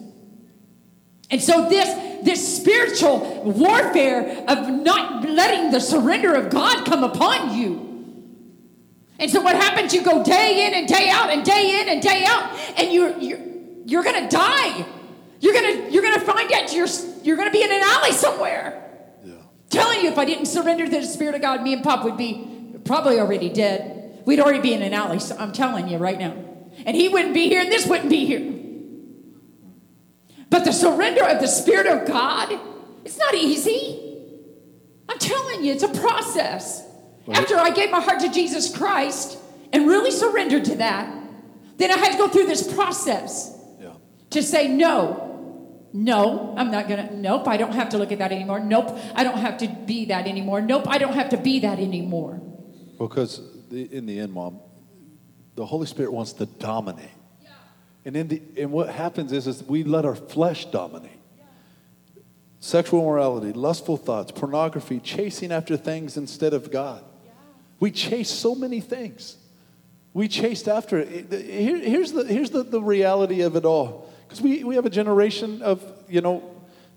And 1.29 1.41
so 1.41 1.69
this 1.69 2.09
this 2.23 2.57
spiritual 2.57 3.43
warfare 3.43 4.43
of 4.47 4.69
not 4.69 5.27
letting 5.27 5.71
the 5.71 5.79
surrender 5.79 6.35
of 6.35 6.49
God 6.49 6.85
come 6.85 7.03
upon 7.03 7.57
you. 7.57 7.87
And 9.19 9.29
so 9.29 9.41
what 9.41 9.55
happens? 9.55 9.93
You 9.93 10.03
go 10.03 10.23
day 10.23 10.67
in 10.67 10.73
and 10.73 10.87
day 10.87 11.09
out 11.09 11.29
and 11.29 11.43
day 11.43 11.81
in 11.81 11.89
and 11.89 12.01
day 12.01 12.23
out, 12.25 12.57
and 12.77 12.91
you're 12.91 13.17
you're 13.17 13.39
you're 13.85 14.03
gonna 14.03 14.29
die. 14.29 14.85
You're 15.39 15.53
gonna 15.53 15.89
you're 15.89 16.03
gonna 16.03 16.21
find 16.21 16.51
out 16.51 16.73
you're 16.73 16.87
you're 17.23 17.37
gonna 17.37 17.51
be 17.51 17.63
in 17.63 17.71
an 17.71 17.81
alley 17.83 18.11
somewhere. 18.11 18.89
Yeah. 19.25 19.33
Telling 19.69 20.01
you, 20.01 20.09
if 20.09 20.17
I 20.17 20.25
didn't 20.25 20.45
surrender 20.45 20.85
to 20.85 20.91
the 20.91 21.03
Spirit 21.03 21.35
of 21.35 21.41
God, 21.41 21.63
me 21.63 21.73
and 21.73 21.83
Pop 21.83 22.03
would 22.05 22.17
be 22.17 22.47
probably 22.85 23.19
already 23.19 23.49
dead. 23.49 24.21
We'd 24.25 24.39
already 24.39 24.61
be 24.61 24.73
in 24.73 24.81
an 24.81 24.93
alley. 24.93 25.19
So 25.19 25.35
I'm 25.37 25.51
telling 25.51 25.87
you 25.87 25.97
right 25.97 26.19
now. 26.19 26.50
And 26.85 26.95
he 26.95 27.07
wouldn't 27.09 27.33
be 27.33 27.47
here, 27.47 27.61
and 27.61 27.71
this 27.71 27.85
wouldn't 27.85 28.09
be 28.09 28.25
here. 28.25 28.59
But 30.49 30.65
the 30.65 30.73
surrender 30.73 31.23
of 31.23 31.39
the 31.39 31.47
Spirit 31.47 31.87
of 31.87 32.07
God, 32.07 32.59
it's 33.05 33.17
not 33.17 33.33
easy. 33.33 33.99
I'm 35.07 35.19
telling 35.19 35.63
you, 35.63 35.73
it's 35.73 35.83
a 35.83 35.89
process. 35.89 36.83
After 37.31 37.57
I 37.57 37.69
gave 37.69 37.91
my 37.91 38.01
heart 38.01 38.19
to 38.21 38.29
Jesus 38.29 38.75
Christ 38.75 39.37
and 39.71 39.87
really 39.87 40.11
surrendered 40.11 40.65
to 40.65 40.75
that, 40.75 41.13
then 41.77 41.91
I 41.91 41.97
had 41.97 42.11
to 42.11 42.17
go 42.17 42.27
through 42.27 42.47
this 42.47 42.71
process 42.73 43.57
to 44.31 44.41
say 44.41 44.67
no. 44.67 45.27
No, 45.93 46.55
I'm 46.57 46.71
not 46.71 46.87
gonna. 46.87 47.11
Nope, 47.11 47.47
I 47.47 47.57
don't 47.57 47.73
have 47.73 47.89
to 47.89 47.97
look 47.97 48.13
at 48.13 48.19
that 48.19 48.31
anymore. 48.31 48.61
Nope, 48.61 48.97
I 49.13 49.23
don't 49.25 49.37
have 49.37 49.57
to 49.57 49.67
be 49.67 50.05
that 50.05 50.25
anymore. 50.25 50.61
Nope, 50.61 50.85
I 50.87 50.97
don't 50.97 51.13
have 51.13 51.29
to 51.29 51.37
be 51.37 51.59
that 51.59 51.79
anymore. 51.79 52.41
Well, 52.97 53.09
because 53.09 53.41
in 53.69 54.05
the 54.05 54.19
end, 54.19 54.31
mom, 54.31 54.61
the 55.55 55.65
Holy 55.65 55.85
Spirit 55.85 56.11
wants 56.13 56.33
to 56.33 56.45
dominate. 56.45 57.09
Yeah. 57.41 57.49
And 58.05 58.15
in 58.15 58.27
the 58.27 58.41
and 58.57 58.71
what 58.71 58.89
happens 58.89 59.31
is, 59.31 59.47
is 59.47 59.63
we 59.63 59.83
let 59.83 60.05
our 60.05 60.15
flesh 60.15 60.65
dominate. 60.65 61.11
Yeah. 61.37 61.43
Sexual 62.59 63.03
morality, 63.03 63.53
lustful 63.53 63.97
thoughts, 63.97 64.31
pornography, 64.31 64.99
chasing 64.99 65.51
after 65.51 65.77
things 65.77 66.17
instead 66.17 66.53
of 66.53 66.71
God. 66.71 67.03
Yeah. 67.25 67.31
We 67.79 67.91
chase 67.91 68.29
so 68.29 68.55
many 68.55 68.79
things. 68.79 69.37
We 70.13 70.27
chased 70.27 70.67
after 70.67 70.97
it. 70.99 71.31
Here, 71.31 71.77
here's 71.77 72.11
the, 72.11 72.25
here's 72.25 72.49
the, 72.49 72.63
the 72.63 72.81
reality 72.81 73.41
of 73.41 73.55
it 73.55 73.63
all. 73.63 74.11
Because 74.27 74.41
we, 74.41 74.63
we 74.63 74.75
have 74.75 74.85
a 74.85 74.89
generation 74.89 75.61
of, 75.61 75.83
you 76.09 76.21
know, 76.21 76.43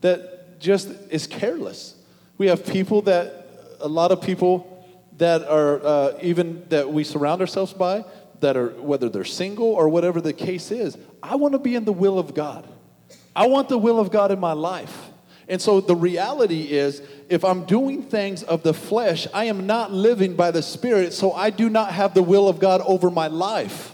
that 0.00 0.60
just 0.60 0.88
is 1.10 1.26
careless. 1.26 1.94
We 2.38 2.48
have 2.48 2.66
people 2.66 3.02
that, 3.02 3.46
a 3.80 3.88
lot 3.88 4.10
of 4.10 4.20
people 4.20 4.84
that 5.18 5.46
are 5.48 5.84
uh, 5.84 6.18
even 6.22 6.64
that 6.70 6.92
we 6.92 7.04
surround 7.04 7.40
ourselves 7.40 7.72
by, 7.72 8.04
that 8.40 8.56
are, 8.56 8.70
whether 8.70 9.08
they're 9.08 9.24
single 9.24 9.68
or 9.68 9.88
whatever 9.88 10.20
the 10.20 10.32
case 10.32 10.70
is, 10.70 10.96
I 11.22 11.36
want 11.36 11.52
to 11.52 11.58
be 11.58 11.74
in 11.74 11.84
the 11.84 11.92
will 11.92 12.18
of 12.18 12.34
God. 12.34 12.68
I 13.34 13.46
want 13.46 13.68
the 13.68 13.78
will 13.78 13.98
of 13.98 14.10
God 14.10 14.30
in 14.30 14.38
my 14.38 14.52
life. 14.52 15.10
And 15.48 15.60
so 15.60 15.80
the 15.80 15.96
reality 15.96 16.70
is, 16.70 17.02
if 17.28 17.44
I'm 17.44 17.64
doing 17.64 18.02
things 18.02 18.42
of 18.42 18.62
the 18.62 18.72
flesh, 18.72 19.26
I 19.34 19.44
am 19.44 19.66
not 19.66 19.92
living 19.92 20.36
by 20.36 20.50
the 20.50 20.62
Spirit, 20.62 21.12
so 21.12 21.32
I 21.32 21.50
do 21.50 21.68
not 21.68 21.92
have 21.92 22.14
the 22.14 22.22
will 22.22 22.48
of 22.48 22.58
God 22.58 22.80
over 22.82 23.10
my 23.10 23.26
life. 23.26 23.92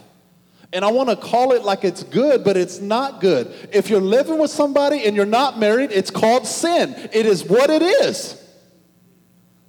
And 0.72 0.84
I 0.84 0.92
want 0.92 1.08
to 1.08 1.16
call 1.16 1.52
it 1.52 1.64
like 1.64 1.82
it's 1.82 2.04
good, 2.04 2.44
but 2.44 2.56
it's 2.56 2.80
not 2.80 3.20
good. 3.20 3.52
If 3.72 3.90
you're 3.90 4.00
living 4.00 4.38
with 4.38 4.52
somebody 4.52 5.04
and 5.04 5.16
you're 5.16 5.26
not 5.26 5.58
married, 5.58 5.90
it's 5.90 6.12
called 6.12 6.46
sin. 6.46 6.94
It 7.12 7.26
is 7.26 7.44
what 7.44 7.70
it 7.70 7.82
is. 7.82 8.39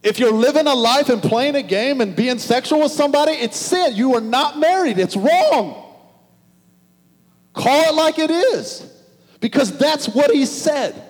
If 0.04 0.18
you're 0.18 0.32
living 0.32 0.66
a 0.66 0.74
life 0.74 1.10
and 1.10 1.22
playing 1.22 1.56
a 1.56 1.62
game 1.62 2.02
and 2.02 2.16
being 2.16 2.40
sexual 2.40 2.82
with 2.82 2.92
somebody, 2.92 3.34
it's 3.34 3.58
sin. 3.58 3.96
You 3.96 4.16
are 4.16 4.22
not 4.22 4.58
married. 4.58 4.98
It's 4.98 5.16
wrong. 5.16 5.78
Call 7.54 7.90
it 7.90 7.96
like 7.96 8.18
it 8.18 8.32
is 8.32 8.88
because 9.40 9.78
that's 9.78 10.08
what 10.10 10.32
he 10.32 10.46
said. 10.46 11.10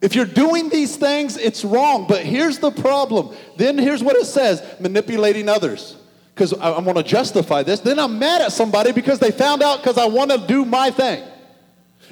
If 0.00 0.14
you're 0.14 0.26
doing 0.26 0.68
these 0.68 0.96
things, 0.96 1.36
it's 1.36 1.64
wrong. 1.64 2.06
But 2.06 2.22
here's 2.22 2.58
the 2.58 2.70
problem. 2.70 3.34
Then 3.56 3.78
here's 3.78 4.04
what 4.04 4.16
it 4.16 4.26
says 4.26 4.62
manipulating 4.78 5.48
others. 5.48 5.96
Because 6.34 6.52
I, 6.52 6.72
I 6.72 6.80
want 6.80 6.98
to 6.98 7.04
justify 7.04 7.62
this. 7.62 7.80
Then 7.80 7.98
I'm 7.98 8.18
mad 8.18 8.42
at 8.42 8.52
somebody 8.52 8.92
because 8.92 9.18
they 9.18 9.30
found 9.30 9.62
out 9.62 9.78
because 9.78 9.96
I 9.96 10.06
want 10.06 10.30
to 10.30 10.46
do 10.46 10.64
my 10.64 10.90
thing. 10.90 11.24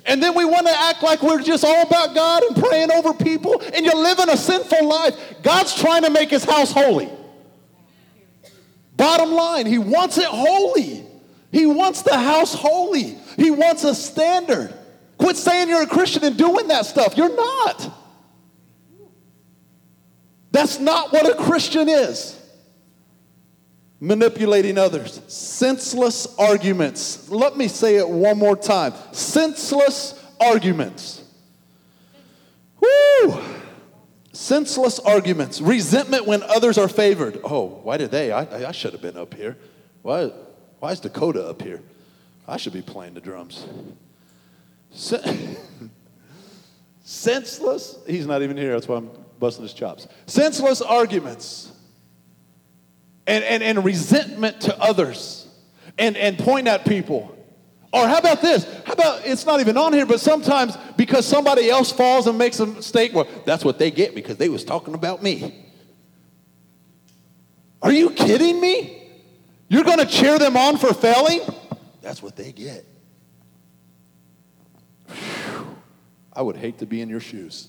And 0.06 0.22
then 0.22 0.34
we 0.36 0.44
want 0.44 0.66
to 0.66 0.72
act 0.72 1.02
like 1.02 1.22
we're 1.22 1.40
just 1.40 1.64
all 1.64 1.82
about 1.82 2.14
God 2.14 2.42
and 2.42 2.56
praying 2.56 2.90
over 2.92 3.14
people, 3.14 3.60
and 3.74 3.86
you're 3.86 3.96
living 3.96 4.28
a 4.28 4.36
sinful 4.36 4.86
life. 4.86 5.16
God's 5.42 5.74
trying 5.74 6.02
to 6.02 6.10
make 6.10 6.30
his 6.30 6.44
house 6.44 6.72
holy. 6.72 7.10
Bottom 8.96 9.32
line, 9.32 9.66
he 9.66 9.78
wants 9.78 10.18
it 10.18 10.26
holy. 10.26 11.06
He 11.50 11.66
wants 11.66 12.02
the 12.02 12.18
house 12.18 12.54
holy. 12.54 13.16
He 13.36 13.50
wants 13.50 13.84
a 13.84 13.94
standard. 13.94 14.74
Quit 15.18 15.36
saying 15.36 15.68
you're 15.68 15.82
a 15.82 15.86
Christian 15.86 16.24
and 16.24 16.36
doing 16.36 16.68
that 16.68 16.86
stuff. 16.86 17.16
You're 17.16 17.34
not. 17.34 17.90
That's 20.50 20.78
not 20.78 21.12
what 21.12 21.28
a 21.28 21.34
Christian 21.34 21.88
is. 21.88 22.38
Manipulating 24.00 24.76
others, 24.76 25.20
senseless 25.28 26.26
arguments. 26.38 27.28
Let 27.30 27.56
me 27.56 27.68
say 27.68 27.96
it 27.96 28.08
one 28.08 28.38
more 28.38 28.56
time 28.56 28.92
senseless 29.12 30.20
arguments. 30.40 31.22
Woo! 32.80 33.40
Senseless 34.32 34.98
arguments. 34.98 35.60
Resentment 35.60 36.26
when 36.26 36.42
others 36.42 36.76
are 36.76 36.88
favored. 36.88 37.40
Oh, 37.44 37.80
why 37.82 37.96
did 37.96 38.10
they? 38.10 38.32
I, 38.32 38.68
I 38.68 38.72
should 38.72 38.92
have 38.92 39.00
been 39.00 39.16
up 39.16 39.32
here. 39.32 39.56
Why, 40.02 40.32
why 40.80 40.90
is 40.90 41.00
Dakota 41.00 41.46
up 41.46 41.62
here? 41.62 41.80
I 42.46 42.56
should 42.56 42.72
be 42.72 42.82
playing 42.82 43.14
the 43.14 43.20
drums. 43.20 43.64
Senseless, 47.04 47.98
he's 48.06 48.26
not 48.26 48.42
even 48.42 48.56
here, 48.56 48.72
that's 48.72 48.88
why 48.88 48.96
I'm 48.96 49.10
busting 49.38 49.62
his 49.62 49.72
chops. 49.72 50.08
Senseless 50.26 50.82
arguments 50.82 51.70
and, 53.26 53.44
and, 53.44 53.62
and 53.62 53.84
resentment 53.84 54.60
to 54.62 54.78
others 54.80 55.46
and, 55.98 56.16
and 56.16 56.38
point 56.38 56.68
at 56.68 56.84
people. 56.84 57.30
Or 57.92 58.08
how 58.08 58.18
about 58.18 58.42
this? 58.42 58.64
How 58.84 58.94
about 58.94 59.24
it's 59.24 59.46
not 59.46 59.60
even 59.60 59.76
on 59.76 59.92
here, 59.92 60.04
but 60.04 60.18
sometimes 60.20 60.76
because 60.96 61.24
somebody 61.26 61.70
else 61.70 61.92
falls 61.92 62.26
and 62.26 62.36
makes 62.36 62.58
a 62.58 62.66
mistake, 62.66 63.14
well, 63.14 63.28
that's 63.44 63.64
what 63.64 63.78
they 63.78 63.90
get 63.90 64.14
because 64.14 64.36
they 64.36 64.48
was 64.48 64.64
talking 64.64 64.94
about 64.94 65.22
me. 65.22 65.64
Are 67.80 67.92
you 67.92 68.10
kidding 68.10 68.60
me? 68.60 69.02
You're 69.68 69.84
going 69.84 69.98
to 69.98 70.06
cheer 70.06 70.38
them 70.38 70.56
on 70.56 70.76
for 70.78 70.92
failing? 70.92 71.40
That's 72.02 72.22
what 72.22 72.34
they 72.34 72.50
get. 72.50 72.84
I 76.32 76.42
would 76.42 76.56
hate 76.56 76.78
to 76.78 76.86
be 76.86 77.00
in 77.00 77.08
your 77.08 77.20
shoes. 77.20 77.68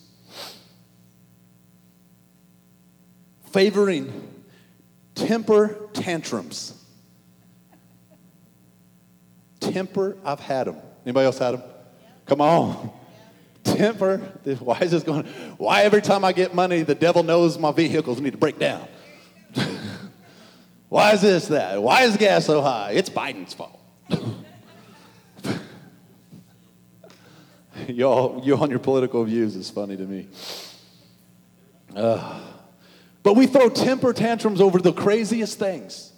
Favoring 3.52 4.35
temper 5.16 5.90
tantrums. 5.94 6.74
Temper, 9.60 10.18
I've 10.24 10.40
had 10.40 10.68
them. 10.68 10.78
Anybody 11.06 11.26
else 11.26 11.40
had 11.40 11.56
them? 11.56 11.64
Come 12.26 12.42
on. 12.42 12.92
Temper, 13.64 14.18
why 14.60 14.80
is 14.80 14.92
this 14.92 15.02
going? 15.04 15.26
Why 15.58 15.82
every 15.84 16.02
time 16.02 16.24
I 16.24 16.34
get 16.34 16.54
money, 16.54 16.84
the 16.84 16.94
devil 16.94 17.24
knows 17.24 17.58
my 17.58 17.72
vehicles 17.72 18.22
need 18.22 18.34
to 18.34 18.38
break 18.38 18.60
down? 18.60 18.88
why 20.90 21.14
is 21.14 21.22
this 21.22 21.48
that? 21.48 21.82
Why 21.82 22.04
is 22.04 22.16
gas 22.16 22.46
so 22.46 22.62
high? 22.62 22.92
It's 22.92 23.10
Biden's 23.10 23.56
fault. 23.56 23.82
Y'all, 27.88 28.42
you 28.44 28.56
on 28.56 28.70
your 28.70 28.80
political 28.80 29.24
views 29.24 29.56
is 29.56 29.70
funny 29.70 29.98
to 29.98 30.04
me. 30.04 30.28
Uh, 31.96 32.40
but 33.26 33.36
we 33.36 33.48
throw 33.48 33.70
temper 33.70 34.14
tantrums 34.14 34.62
over 34.62 34.78
the 34.78 34.94
craziest 34.94 35.58
things. 35.58 36.14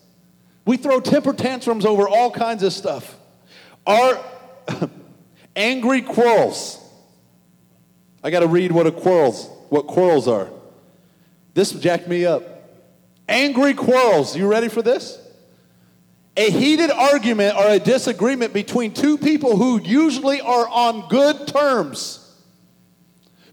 We 0.65 0.75
throw 0.75 0.99
temper 0.99 1.31
tantrums 1.31 1.85
over 1.85 2.05
all 2.05 2.29
kinds 2.29 2.63
of 2.63 2.73
stuff. 2.73 3.15
Our 3.85 4.21
angry 5.55 6.01
quarrels. 6.01 6.77
I 8.21 8.29
got 8.29 8.41
to 8.41 8.47
read 8.47 8.73
what 8.73 8.87
a 8.87 8.91
quarrels, 8.91 9.49
what 9.69 9.87
quarrels 9.87 10.27
are. 10.27 10.49
This 11.53 11.71
jacked 11.71 12.09
me 12.09 12.25
up. 12.25 12.43
Angry 13.29 13.73
quarrels. 13.73 14.35
You 14.35 14.45
ready 14.47 14.67
for 14.67 14.81
this? 14.81 15.17
A 16.35 16.51
heated 16.51 16.91
argument 16.91 17.55
or 17.55 17.69
a 17.69 17.79
disagreement 17.79 18.51
between 18.51 18.93
two 18.93 19.17
people 19.17 19.55
who 19.55 19.81
usually 19.81 20.41
are 20.41 20.67
on 20.67 21.07
good 21.07 21.47
terms. 21.47 22.35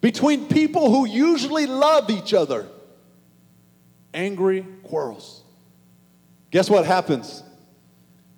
Between 0.01 0.49
people 0.49 0.91
who 0.91 1.07
usually 1.07 1.67
love 1.67 2.11
each 2.11 2.35
other. 2.35 2.67
Angry 4.15 4.65
quarrels. 4.85 5.43
Guess 6.51 6.71
what 6.71 6.87
happens 6.87 7.43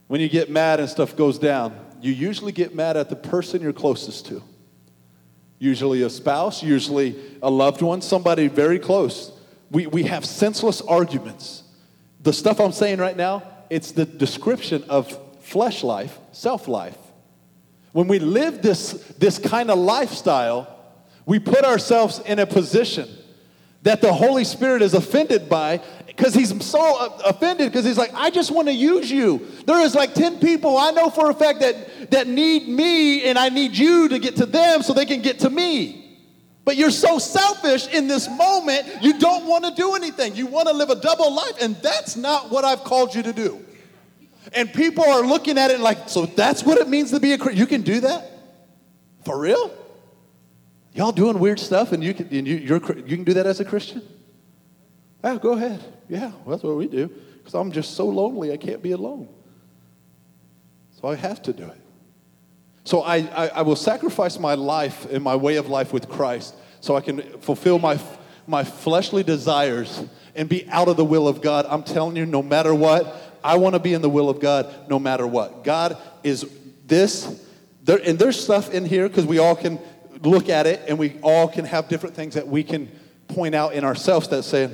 when 0.08 0.20
you 0.20 0.28
get 0.28 0.50
mad 0.50 0.80
and 0.80 0.88
stuff 0.88 1.14
goes 1.14 1.38
down? 1.38 1.78
You 2.00 2.12
usually 2.12 2.52
get 2.52 2.74
mad 2.74 2.96
at 2.96 3.10
the 3.10 3.16
person 3.16 3.60
you're 3.60 3.72
closest 3.72 4.26
to. 4.26 4.42
Usually 5.58 6.02
a 6.02 6.10
spouse, 6.10 6.62
usually 6.62 7.16
a 7.42 7.50
loved 7.50 7.82
one, 7.82 8.00
somebody 8.02 8.48
very 8.48 8.78
close. 8.78 9.32
We, 9.70 9.86
we 9.86 10.04
have 10.04 10.24
senseless 10.24 10.80
arguments. 10.80 11.62
The 12.22 12.32
stuff 12.32 12.60
I'm 12.60 12.72
saying 12.72 12.98
right 12.98 13.16
now, 13.16 13.42
it's 13.70 13.92
the 13.92 14.04
description 14.04 14.84
of 14.88 15.18
flesh 15.40 15.82
life, 15.82 16.18
self 16.32 16.68
life. 16.68 16.96
When 17.92 18.08
we 18.08 18.18
live 18.18 18.62
this, 18.62 18.92
this 19.18 19.38
kind 19.38 19.70
of 19.70 19.78
lifestyle, 19.78 20.68
we 21.24 21.38
put 21.38 21.64
ourselves 21.64 22.20
in 22.20 22.38
a 22.38 22.46
position 22.46 23.08
that 23.86 24.00
the 24.00 24.12
Holy 24.12 24.42
Spirit 24.42 24.82
is 24.82 24.94
offended 24.94 25.48
by 25.48 25.80
because 26.08 26.34
he's 26.34 26.52
so 26.64 27.20
offended 27.24 27.70
because 27.70 27.84
he's 27.84 27.96
like, 27.96 28.12
I 28.14 28.30
just 28.30 28.50
want 28.50 28.66
to 28.66 28.74
use 28.74 29.08
you. 29.08 29.46
There 29.64 29.80
is 29.80 29.94
like 29.94 30.12
10 30.12 30.40
people 30.40 30.76
I 30.76 30.90
know 30.90 31.08
for 31.08 31.30
a 31.30 31.34
fact 31.34 31.60
that, 31.60 32.10
that 32.10 32.26
need 32.26 32.66
me 32.66 33.22
and 33.22 33.38
I 33.38 33.48
need 33.48 33.76
you 33.76 34.08
to 34.08 34.18
get 34.18 34.34
to 34.36 34.46
them 34.46 34.82
so 34.82 34.92
they 34.92 35.06
can 35.06 35.22
get 35.22 35.38
to 35.40 35.50
me. 35.50 36.18
But 36.64 36.76
you're 36.76 36.90
so 36.90 37.20
selfish 37.20 37.86
in 37.94 38.08
this 38.08 38.28
moment, 38.28 38.88
you 39.02 39.20
don't 39.20 39.46
want 39.46 39.64
to 39.66 39.70
do 39.80 39.94
anything. 39.94 40.34
You 40.34 40.46
want 40.46 40.66
to 40.66 40.74
live 40.74 40.90
a 40.90 40.96
double 40.96 41.32
life, 41.32 41.62
and 41.62 41.76
that's 41.76 42.16
not 42.16 42.50
what 42.50 42.64
I've 42.64 42.82
called 42.82 43.14
you 43.14 43.22
to 43.22 43.32
do. 43.32 43.64
And 44.52 44.72
people 44.72 45.04
are 45.04 45.24
looking 45.24 45.58
at 45.58 45.70
it 45.70 45.78
like, 45.78 46.08
so 46.08 46.26
that's 46.26 46.64
what 46.64 46.78
it 46.78 46.88
means 46.88 47.12
to 47.12 47.20
be 47.20 47.34
a 47.34 47.38
Christian. 47.38 47.60
You 47.60 47.66
can 47.68 47.82
do 47.82 48.00
that? 48.00 48.32
For 49.24 49.38
real? 49.38 49.85
Y'all 50.96 51.12
doing 51.12 51.38
weird 51.38 51.60
stuff, 51.60 51.92
and 51.92 52.02
you 52.02 52.14
can, 52.14 52.26
and 52.28 52.48
you, 52.48 52.56
you 52.56 52.80
can 52.80 53.24
do 53.24 53.34
that 53.34 53.46
as 53.46 53.60
a 53.60 53.64
Christian? 53.66 54.00
Oh, 55.22 55.38
go 55.38 55.52
ahead. 55.52 55.84
Yeah, 56.08 56.32
well, 56.44 56.56
that's 56.56 56.62
what 56.62 56.74
we 56.76 56.88
do. 56.88 57.08
Because 57.36 57.52
I'm 57.52 57.70
just 57.70 57.94
so 57.94 58.06
lonely, 58.06 58.50
I 58.50 58.56
can't 58.56 58.82
be 58.82 58.92
alone. 58.92 59.28
So 60.98 61.08
I 61.08 61.14
have 61.14 61.42
to 61.42 61.52
do 61.52 61.64
it. 61.64 61.80
So 62.84 63.02
I, 63.02 63.16
I, 63.16 63.48
I, 63.48 63.62
will 63.62 63.76
sacrifice 63.76 64.38
my 64.38 64.54
life 64.54 65.06
and 65.10 65.22
my 65.22 65.36
way 65.36 65.56
of 65.56 65.68
life 65.68 65.92
with 65.92 66.08
Christ 66.08 66.54
so 66.80 66.96
I 66.96 67.02
can 67.02 67.20
fulfill 67.40 67.78
my, 67.78 67.98
my 68.46 68.64
fleshly 68.64 69.22
desires 69.22 70.02
and 70.34 70.48
be 70.48 70.66
out 70.70 70.88
of 70.88 70.96
the 70.96 71.04
will 71.04 71.28
of 71.28 71.42
God. 71.42 71.66
I'm 71.68 71.82
telling 71.82 72.16
you, 72.16 72.24
no 72.24 72.42
matter 72.42 72.74
what, 72.74 73.40
I 73.44 73.56
want 73.56 73.74
to 73.74 73.80
be 73.80 73.92
in 73.92 74.00
the 74.00 74.08
will 74.08 74.30
of 74.30 74.40
God 74.40 74.72
no 74.88 74.98
matter 74.98 75.26
what. 75.26 75.62
God 75.62 75.98
is 76.22 76.48
this, 76.86 77.44
there, 77.82 78.00
and 78.02 78.18
there's 78.18 78.42
stuff 78.42 78.72
in 78.72 78.86
here 78.86 79.08
because 79.08 79.26
we 79.26 79.38
all 79.38 79.56
can 79.56 79.78
look 80.22 80.48
at 80.48 80.66
it 80.66 80.82
and 80.88 80.98
we 80.98 81.18
all 81.22 81.48
can 81.48 81.64
have 81.64 81.88
different 81.88 82.14
things 82.14 82.34
that 82.34 82.46
we 82.46 82.62
can 82.62 82.90
point 83.28 83.54
out 83.54 83.74
in 83.74 83.84
ourselves 83.84 84.28
that 84.28 84.42
say, 84.44 84.70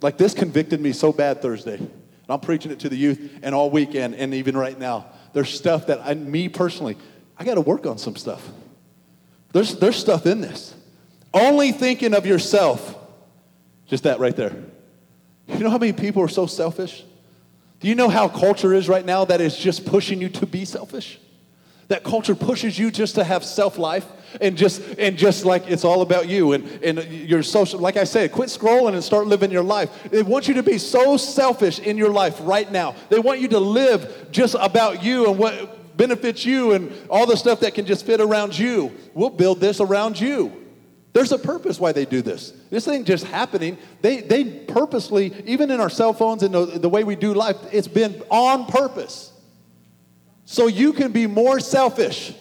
like 0.00 0.16
this 0.16 0.34
convicted 0.34 0.80
me 0.80 0.92
so 0.92 1.12
bad 1.12 1.42
Thursday. 1.42 1.76
And 1.76 1.90
I'm 2.28 2.40
preaching 2.40 2.70
it 2.70 2.80
to 2.80 2.88
the 2.88 2.96
youth 2.96 3.38
and 3.42 3.54
all 3.54 3.70
weekend 3.70 4.14
and 4.14 4.34
even 4.34 4.56
right 4.56 4.78
now. 4.78 5.06
There's 5.32 5.50
stuff 5.50 5.86
that 5.86 6.00
I, 6.00 6.14
me 6.14 6.48
personally, 6.48 6.96
I 7.36 7.44
got 7.44 7.54
to 7.54 7.60
work 7.60 7.86
on 7.86 7.98
some 7.98 8.16
stuff. 8.16 8.46
There's, 9.52 9.76
there's 9.76 9.96
stuff 9.96 10.26
in 10.26 10.40
this. 10.40 10.74
Only 11.32 11.72
thinking 11.72 12.14
of 12.14 12.26
yourself. 12.26 12.96
Just 13.86 14.04
that 14.04 14.20
right 14.20 14.34
there. 14.34 14.56
You 15.48 15.58
know 15.58 15.70
how 15.70 15.78
many 15.78 15.92
people 15.92 16.22
are 16.22 16.28
so 16.28 16.46
selfish? 16.46 17.04
Do 17.80 17.88
you 17.88 17.94
know 17.94 18.08
how 18.08 18.28
culture 18.28 18.72
is 18.74 18.88
right 18.88 19.04
now 19.04 19.24
that 19.24 19.40
is 19.40 19.56
just 19.56 19.86
pushing 19.86 20.20
you 20.20 20.28
to 20.28 20.46
be 20.46 20.64
selfish? 20.64 21.18
That 21.90 22.04
culture 22.04 22.36
pushes 22.36 22.78
you 22.78 22.92
just 22.92 23.16
to 23.16 23.24
have 23.24 23.44
self 23.44 23.76
life 23.76 24.06
and 24.40 24.56
just 24.56 24.80
and 24.96 25.18
just 25.18 25.44
like 25.44 25.68
it's 25.68 25.84
all 25.84 26.02
about 26.02 26.28
you 26.28 26.52
and 26.52 26.64
and 26.84 27.02
your 27.02 27.42
social. 27.42 27.80
Like 27.80 27.96
I 27.96 28.04
said, 28.04 28.30
quit 28.30 28.48
scrolling 28.48 28.94
and 28.94 29.02
start 29.02 29.26
living 29.26 29.50
your 29.50 29.64
life. 29.64 29.90
They 30.08 30.22
want 30.22 30.46
you 30.46 30.54
to 30.54 30.62
be 30.62 30.78
so 30.78 31.16
selfish 31.16 31.80
in 31.80 31.96
your 31.98 32.10
life 32.10 32.38
right 32.42 32.70
now. 32.70 32.94
They 33.08 33.18
want 33.18 33.40
you 33.40 33.48
to 33.48 33.58
live 33.58 34.28
just 34.30 34.54
about 34.60 35.02
you 35.02 35.28
and 35.28 35.36
what 35.36 35.96
benefits 35.96 36.44
you 36.44 36.74
and 36.74 36.92
all 37.10 37.26
the 37.26 37.36
stuff 37.36 37.58
that 37.58 37.74
can 37.74 37.86
just 37.86 38.06
fit 38.06 38.20
around 38.20 38.56
you. 38.56 38.92
We'll 39.12 39.28
build 39.28 39.58
this 39.58 39.80
around 39.80 40.20
you. 40.20 40.52
There's 41.12 41.32
a 41.32 41.38
purpose 41.38 41.80
why 41.80 41.90
they 41.90 42.04
do 42.04 42.22
this. 42.22 42.52
This 42.70 42.86
ain't 42.86 43.04
just 43.04 43.24
happening. 43.24 43.78
They, 44.00 44.20
they 44.20 44.44
purposely, 44.44 45.34
even 45.44 45.72
in 45.72 45.80
our 45.80 45.90
cell 45.90 46.12
phones 46.12 46.44
and 46.44 46.54
the, 46.54 46.66
the 46.66 46.88
way 46.88 47.02
we 47.02 47.16
do 47.16 47.34
life, 47.34 47.56
it's 47.72 47.88
been 47.88 48.22
on 48.30 48.66
purpose. 48.66 49.29
So 50.50 50.66
you 50.66 50.92
can 50.92 51.12
be 51.12 51.28
more 51.28 51.60
selfish. 51.60 52.34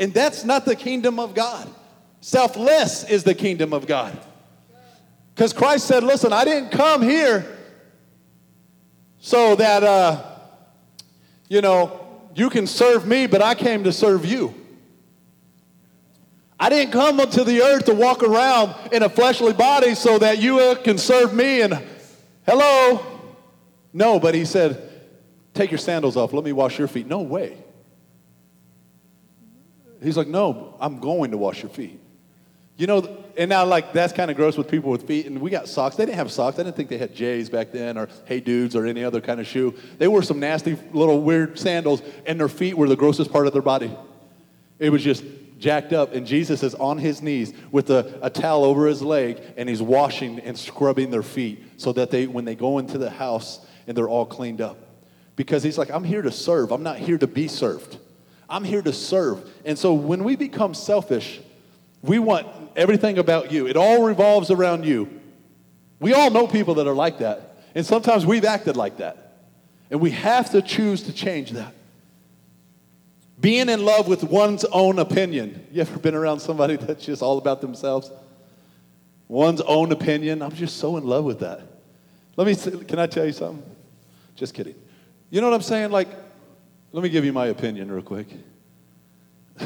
And 0.00 0.12
that's 0.12 0.42
not 0.42 0.64
the 0.64 0.74
kingdom 0.74 1.20
of 1.20 1.32
God. 1.32 1.70
Selfless 2.20 3.04
is 3.08 3.22
the 3.22 3.36
kingdom 3.36 3.72
of 3.72 3.86
God. 3.86 4.18
Because 5.32 5.52
Christ 5.52 5.86
said, 5.86 6.02
listen, 6.02 6.32
I 6.32 6.44
didn't 6.44 6.70
come 6.70 7.02
here 7.02 7.46
so 9.20 9.54
that, 9.54 9.84
uh, 9.84 10.24
you 11.48 11.60
know, 11.60 12.26
you 12.34 12.50
can 12.50 12.66
serve 12.66 13.06
me, 13.06 13.28
but 13.28 13.40
I 13.40 13.54
came 13.54 13.84
to 13.84 13.92
serve 13.92 14.26
you. 14.26 14.52
I 16.58 16.68
didn't 16.68 16.90
come 16.90 17.18
to 17.18 17.44
the 17.44 17.62
earth 17.62 17.84
to 17.84 17.94
walk 17.94 18.24
around 18.24 18.74
in 18.92 19.04
a 19.04 19.08
fleshly 19.08 19.52
body 19.52 19.94
so 19.94 20.18
that 20.18 20.38
you 20.38 20.58
uh, 20.58 20.74
can 20.74 20.98
serve 20.98 21.32
me 21.32 21.62
and 21.62 21.80
hello. 22.44 23.06
No, 23.92 24.18
but 24.18 24.34
he 24.34 24.44
said, 24.44 24.85
Take 25.56 25.70
your 25.70 25.78
sandals 25.78 26.18
off. 26.18 26.34
Let 26.34 26.44
me 26.44 26.52
wash 26.52 26.78
your 26.78 26.86
feet. 26.86 27.06
No 27.06 27.22
way. 27.22 27.56
He's 30.02 30.16
like, 30.16 30.28
No, 30.28 30.76
I'm 30.78 31.00
going 31.00 31.30
to 31.30 31.38
wash 31.38 31.62
your 31.62 31.70
feet. 31.70 31.98
You 32.76 32.86
know, 32.86 33.24
and 33.38 33.48
now 33.48 33.64
like 33.64 33.94
that's 33.94 34.12
kind 34.12 34.30
of 34.30 34.36
gross 34.36 34.58
with 34.58 34.68
people 34.68 34.90
with 34.90 35.06
feet. 35.06 35.24
And 35.24 35.40
we 35.40 35.48
got 35.48 35.66
socks. 35.66 35.96
They 35.96 36.04
didn't 36.04 36.18
have 36.18 36.30
socks. 36.30 36.58
I 36.58 36.62
didn't 36.62 36.76
think 36.76 36.90
they 36.90 36.98
had 36.98 37.14
J's 37.14 37.48
back 37.48 37.72
then 37.72 37.96
or 37.96 38.10
Hey 38.26 38.40
Dudes 38.40 38.76
or 38.76 38.84
any 38.84 39.02
other 39.02 39.22
kind 39.22 39.40
of 39.40 39.46
shoe. 39.46 39.74
They 39.96 40.08
wore 40.08 40.22
some 40.22 40.38
nasty 40.38 40.76
little 40.92 41.22
weird 41.22 41.58
sandals, 41.58 42.02
and 42.26 42.38
their 42.38 42.50
feet 42.50 42.76
were 42.76 42.86
the 42.86 42.96
grossest 42.96 43.32
part 43.32 43.46
of 43.46 43.54
their 43.54 43.62
body. 43.62 43.96
It 44.78 44.90
was 44.90 45.02
just 45.02 45.24
jacked 45.58 45.94
up, 45.94 46.12
and 46.12 46.26
Jesus 46.26 46.62
is 46.62 46.74
on 46.74 46.98
his 46.98 47.22
knees 47.22 47.54
with 47.72 47.88
a, 47.88 48.18
a 48.20 48.28
towel 48.28 48.62
over 48.62 48.86
his 48.86 49.00
leg, 49.00 49.40
and 49.56 49.70
he's 49.70 49.80
washing 49.80 50.38
and 50.40 50.58
scrubbing 50.58 51.10
their 51.10 51.22
feet 51.22 51.64
so 51.78 51.94
that 51.94 52.10
they, 52.10 52.26
when 52.26 52.44
they 52.44 52.54
go 52.54 52.76
into 52.76 52.98
the 52.98 53.08
house, 53.08 53.60
and 53.86 53.96
they're 53.96 54.08
all 54.08 54.26
cleaned 54.26 54.60
up. 54.60 54.85
Because 55.36 55.62
he's 55.62 55.78
like, 55.78 55.90
I'm 55.90 56.04
here 56.04 56.22
to 56.22 56.32
serve. 56.32 56.72
I'm 56.72 56.82
not 56.82 56.98
here 56.98 57.18
to 57.18 57.26
be 57.26 57.46
served. 57.46 57.98
I'm 58.48 58.64
here 58.64 58.82
to 58.82 58.92
serve. 58.92 59.48
And 59.64 59.78
so 59.78 59.92
when 59.92 60.24
we 60.24 60.34
become 60.34 60.72
selfish, 60.72 61.40
we 62.02 62.18
want 62.18 62.46
everything 62.74 63.18
about 63.18 63.52
you. 63.52 63.66
It 63.66 63.76
all 63.76 64.02
revolves 64.02 64.50
around 64.50 64.84
you. 64.84 65.20
We 66.00 66.14
all 66.14 66.30
know 66.30 66.46
people 66.46 66.74
that 66.74 66.86
are 66.86 66.94
like 66.94 67.18
that. 67.18 67.58
And 67.74 67.84
sometimes 67.84 68.24
we've 68.24 68.44
acted 68.44 68.76
like 68.76 68.98
that. 68.98 69.38
And 69.90 70.00
we 70.00 70.10
have 70.12 70.50
to 70.50 70.62
choose 70.62 71.02
to 71.04 71.12
change 71.12 71.52
that. 71.52 71.74
Being 73.38 73.68
in 73.68 73.84
love 73.84 74.08
with 74.08 74.24
one's 74.24 74.64
own 74.64 74.98
opinion. 74.98 75.66
You 75.70 75.82
ever 75.82 75.98
been 75.98 76.14
around 76.14 76.40
somebody 76.40 76.76
that's 76.80 77.04
just 77.04 77.22
all 77.22 77.38
about 77.38 77.60
themselves? 77.60 78.10
One's 79.28 79.60
own 79.60 79.92
opinion. 79.92 80.42
I'm 80.42 80.52
just 80.52 80.78
so 80.78 80.96
in 80.96 81.04
love 81.04 81.24
with 81.24 81.40
that. 81.40 81.60
Let 82.36 82.46
me, 82.46 82.84
can 82.84 82.98
I 82.98 83.06
tell 83.06 83.26
you 83.26 83.32
something? 83.32 83.62
Just 84.36 84.54
kidding. 84.54 84.74
You 85.30 85.40
know 85.40 85.50
what 85.50 85.56
I'm 85.56 85.62
saying? 85.62 85.90
Like, 85.90 86.08
let 86.92 87.02
me 87.02 87.08
give 87.08 87.24
you 87.24 87.32
my 87.32 87.46
opinion 87.46 87.90
real 87.90 88.02
quick. 88.02 88.28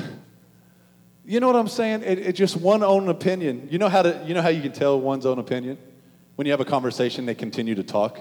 you 1.24 1.40
know 1.40 1.46
what 1.46 1.56
I'm 1.56 1.68
saying? 1.68 2.02
It, 2.02 2.18
it 2.18 2.32
just 2.32 2.56
one 2.56 2.82
own 2.82 3.08
opinion. 3.08 3.68
You 3.70 3.78
know 3.78 3.88
how 3.88 4.02
to, 4.02 4.22
you 4.26 4.34
know 4.34 4.42
how 4.42 4.48
you 4.48 4.62
can 4.62 4.72
tell 4.72 5.00
one's 5.00 5.26
own 5.26 5.38
opinion? 5.38 5.78
When 6.36 6.46
you 6.46 6.52
have 6.52 6.60
a 6.60 6.64
conversation, 6.64 7.26
they 7.26 7.34
continue 7.34 7.74
to 7.74 7.82
talk. 7.82 8.18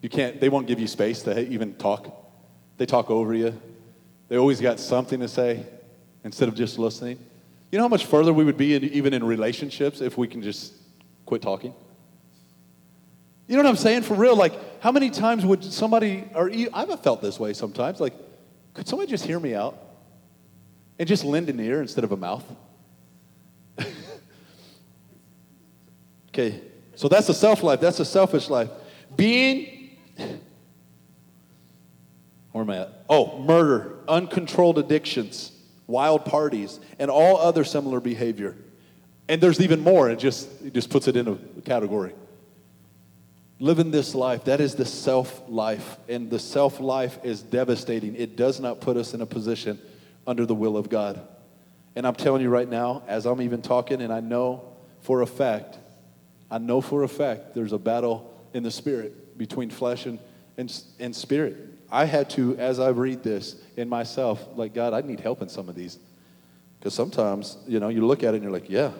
You 0.00 0.08
can't, 0.08 0.40
they 0.40 0.48
won't 0.48 0.66
give 0.66 0.80
you 0.80 0.88
space 0.88 1.22
to 1.22 1.48
even 1.48 1.74
talk. 1.74 2.12
They 2.76 2.86
talk 2.86 3.10
over 3.10 3.32
you. 3.32 3.60
They 4.28 4.36
always 4.36 4.60
got 4.60 4.80
something 4.80 5.20
to 5.20 5.28
say 5.28 5.64
instead 6.24 6.48
of 6.48 6.56
just 6.56 6.78
listening. 6.78 7.18
You 7.70 7.78
know 7.78 7.84
how 7.84 7.88
much 7.88 8.06
further 8.06 8.32
we 8.32 8.44
would 8.44 8.56
be 8.56 8.74
in, 8.74 8.84
even 8.84 9.14
in 9.14 9.22
relationships 9.22 10.00
if 10.00 10.18
we 10.18 10.26
can 10.26 10.42
just 10.42 10.74
quit 11.24 11.40
talking? 11.40 11.72
You 13.52 13.58
know 13.58 13.64
what 13.64 13.70
I'm 13.70 13.76
saying? 13.76 14.00
For 14.04 14.14
real, 14.14 14.34
like, 14.34 14.80
how 14.80 14.92
many 14.92 15.10
times 15.10 15.44
would 15.44 15.62
somebody, 15.62 16.24
or 16.34 16.50
I've 16.72 17.02
felt 17.02 17.20
this 17.20 17.38
way 17.38 17.52
sometimes, 17.52 18.00
like, 18.00 18.14
could 18.72 18.88
somebody 18.88 19.10
just 19.10 19.26
hear 19.26 19.38
me 19.38 19.54
out 19.54 19.78
and 20.98 21.06
just 21.06 21.22
lend 21.22 21.50
an 21.50 21.60
ear 21.60 21.82
instead 21.82 22.02
of 22.02 22.12
a 22.12 22.16
mouth? 22.16 22.42
okay, 26.30 26.62
so 26.94 27.08
that's 27.08 27.28
a 27.28 27.34
self 27.34 27.62
life, 27.62 27.78
that's 27.78 28.00
a 28.00 28.06
selfish 28.06 28.48
life. 28.48 28.70
Being, 29.16 29.98
where 32.52 32.64
am 32.64 32.70
I 32.70 32.78
at? 32.78 33.04
Oh, 33.06 33.38
murder, 33.38 33.96
uncontrolled 34.08 34.78
addictions, 34.78 35.52
wild 35.86 36.24
parties, 36.24 36.80
and 36.98 37.10
all 37.10 37.36
other 37.36 37.64
similar 37.64 38.00
behavior. 38.00 38.56
And 39.28 39.42
there's 39.42 39.60
even 39.60 39.80
more, 39.80 40.08
it 40.08 40.18
just, 40.18 40.48
it 40.62 40.72
just 40.72 40.88
puts 40.88 41.06
it 41.06 41.18
in 41.18 41.28
a 41.28 41.36
category 41.66 42.14
living 43.62 43.92
this 43.92 44.12
life, 44.12 44.44
that 44.44 44.60
is 44.60 44.74
the 44.74 44.84
self 44.84 45.40
life. 45.48 45.96
And 46.08 46.28
the 46.28 46.38
self 46.40 46.80
life 46.80 47.18
is 47.22 47.40
devastating. 47.40 48.16
It 48.16 48.36
does 48.36 48.60
not 48.60 48.80
put 48.80 48.96
us 48.96 49.14
in 49.14 49.20
a 49.22 49.26
position 49.26 49.78
under 50.26 50.44
the 50.44 50.54
will 50.54 50.76
of 50.76 50.90
God. 50.90 51.20
And 51.94 52.06
I'm 52.06 52.16
telling 52.16 52.42
you 52.42 52.50
right 52.50 52.68
now, 52.68 53.04
as 53.06 53.24
I'm 53.24 53.40
even 53.40 53.62
talking, 53.62 54.02
and 54.02 54.12
I 54.12 54.20
know 54.20 54.74
for 55.00 55.22
a 55.22 55.26
fact, 55.26 55.78
I 56.50 56.58
know 56.58 56.80
for 56.80 57.04
a 57.04 57.08
fact 57.08 57.54
there's 57.54 57.72
a 57.72 57.78
battle 57.78 58.28
in 58.52 58.64
the 58.64 58.70
spirit 58.70 59.38
between 59.38 59.70
flesh 59.70 60.06
and, 60.06 60.18
and, 60.56 60.82
and 60.98 61.14
spirit. 61.14 61.56
I 61.90 62.06
had 62.06 62.30
to, 62.30 62.56
as 62.56 62.80
I 62.80 62.88
read 62.88 63.22
this 63.22 63.56
in 63.76 63.88
myself, 63.88 64.44
like, 64.56 64.74
God, 64.74 64.92
I 64.92 65.02
need 65.02 65.20
help 65.20 65.40
in 65.40 65.48
some 65.48 65.68
of 65.68 65.74
these. 65.74 65.98
Because 66.78 66.94
sometimes, 66.94 67.58
you 67.68 67.78
know, 67.78 67.90
you 67.90 68.04
look 68.04 68.24
at 68.24 68.34
it 68.34 68.38
and 68.38 68.42
you're 68.42 68.52
like, 68.52 68.68
yeah, 68.68 68.90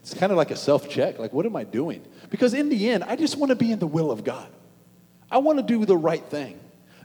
it's 0.00 0.14
kind 0.14 0.32
of 0.32 0.38
like 0.38 0.50
a 0.50 0.56
self 0.56 0.88
check. 0.88 1.18
Like, 1.18 1.32
what 1.32 1.46
am 1.46 1.56
I 1.56 1.64
doing? 1.64 2.04
Because 2.30 2.54
in 2.54 2.68
the 2.68 2.90
end, 2.90 3.04
I 3.04 3.16
just 3.16 3.36
want 3.36 3.50
to 3.50 3.56
be 3.56 3.70
in 3.70 3.78
the 3.78 3.86
will 3.86 4.10
of 4.10 4.24
God. 4.24 4.48
I 5.30 5.38
want 5.38 5.58
to 5.58 5.62
do 5.62 5.84
the 5.84 5.96
right 5.96 6.24
thing. 6.24 6.58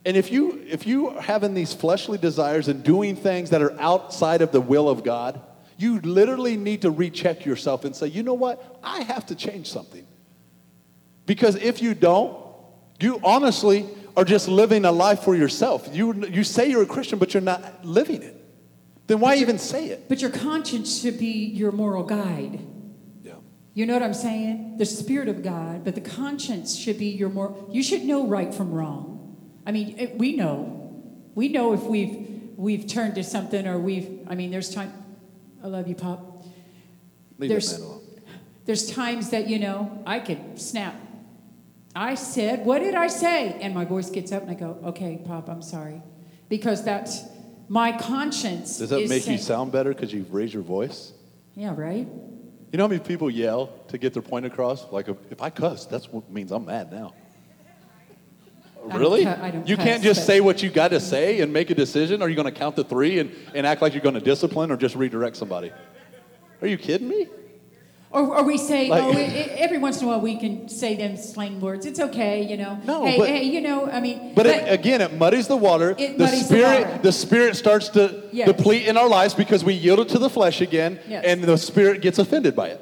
And 0.05 0.15
if 0.15 0.31
you 0.31 0.63
if 0.67 0.87
you 0.87 1.09
are 1.09 1.21
having 1.21 1.53
these 1.53 1.73
fleshly 1.73 2.17
desires 2.17 2.67
and 2.67 2.83
doing 2.83 3.15
things 3.15 3.49
that 3.49 3.61
are 3.61 3.79
outside 3.79 4.41
of 4.41 4.51
the 4.51 4.61
will 4.61 4.87
of 4.87 5.03
God, 5.03 5.41
you 5.77 5.99
literally 6.01 6.57
need 6.57 6.83
to 6.83 6.91
recheck 6.91 7.45
yourself 7.45 7.85
and 7.85 7.95
say, 7.95 8.07
you 8.07 8.23
know 8.23 8.33
what? 8.33 8.79
I 8.83 9.01
have 9.01 9.25
to 9.27 9.35
change 9.35 9.67
something. 9.69 10.05
Because 11.25 11.55
if 11.55 11.81
you 11.81 11.93
don't, 11.93 12.37
you 12.99 13.19
honestly 13.23 13.87
are 14.15 14.23
just 14.23 14.47
living 14.47 14.85
a 14.85 14.91
life 14.91 15.21
for 15.21 15.35
yourself. 15.35 15.89
You, 15.91 16.25
you 16.27 16.43
say 16.43 16.69
you're 16.69 16.83
a 16.83 16.87
Christian, 16.87 17.19
but 17.19 17.33
you're 17.33 17.41
not 17.41 17.83
living 17.83 18.21
it. 18.21 18.41
Then 19.07 19.19
why 19.19 19.35
even 19.35 19.59
say 19.59 19.87
it? 19.87 20.07
But 20.07 20.21
your 20.21 20.31
conscience 20.31 21.01
should 21.01 21.19
be 21.19 21.45
your 21.47 21.71
moral 21.71 22.03
guide. 22.03 22.59
You 23.75 23.85
know 23.85 23.93
what 23.93 24.03
I'm 24.03 24.13
saying? 24.13 24.77
The 24.77 24.85
Spirit 24.85 25.27
of 25.27 25.43
God, 25.43 25.83
but 25.83 25.95
the 25.95 26.01
conscience 26.01 26.77
should 26.77 26.97
be 26.97 27.07
your 27.07 27.29
more, 27.29 27.53
you 27.69 27.83
should 27.83 28.05
know 28.05 28.25
right 28.25 28.53
from 28.53 28.71
wrong. 28.71 29.35
I 29.67 29.73
mean, 29.73 29.99
it, 29.99 30.17
we 30.17 30.35
know. 30.37 31.03
We 31.35 31.49
know 31.49 31.73
if 31.73 31.83
we've, 31.83 32.53
we've 32.55 32.87
turned 32.87 33.15
to 33.15 33.23
something 33.23 33.67
or 33.67 33.77
we've, 33.77 34.25
I 34.27 34.35
mean, 34.35 34.49
there's 34.49 34.73
time, 34.73 34.93
I 35.61 35.67
love 35.67 35.89
you, 35.89 35.95
Pop. 35.95 36.45
Leave 37.37 37.49
there's, 37.49 37.77
there's 38.63 38.89
times 38.89 39.31
that, 39.31 39.49
you 39.49 39.59
know, 39.59 40.01
I 40.07 40.21
could 40.21 40.57
snap. 40.57 40.95
I 41.93 42.15
said, 42.15 42.65
what 42.65 42.79
did 42.79 42.95
I 42.95 43.07
say? 43.07 43.59
And 43.59 43.75
my 43.75 43.83
voice 43.83 44.09
gets 44.09 44.31
up 44.31 44.43
and 44.43 44.51
I 44.51 44.53
go, 44.53 44.79
okay, 44.85 45.19
Pop, 45.25 45.49
I'm 45.49 45.61
sorry. 45.61 46.01
Because 46.47 46.81
that's 46.81 47.23
my 47.67 47.91
conscience. 47.97 48.77
Does 48.77 48.91
that 48.91 49.09
make 49.09 49.23
saying, 49.23 49.37
you 49.37 49.43
sound 49.43 49.73
better 49.73 49.93
because 49.93 50.13
you've 50.13 50.33
raised 50.33 50.53
your 50.53 50.63
voice? 50.63 51.11
Yeah, 51.55 51.73
right? 51.75 52.07
You 52.71 52.77
know 52.77 52.83
how 52.85 52.89
many 52.89 52.99
people 52.99 53.29
yell 53.29 53.67
to 53.87 53.97
get 53.97 54.13
their 54.13 54.21
point 54.21 54.45
across? 54.45 54.91
Like, 54.91 55.07
if 55.07 55.41
I 55.41 55.49
cuss, 55.49 55.85
that's 55.85 56.11
what 56.11 56.29
means 56.29 56.51
I'm 56.51 56.65
mad 56.65 56.91
now. 56.91 57.13
I 58.89 58.97
really? 58.97 59.23
Don't, 59.23 59.39
I 59.39 59.51
don't 59.51 59.67
you 59.67 59.75
cuss, 59.77 59.85
can't 59.85 60.03
just 60.03 60.25
say 60.25 60.41
what 60.41 60.61
you 60.61 60.69
got 60.69 60.89
to 60.89 60.99
say 60.99 61.41
and 61.41 61.51
make 61.53 61.69
a 61.69 61.75
decision? 61.75 62.21
Are 62.21 62.29
you 62.29 62.35
going 62.35 62.51
to 62.51 62.57
count 62.57 62.75
to 62.75 62.83
three 62.83 63.19
and, 63.19 63.33
and 63.53 63.65
act 63.65 63.81
like 63.81 63.93
you're 63.93 64.03
going 64.03 64.15
to 64.15 64.21
discipline 64.21 64.71
or 64.71 64.77
just 64.77 64.95
redirect 64.95 65.37
somebody? 65.37 65.71
Are 66.61 66.67
you 66.67 66.77
kidding 66.77 67.07
me? 67.07 67.27
Or, 68.15 68.37
or 68.37 68.43
we 68.45 68.57
say, 68.57 68.87
Like- 68.87 69.03
oh, 69.03 69.11
it, 69.11 69.29
it- 69.33 69.51
every 69.57 69.77
once 69.77 69.99
in 69.99 70.05
a 70.05 70.07
while 70.07 70.21
we 70.21 70.37
can 70.37 70.69
say 70.69 70.95
them 70.95 71.17
slang 71.17 71.59
words. 71.59 71.85
It's 71.85 71.99
okay, 71.99 72.43
you 72.49 72.55
know. 72.55 72.79
No, 72.85 73.05
hey, 73.05 73.17
but- 73.17 73.27
hey, 73.27 73.43
you 73.43 73.59
know, 73.59 73.87
I 73.91 73.99
mean. 73.99 74.33
But, 74.33 74.45
it, 74.45 74.71
again, 74.71 75.01
it 75.01 75.11
muddies 75.13 75.47
the 75.49 75.57
water. 75.57 75.91
It 75.97 76.17
the 76.17 76.23
muddies 76.23 76.47
the 76.47 76.55
spirit, 76.55 76.87
water. 76.87 77.11
spirit 77.11 77.55
starts 77.57 77.89
to 77.89 78.23
Yes. 78.31 78.47
deplete 78.47 78.87
in 78.87 78.95
our 78.95 79.09
lives 79.09 79.33
because 79.33 79.65
we 79.65 79.73
yielded 79.73 80.07
to 80.09 80.17
the 80.19 80.29
flesh 80.29 80.61
again, 80.61 80.97
Yes. 81.09 81.25
and 81.27 81.43
the 81.43 81.57
spirit 81.57 82.01
gets 82.01 82.17
offended 82.17 82.55
by 82.55 82.69
it. 82.69 82.81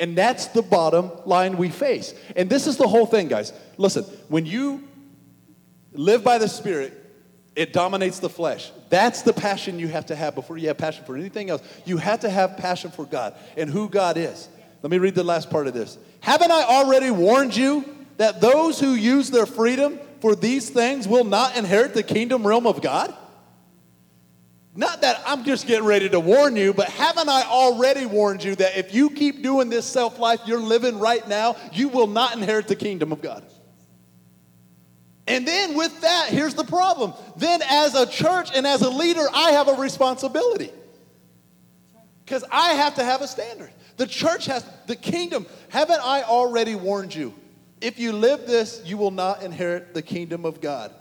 And 0.00 0.16
that's 0.16 0.46
the 0.46 0.62
bottom 0.62 1.10
line 1.26 1.58
we 1.58 1.68
face. 1.68 2.14
And 2.34 2.48
this 2.48 2.66
is 2.66 2.78
the 2.78 2.88
whole 2.88 3.04
thing, 3.04 3.28
guys. 3.28 3.52
Listen, 3.76 4.04
when 4.28 4.46
you 4.46 4.82
live 5.92 6.24
by 6.24 6.38
the 6.38 6.48
spirit, 6.48 6.94
it 7.54 7.74
dominates 7.74 8.18
the 8.20 8.30
flesh. 8.30 8.70
That's 8.90 9.22
the 9.22 9.32
passion 9.32 9.78
you 9.78 9.88
have 9.88 10.06
to 10.06 10.16
have 10.16 10.34
before 10.34 10.56
you 10.56 10.68
have 10.68 10.78
passion 10.78 11.04
for 11.04 11.16
anything 11.16 11.50
else. 11.50 11.62
You 11.84 11.98
have 11.98 12.20
to 12.20 12.30
have 12.30 12.56
passion 12.56 12.90
for 12.90 13.04
God 13.04 13.34
and 13.56 13.68
who 13.68 13.88
God 13.88 14.16
is. 14.16 14.48
Let 14.82 14.90
me 14.90 14.98
read 14.98 15.14
the 15.14 15.24
last 15.24 15.50
part 15.50 15.66
of 15.66 15.74
this. 15.74 15.98
Haven't 16.20 16.50
I 16.50 16.62
already 16.62 17.10
warned 17.10 17.56
you 17.56 17.84
that 18.16 18.40
those 18.40 18.80
who 18.80 18.94
use 18.94 19.30
their 19.30 19.46
freedom 19.46 19.98
for 20.20 20.34
these 20.34 20.70
things 20.70 21.06
will 21.06 21.24
not 21.24 21.56
inherit 21.56 21.94
the 21.94 22.02
kingdom 22.02 22.46
realm 22.46 22.66
of 22.66 22.80
God? 22.80 23.14
Not 24.74 25.00
that 25.00 25.20
I'm 25.26 25.44
just 25.44 25.66
getting 25.66 25.84
ready 25.84 26.08
to 26.08 26.20
warn 26.20 26.54
you, 26.54 26.72
but 26.72 26.88
haven't 26.88 27.28
I 27.28 27.42
already 27.42 28.06
warned 28.06 28.44
you 28.44 28.54
that 28.54 28.78
if 28.78 28.94
you 28.94 29.10
keep 29.10 29.42
doing 29.42 29.70
this 29.70 29.84
self 29.84 30.20
life 30.20 30.40
you're 30.46 30.60
living 30.60 31.00
right 31.00 31.26
now, 31.26 31.56
you 31.72 31.88
will 31.88 32.06
not 32.06 32.36
inherit 32.36 32.68
the 32.68 32.76
kingdom 32.76 33.10
of 33.10 33.20
God? 33.20 33.44
And 35.28 35.46
then 35.46 35.76
with 35.76 36.00
that, 36.00 36.30
here's 36.30 36.54
the 36.54 36.64
problem. 36.64 37.12
Then, 37.36 37.60
as 37.68 37.94
a 37.94 38.06
church 38.06 38.50
and 38.54 38.66
as 38.66 38.80
a 38.80 38.88
leader, 38.88 39.26
I 39.32 39.52
have 39.52 39.68
a 39.68 39.74
responsibility. 39.74 40.72
Because 42.24 42.44
I 42.50 42.72
have 42.72 42.94
to 42.94 43.04
have 43.04 43.20
a 43.20 43.28
standard. 43.28 43.70
The 43.98 44.06
church 44.06 44.46
has, 44.46 44.64
the 44.86 44.96
kingdom, 44.96 45.46
haven't 45.68 46.00
I 46.02 46.22
already 46.22 46.74
warned 46.74 47.14
you? 47.14 47.34
If 47.80 47.98
you 47.98 48.12
live 48.12 48.46
this, 48.46 48.80
you 48.86 48.96
will 48.96 49.10
not 49.10 49.42
inherit 49.42 49.92
the 49.92 50.02
kingdom 50.02 50.46
of 50.46 50.62
God. 50.62 50.92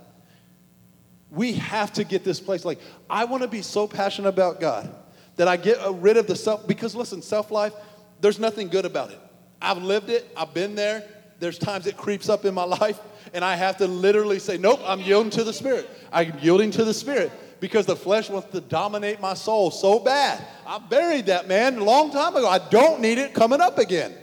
We 1.32 1.54
have 1.54 1.94
to 1.94 2.04
get 2.04 2.24
this 2.24 2.40
place. 2.40 2.66
Like, 2.66 2.80
I 3.10 3.26
want 3.26 3.44
to 3.44 3.50
be 3.50 3.62
so 3.62 3.88
passionate 3.88 4.30
about 4.30 4.60
God 4.60 4.94
that 5.38 5.48
I 5.48 5.56
get 5.56 5.78
rid 5.94 6.18
of 6.18 6.28
the 6.28 6.36
self, 6.36 6.68
because 6.68 6.96
listen, 6.96 7.22
self 7.22 7.50
life, 7.50 7.74
there's 8.20 8.40
nothing 8.40 8.68
good 8.68 8.86
about 8.86 9.12
it. 9.12 9.20
I've 9.62 9.78
lived 9.78 10.10
it, 10.10 10.30
I've 10.36 10.54
been 10.54 10.76
there. 10.76 11.08
There's 11.40 11.58
times 11.58 11.88
it 11.88 11.98
creeps 11.98 12.30
up 12.30 12.46
in 12.46 12.54
my 12.54 12.64
life, 12.82 13.00
and 13.34 13.44
I 13.44 13.56
have 13.56 13.78
to 13.78 13.88
literally 13.88 14.40
say, 14.40 14.58
Nope, 14.58 14.80
I'm 14.86 15.00
yielding 15.02 15.32
to 15.32 15.44
the 15.44 15.54
Spirit. 15.54 15.90
I'm 16.12 16.38
yielding 16.40 16.72
to 16.72 16.84
the 16.84 16.94
Spirit 16.94 17.32
because 17.60 17.86
the 17.86 17.96
flesh 17.96 18.30
wants 18.30 18.52
to 18.52 18.62
dominate 18.62 19.20
my 19.20 19.34
soul 19.34 19.72
so 19.72 20.00
bad. 20.00 20.46
I 20.66 20.80
buried 20.80 21.28
that 21.28 21.48
man 21.48 21.78
a 21.78 21.84
long 21.84 22.12
time 22.12 22.36
ago. 22.36 22.48
I 22.48 22.60
don't 22.70 23.02
need 23.02 23.18
it 23.18 23.34
coming 23.34 23.62
up 23.62 23.78
again. 23.78 24.14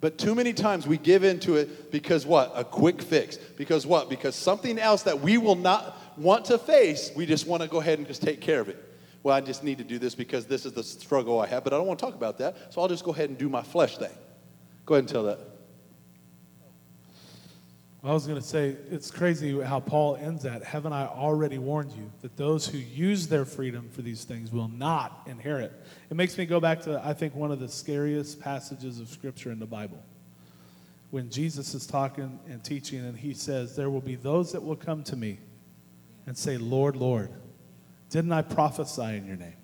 But 0.00 0.18
too 0.18 0.34
many 0.34 0.52
times 0.52 0.86
we 0.86 0.98
give 0.98 1.24
into 1.24 1.56
it 1.56 1.90
because 1.90 2.26
what? 2.26 2.52
A 2.54 2.64
quick 2.64 3.00
fix. 3.00 3.36
Because 3.36 3.86
what? 3.86 4.08
Because 4.08 4.34
something 4.34 4.78
else 4.78 5.02
that 5.02 5.20
we 5.20 5.38
will 5.38 5.56
not 5.56 5.96
want 6.18 6.44
to 6.46 6.58
face, 6.58 7.10
we 7.16 7.26
just 7.26 7.46
want 7.46 7.62
to 7.62 7.68
go 7.68 7.80
ahead 7.80 7.98
and 7.98 8.06
just 8.06 8.22
take 8.22 8.40
care 8.40 8.60
of 8.60 8.68
it. 8.68 8.82
Well, 9.22 9.34
I 9.34 9.40
just 9.40 9.64
need 9.64 9.78
to 9.78 9.84
do 9.84 9.98
this 9.98 10.14
because 10.14 10.46
this 10.46 10.66
is 10.66 10.72
the 10.72 10.84
struggle 10.84 11.40
I 11.40 11.46
have, 11.46 11.64
but 11.64 11.72
I 11.72 11.78
don't 11.78 11.86
want 11.86 11.98
to 11.98 12.04
talk 12.04 12.14
about 12.14 12.38
that, 12.38 12.72
so 12.72 12.80
I'll 12.80 12.88
just 12.88 13.04
go 13.04 13.12
ahead 13.12 13.28
and 13.28 13.36
do 13.36 13.48
my 13.48 13.62
flesh 13.62 13.98
thing. 13.98 14.12
Go 14.84 14.94
ahead 14.94 15.02
and 15.02 15.08
tell 15.08 15.24
that. 15.24 15.40
I 18.06 18.12
was 18.12 18.24
going 18.26 18.40
to 18.40 18.46
say, 18.46 18.76
it's 18.90 19.10
crazy 19.10 19.60
how 19.60 19.80
Paul 19.80 20.14
ends 20.16 20.44
that. 20.44 20.62
Haven't 20.62 20.92
I 20.92 21.06
already 21.06 21.58
warned 21.58 21.90
you 21.90 22.12
that 22.22 22.36
those 22.36 22.64
who 22.66 22.78
use 22.78 23.26
their 23.26 23.44
freedom 23.44 23.88
for 23.90 24.02
these 24.02 24.22
things 24.22 24.52
will 24.52 24.68
not 24.68 25.22
inherit? 25.26 25.72
It 26.08 26.16
makes 26.16 26.38
me 26.38 26.46
go 26.46 26.60
back 26.60 26.82
to, 26.82 27.04
I 27.04 27.14
think, 27.14 27.34
one 27.34 27.50
of 27.50 27.58
the 27.58 27.68
scariest 27.68 28.38
passages 28.38 29.00
of 29.00 29.08
Scripture 29.08 29.50
in 29.50 29.58
the 29.58 29.66
Bible. 29.66 30.00
When 31.10 31.30
Jesus 31.30 31.74
is 31.74 31.84
talking 31.84 32.38
and 32.48 32.62
teaching, 32.62 33.00
and 33.00 33.18
he 33.18 33.34
says, 33.34 33.74
There 33.74 33.90
will 33.90 34.00
be 34.00 34.14
those 34.14 34.52
that 34.52 34.62
will 34.62 34.76
come 34.76 35.02
to 35.04 35.16
me 35.16 35.40
and 36.26 36.38
say, 36.38 36.58
Lord, 36.58 36.94
Lord, 36.94 37.30
didn't 38.10 38.32
I 38.32 38.42
prophesy 38.42 39.16
in 39.16 39.26
your 39.26 39.36
name? 39.36 39.56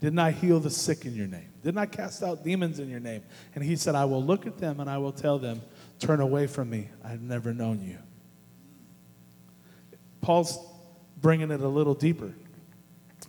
Didn't 0.00 0.18
I 0.18 0.30
heal 0.30 0.60
the 0.60 0.70
sick 0.70 1.04
in 1.04 1.14
your 1.14 1.26
name? 1.26 1.50
Didn't 1.62 1.78
I 1.78 1.86
cast 1.86 2.22
out 2.22 2.42
demons 2.42 2.78
in 2.80 2.88
your 2.88 3.00
name? 3.00 3.22
And 3.54 3.62
he 3.62 3.76
said, 3.76 3.94
I 3.94 4.06
will 4.06 4.24
look 4.24 4.46
at 4.46 4.58
them 4.58 4.80
and 4.80 4.88
I 4.88 4.96
will 4.96 5.12
tell 5.12 5.38
them, 5.38 5.60
Turn 6.00 6.20
away 6.20 6.46
from 6.46 6.70
me. 6.70 6.88
I've 7.04 7.20
never 7.20 7.52
known 7.52 7.82
you. 7.82 7.98
Paul's 10.22 10.58
bringing 11.20 11.50
it 11.50 11.60
a 11.60 11.68
little 11.68 11.94
deeper. 11.94 12.32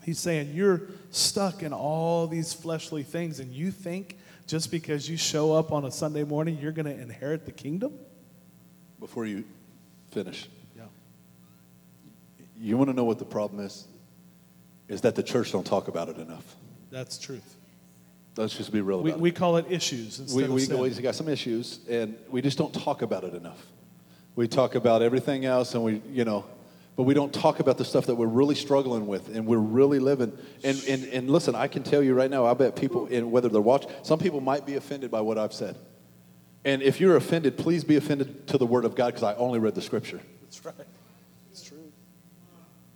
He's 0.03 0.19
saying, 0.19 0.53
You're 0.53 0.82
stuck 1.11 1.63
in 1.63 1.74
all 1.74 2.28
these 2.28 2.53
fleshly 2.53 3.03
things, 3.03 3.39
and 3.39 3.53
you 3.53 3.72
think 3.72 4.17
just 4.47 4.72
because 4.72 5.09
you 5.09 5.17
show 5.17 5.53
up 5.53 5.72
on 5.72 5.86
a 5.86 5.91
Sunday 5.91 6.24
morning, 6.24 6.57
you're 6.59 6.72
going 6.72 6.86
to 6.86 6.99
inherit 6.99 7.45
the 7.45 7.51
kingdom? 7.51 7.93
Before 8.99 9.26
you 9.26 9.43
finish, 10.11 10.49
Yeah. 10.76 10.84
you 12.57 12.78
want 12.78 12.89
to 12.89 12.93
know 12.95 13.03
what 13.03 13.19
the 13.19 13.26
problem 13.26 13.63
is? 13.65 13.88
Is 14.88 15.01
that 15.01 15.15
the 15.15 15.24
church 15.24 15.51
don't 15.51 15.65
talk 15.65 15.88
about 15.88 16.09
it 16.09 16.17
enough. 16.17 16.55
That's 16.89 17.17
truth. 17.17 17.55
Let's 18.38 18.56
just 18.56 18.72
be 18.72 18.82
real 18.82 19.02
We, 19.02 19.12
about 19.12 19.22
we 19.22 19.30
it. 19.30 19.36
call 19.36 19.58
it 19.58 19.66
issues 19.70 20.20
instead 20.20 20.38
We, 20.38 20.44
of 20.46 20.52
we, 20.52 20.90
sin. 20.92 21.04
got 21.04 21.16
some 21.16 21.28
issues, 21.28 21.80
and 21.90 22.16
we 22.30 22.42
just 22.42 22.58
don't 22.58 22.74
talk 22.74 23.02
about 23.02 23.24
it 23.24 23.34
enough. 23.34 23.66
We 24.36 24.48
talk 24.48 24.76
about 24.76 25.02
everything 25.02 25.44
else, 25.46 25.76
and 25.76 25.84
we, 25.84 26.02
you 26.12 26.24
know, 26.24 26.46
but 26.96 27.04
we 27.04 27.14
don't 27.14 27.34
talk 27.34 27.60
about 27.60 27.78
the 27.78 27.86
stuff 27.86 28.06
that 28.08 28.16
we're 28.16 28.28
really 28.28 28.56
struggling 28.56 29.08
with 29.08 29.34
and 29.34 29.46
we're 29.48 29.58
really 29.58 30.00
living. 30.00 30.38
And, 30.64 30.84
and, 30.88 31.06
and 31.06 31.30
listen, 31.30 31.56
I 31.56 31.68
can 31.68 31.84
tell 31.84 32.04
you 32.04 32.14
right 32.14 32.30
now, 32.30 32.46
I 32.46 32.54
bet 32.54 32.76
people, 32.76 33.08
in, 33.08 33.32
whether 33.32 33.50
they're 33.50 33.62
watching, 33.62 33.92
some 34.04 34.20
people 34.20 34.42
might 34.42 34.66
be 34.66 34.76
offended 34.76 35.10
by 35.10 35.22
what 35.22 35.38
I've 35.38 35.54
said. 35.54 35.78
And 36.64 36.82
if 36.82 37.00
you're 37.00 37.16
offended, 37.16 37.58
please 37.58 37.84
be 37.84 37.96
offended 37.96 38.48
to 38.48 38.58
the 38.58 38.66
Word 38.66 38.86
of 38.86 38.96
God 38.96 39.08
because 39.08 39.24
I 39.24 39.34
only 39.36 39.58
read 39.58 39.74
the 39.74 39.82
Scripture. 39.82 40.20
That's 40.44 40.64
right. 40.66 40.76
It's 41.50 41.64
true. 41.64 41.92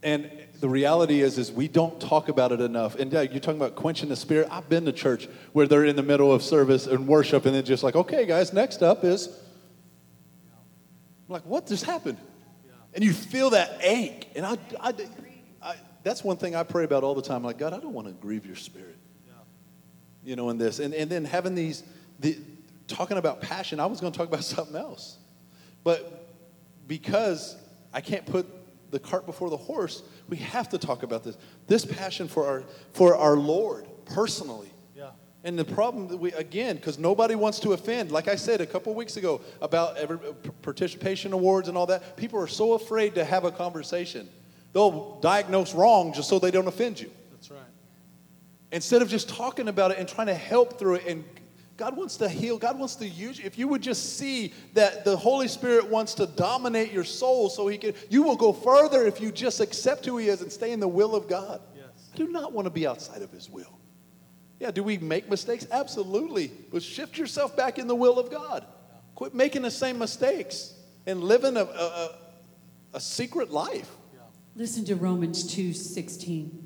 And 0.03 0.29
the 0.59 0.69
reality 0.69 1.21
is, 1.21 1.37
is 1.37 1.51
we 1.51 1.67
don't 1.67 1.99
talk 1.99 2.29
about 2.29 2.51
it 2.51 2.61
enough. 2.61 2.95
And 2.95 3.11
yeah, 3.11 3.21
you're 3.21 3.39
talking 3.39 3.59
about 3.59 3.75
quenching 3.75 4.09
the 4.09 4.15
spirit. 4.15 4.47
I've 4.51 4.69
been 4.69 4.85
to 4.85 4.91
church 4.91 5.27
where 5.53 5.67
they're 5.67 5.85
in 5.85 5.95
the 5.95 6.03
middle 6.03 6.31
of 6.31 6.43
service 6.43 6.87
and 6.87 7.07
worship, 7.07 7.45
and 7.45 7.55
then 7.55 7.65
just 7.65 7.83
like, 7.83 7.95
okay, 7.95 8.25
guys, 8.25 8.53
next 8.53 8.81
up 8.81 9.03
is. 9.03 9.27
I'm 9.27 11.33
like, 11.33 11.45
what 11.45 11.67
just 11.67 11.85
happened? 11.85 12.17
And 12.93 13.03
you 13.03 13.13
feel 13.13 13.51
that 13.51 13.79
ache. 13.81 14.29
And 14.35 14.45
I, 14.45 14.57
I, 14.79 14.93
I, 15.61 15.75
that's 16.03 16.23
one 16.23 16.37
thing 16.37 16.55
I 16.55 16.63
pray 16.63 16.85
about 16.85 17.03
all 17.03 17.15
the 17.15 17.21
time. 17.21 17.43
Like, 17.43 17.57
God, 17.57 17.73
I 17.73 17.79
don't 17.79 17.93
want 17.93 18.07
to 18.07 18.13
grieve 18.13 18.45
your 18.45 18.55
spirit. 18.55 18.97
You 20.23 20.35
know, 20.35 20.49
in 20.49 20.57
this. 20.57 20.79
And, 20.79 20.93
and 20.93 21.09
then 21.09 21.23
having 21.23 21.53
these, 21.53 21.83
the, 22.19 22.37
talking 22.87 23.17
about 23.17 23.41
passion, 23.41 23.79
I 23.79 23.85
was 23.85 24.01
going 24.01 24.11
to 24.11 24.17
talk 24.17 24.27
about 24.27 24.43
something 24.43 24.75
else. 24.75 25.17
But 25.83 26.29
because 26.87 27.55
I 27.93 28.01
can't 28.01 28.25
put 28.25 28.47
the 28.91 28.99
cart 28.99 29.25
before 29.25 29.49
the 29.49 29.57
horse, 29.57 30.03
we 30.29 30.37
have 30.37 30.69
to 30.69 30.77
talk 30.77 31.03
about 31.03 31.23
this. 31.23 31.37
This 31.67 31.85
passion 31.85 32.27
for 32.27 32.45
our, 32.45 32.63
for 32.93 33.15
our 33.15 33.35
Lord 33.35 33.87
personally. 34.05 34.69
Yeah. 34.95 35.11
And 35.43 35.57
the 35.57 35.65
problem 35.65 36.07
that 36.07 36.17
we, 36.17 36.31
again, 36.33 36.75
because 36.75 36.97
nobody 36.97 37.35
wants 37.35 37.59
to 37.59 37.73
offend, 37.73 38.11
like 38.11 38.27
I 38.27 38.35
said 38.35 38.61
a 38.61 38.65
couple 38.65 38.93
weeks 38.95 39.17
ago 39.17 39.41
about 39.61 39.97
every, 39.97 40.17
participation 40.61 41.33
awards 41.33 41.67
and 41.67 41.77
all 41.77 41.85
that, 41.87 42.17
people 42.17 42.39
are 42.39 42.47
so 42.47 42.73
afraid 42.73 43.15
to 43.15 43.25
have 43.25 43.45
a 43.45 43.51
conversation. 43.51 44.27
They'll 44.73 45.19
diagnose 45.21 45.73
wrong 45.73 46.13
just 46.13 46.27
so 46.27 46.39
they 46.39 46.51
don't 46.51 46.67
offend 46.67 46.99
you. 46.99 47.11
That's 47.31 47.51
right. 47.51 47.59
Instead 48.71 49.01
of 49.01 49.09
just 49.09 49.29
talking 49.29 49.67
about 49.67 49.91
it 49.91 49.99
and 49.99 50.07
trying 50.07 50.27
to 50.27 50.33
help 50.33 50.79
through 50.79 50.95
it. 50.95 51.07
And 51.07 51.23
God 51.77 51.97
wants 51.97 52.15
to 52.17 52.29
heal, 52.29 52.57
God 52.57 52.79
wants 52.79 52.95
to 52.95 53.07
use 53.07 53.37
you. 53.37 53.45
If 53.45 53.57
you 53.57 53.67
would 53.67 53.81
just 53.81 54.17
see 54.17 54.53
that 54.73 55.03
the 55.03 55.17
Holy 55.17 55.49
Spirit 55.49 55.89
wants 55.89 56.13
to 56.15 56.25
dominate 56.25 56.93
your 56.93 57.03
soul 57.03 57.49
so 57.49 57.67
He 57.67 57.77
can, 57.77 57.93
you 58.09 58.23
will 58.23 58.37
go 58.37 58.53
further 58.53 59.05
if 59.05 59.19
you 59.19 59.31
just 59.31 59.59
accept 59.59 60.05
who 60.05 60.17
He 60.17 60.29
is 60.29 60.41
and 60.41 60.51
stay 60.51 60.71
in 60.71 60.79
the 60.79 60.87
will 60.87 61.15
of 61.15 61.27
God. 61.27 61.59
Yes. 61.75 62.09
I 62.13 62.17
do 62.17 62.29
not 62.29 62.53
want 62.53 62.65
to 62.65 62.69
be 62.69 62.87
outside 62.87 63.21
of 63.21 63.31
His 63.31 63.49
will. 63.49 63.77
Yeah, 64.59 64.71
do 64.71 64.83
we 64.83 64.97
make 64.97 65.29
mistakes? 65.29 65.67
Absolutely. 65.69 66.49
But 66.71 66.81
shift 66.81 67.17
yourself 67.17 67.57
back 67.57 67.77
in 67.77 67.87
the 67.87 67.95
will 67.95 68.19
of 68.19 68.31
God. 68.31 68.65
Quit 69.15 69.33
making 69.33 69.63
the 69.63 69.71
same 69.71 69.99
mistakes 69.99 70.73
and 71.05 71.21
living 71.21 71.57
a, 71.57 71.63
a, 71.63 71.65
a, 71.65 72.09
a 72.93 72.99
secret 73.01 73.51
life. 73.51 73.89
Listen 74.55 74.85
to 74.85 74.95
Romans 74.95 75.43
2:16. 75.53 76.64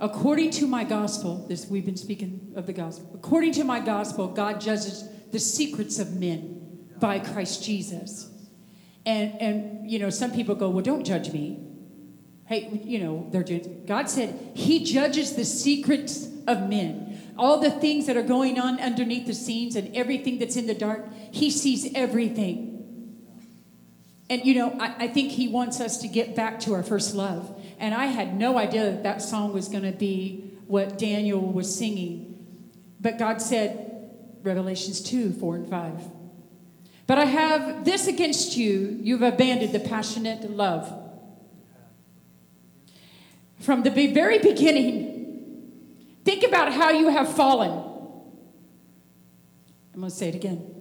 According 0.00 0.50
to 0.52 0.66
my 0.66 0.84
gospel, 0.84 1.46
this 1.48 1.66
we've 1.66 1.84
been 1.84 1.96
speaking 1.96 2.52
of 2.56 2.66
the 2.66 2.72
gospel. 2.72 3.10
According 3.14 3.52
to 3.52 3.64
my 3.64 3.80
gospel, 3.80 4.28
God 4.28 4.60
judges 4.60 5.08
the 5.30 5.38
secrets 5.38 5.98
of 5.98 6.14
men 6.14 6.88
by 6.98 7.18
Christ 7.18 7.64
Jesus. 7.64 8.30
And 9.06 9.40
and 9.40 9.90
you 9.90 9.98
know, 9.98 10.10
some 10.10 10.32
people 10.32 10.54
go, 10.54 10.68
"Well, 10.70 10.82
don't 10.82 11.04
judge 11.04 11.32
me." 11.32 11.64
Hey, 12.46 12.82
you 12.84 12.98
know, 12.98 13.26
they're 13.30 13.42
just, 13.42 13.86
God 13.86 14.10
said 14.10 14.52
he 14.54 14.84
judges 14.84 15.34
the 15.34 15.46
secrets 15.46 16.28
of 16.46 16.68
men. 16.68 17.32
All 17.38 17.58
the 17.58 17.70
things 17.70 18.06
that 18.06 18.16
are 18.16 18.22
going 18.22 18.60
on 18.60 18.78
underneath 18.80 19.26
the 19.26 19.34
scenes 19.34 19.76
and 19.76 19.96
everything 19.96 20.38
that's 20.38 20.56
in 20.56 20.66
the 20.66 20.74
dark, 20.74 21.06
he 21.32 21.50
sees 21.50 21.90
everything. 21.94 22.70
And 24.28 24.44
you 24.44 24.54
know, 24.54 24.76
I, 24.78 25.04
I 25.04 25.08
think 25.08 25.32
he 25.32 25.48
wants 25.48 25.80
us 25.80 25.98
to 25.98 26.08
get 26.08 26.34
back 26.34 26.60
to 26.60 26.74
our 26.74 26.82
first 26.82 27.14
love. 27.14 27.60
And 27.84 27.92
I 27.92 28.06
had 28.06 28.34
no 28.34 28.56
idea 28.56 28.84
that 28.84 29.02
that 29.02 29.20
song 29.20 29.52
was 29.52 29.68
going 29.68 29.82
to 29.82 29.92
be 29.92 30.52
what 30.66 30.96
Daniel 30.96 31.52
was 31.52 31.76
singing. 31.76 32.34
But 32.98 33.18
God 33.18 33.42
said, 33.42 34.08
Revelations 34.42 35.02
2 35.02 35.34
4 35.34 35.56
and 35.56 35.68
5. 35.68 35.92
But 37.06 37.18
I 37.18 37.26
have 37.26 37.84
this 37.84 38.06
against 38.06 38.56
you 38.56 38.98
you've 39.02 39.20
abandoned 39.20 39.74
the 39.74 39.80
passionate 39.80 40.50
love. 40.50 40.90
From 43.60 43.82
the 43.82 43.90
very 43.90 44.38
beginning, 44.38 46.16
think 46.24 46.42
about 46.42 46.72
how 46.72 46.88
you 46.88 47.08
have 47.08 47.36
fallen. 47.36 47.70
I'm 49.92 50.00
going 50.00 50.10
to 50.10 50.16
say 50.16 50.30
it 50.30 50.34
again. 50.34 50.74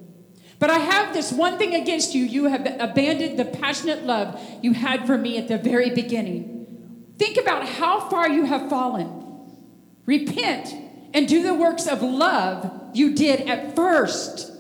But 0.58 0.70
I 0.70 0.78
have 0.78 1.14
this 1.14 1.34
one 1.34 1.58
thing 1.58 1.76
against 1.76 2.16
you. 2.16 2.24
You 2.24 2.46
have 2.46 2.66
abandoned 2.80 3.38
the 3.38 3.44
passionate 3.44 4.06
love 4.06 4.42
you 4.62 4.72
had 4.72 5.06
for 5.06 5.18
me 5.18 5.38
at 5.38 5.50
the 5.50 5.58
very 5.58 5.90
beginning. 5.90 6.53
Think 7.18 7.38
about 7.38 7.68
how 7.68 8.10
far 8.10 8.30
you 8.30 8.46
have 8.46 8.70
fallen. 8.70 9.22
Repent 10.06 10.74
and 11.14 11.28
do 11.28 11.44
the 11.44 11.54
works 11.54 11.88
of 11.88 12.02
love 12.02 12.92
you 12.94 13.16
did 13.16 13.42
at 13.42 13.76
first. 13.76 14.52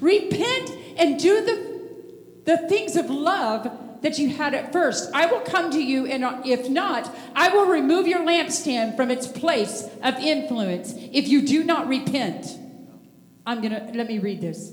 Repent 0.00 0.70
and 0.96 1.18
do 1.18 1.44
the, 1.44 2.52
the 2.52 2.68
things 2.68 2.96
of 2.96 3.10
love 3.10 3.70
that 4.02 4.18
you 4.18 4.30
had 4.30 4.54
at 4.54 4.72
first. 4.72 5.10
I 5.14 5.26
will 5.26 5.40
come 5.40 5.70
to 5.70 5.82
you, 5.82 6.06
and 6.06 6.24
uh, 6.24 6.40
if 6.44 6.68
not, 6.68 7.14
I 7.34 7.50
will 7.50 7.66
remove 7.66 8.06
your 8.06 8.20
lampstand 8.20 8.96
from 8.96 9.10
its 9.10 9.26
place 9.26 9.88
of 10.02 10.14
influence 10.16 10.94
if 10.96 11.28
you 11.28 11.46
do 11.46 11.64
not 11.64 11.86
repent. 11.86 12.46
I'm 13.46 13.60
going 13.60 13.72
to 13.72 13.92
let 13.94 14.08
me 14.08 14.18
read 14.18 14.40
this. 14.40 14.72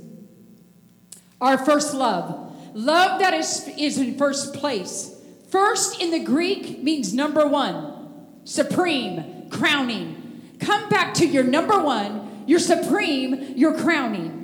Our 1.39 1.57
first 1.57 1.93
love. 1.93 2.45
Love 2.73 3.19
that 3.19 3.33
is, 3.33 3.69
is 3.77 3.97
in 3.97 4.17
first 4.17 4.53
place. 4.53 5.16
First 5.49 6.01
in 6.01 6.11
the 6.11 6.19
Greek 6.19 6.83
means 6.83 7.13
number 7.13 7.47
one, 7.47 8.37
supreme, 8.43 9.49
crowning. 9.49 10.55
Come 10.59 10.89
back 10.89 11.13
to 11.15 11.27
your 11.27 11.43
number 11.43 11.79
one, 11.81 12.43
your 12.47 12.59
supreme, 12.59 13.53
your 13.55 13.77
crowning. 13.77 14.37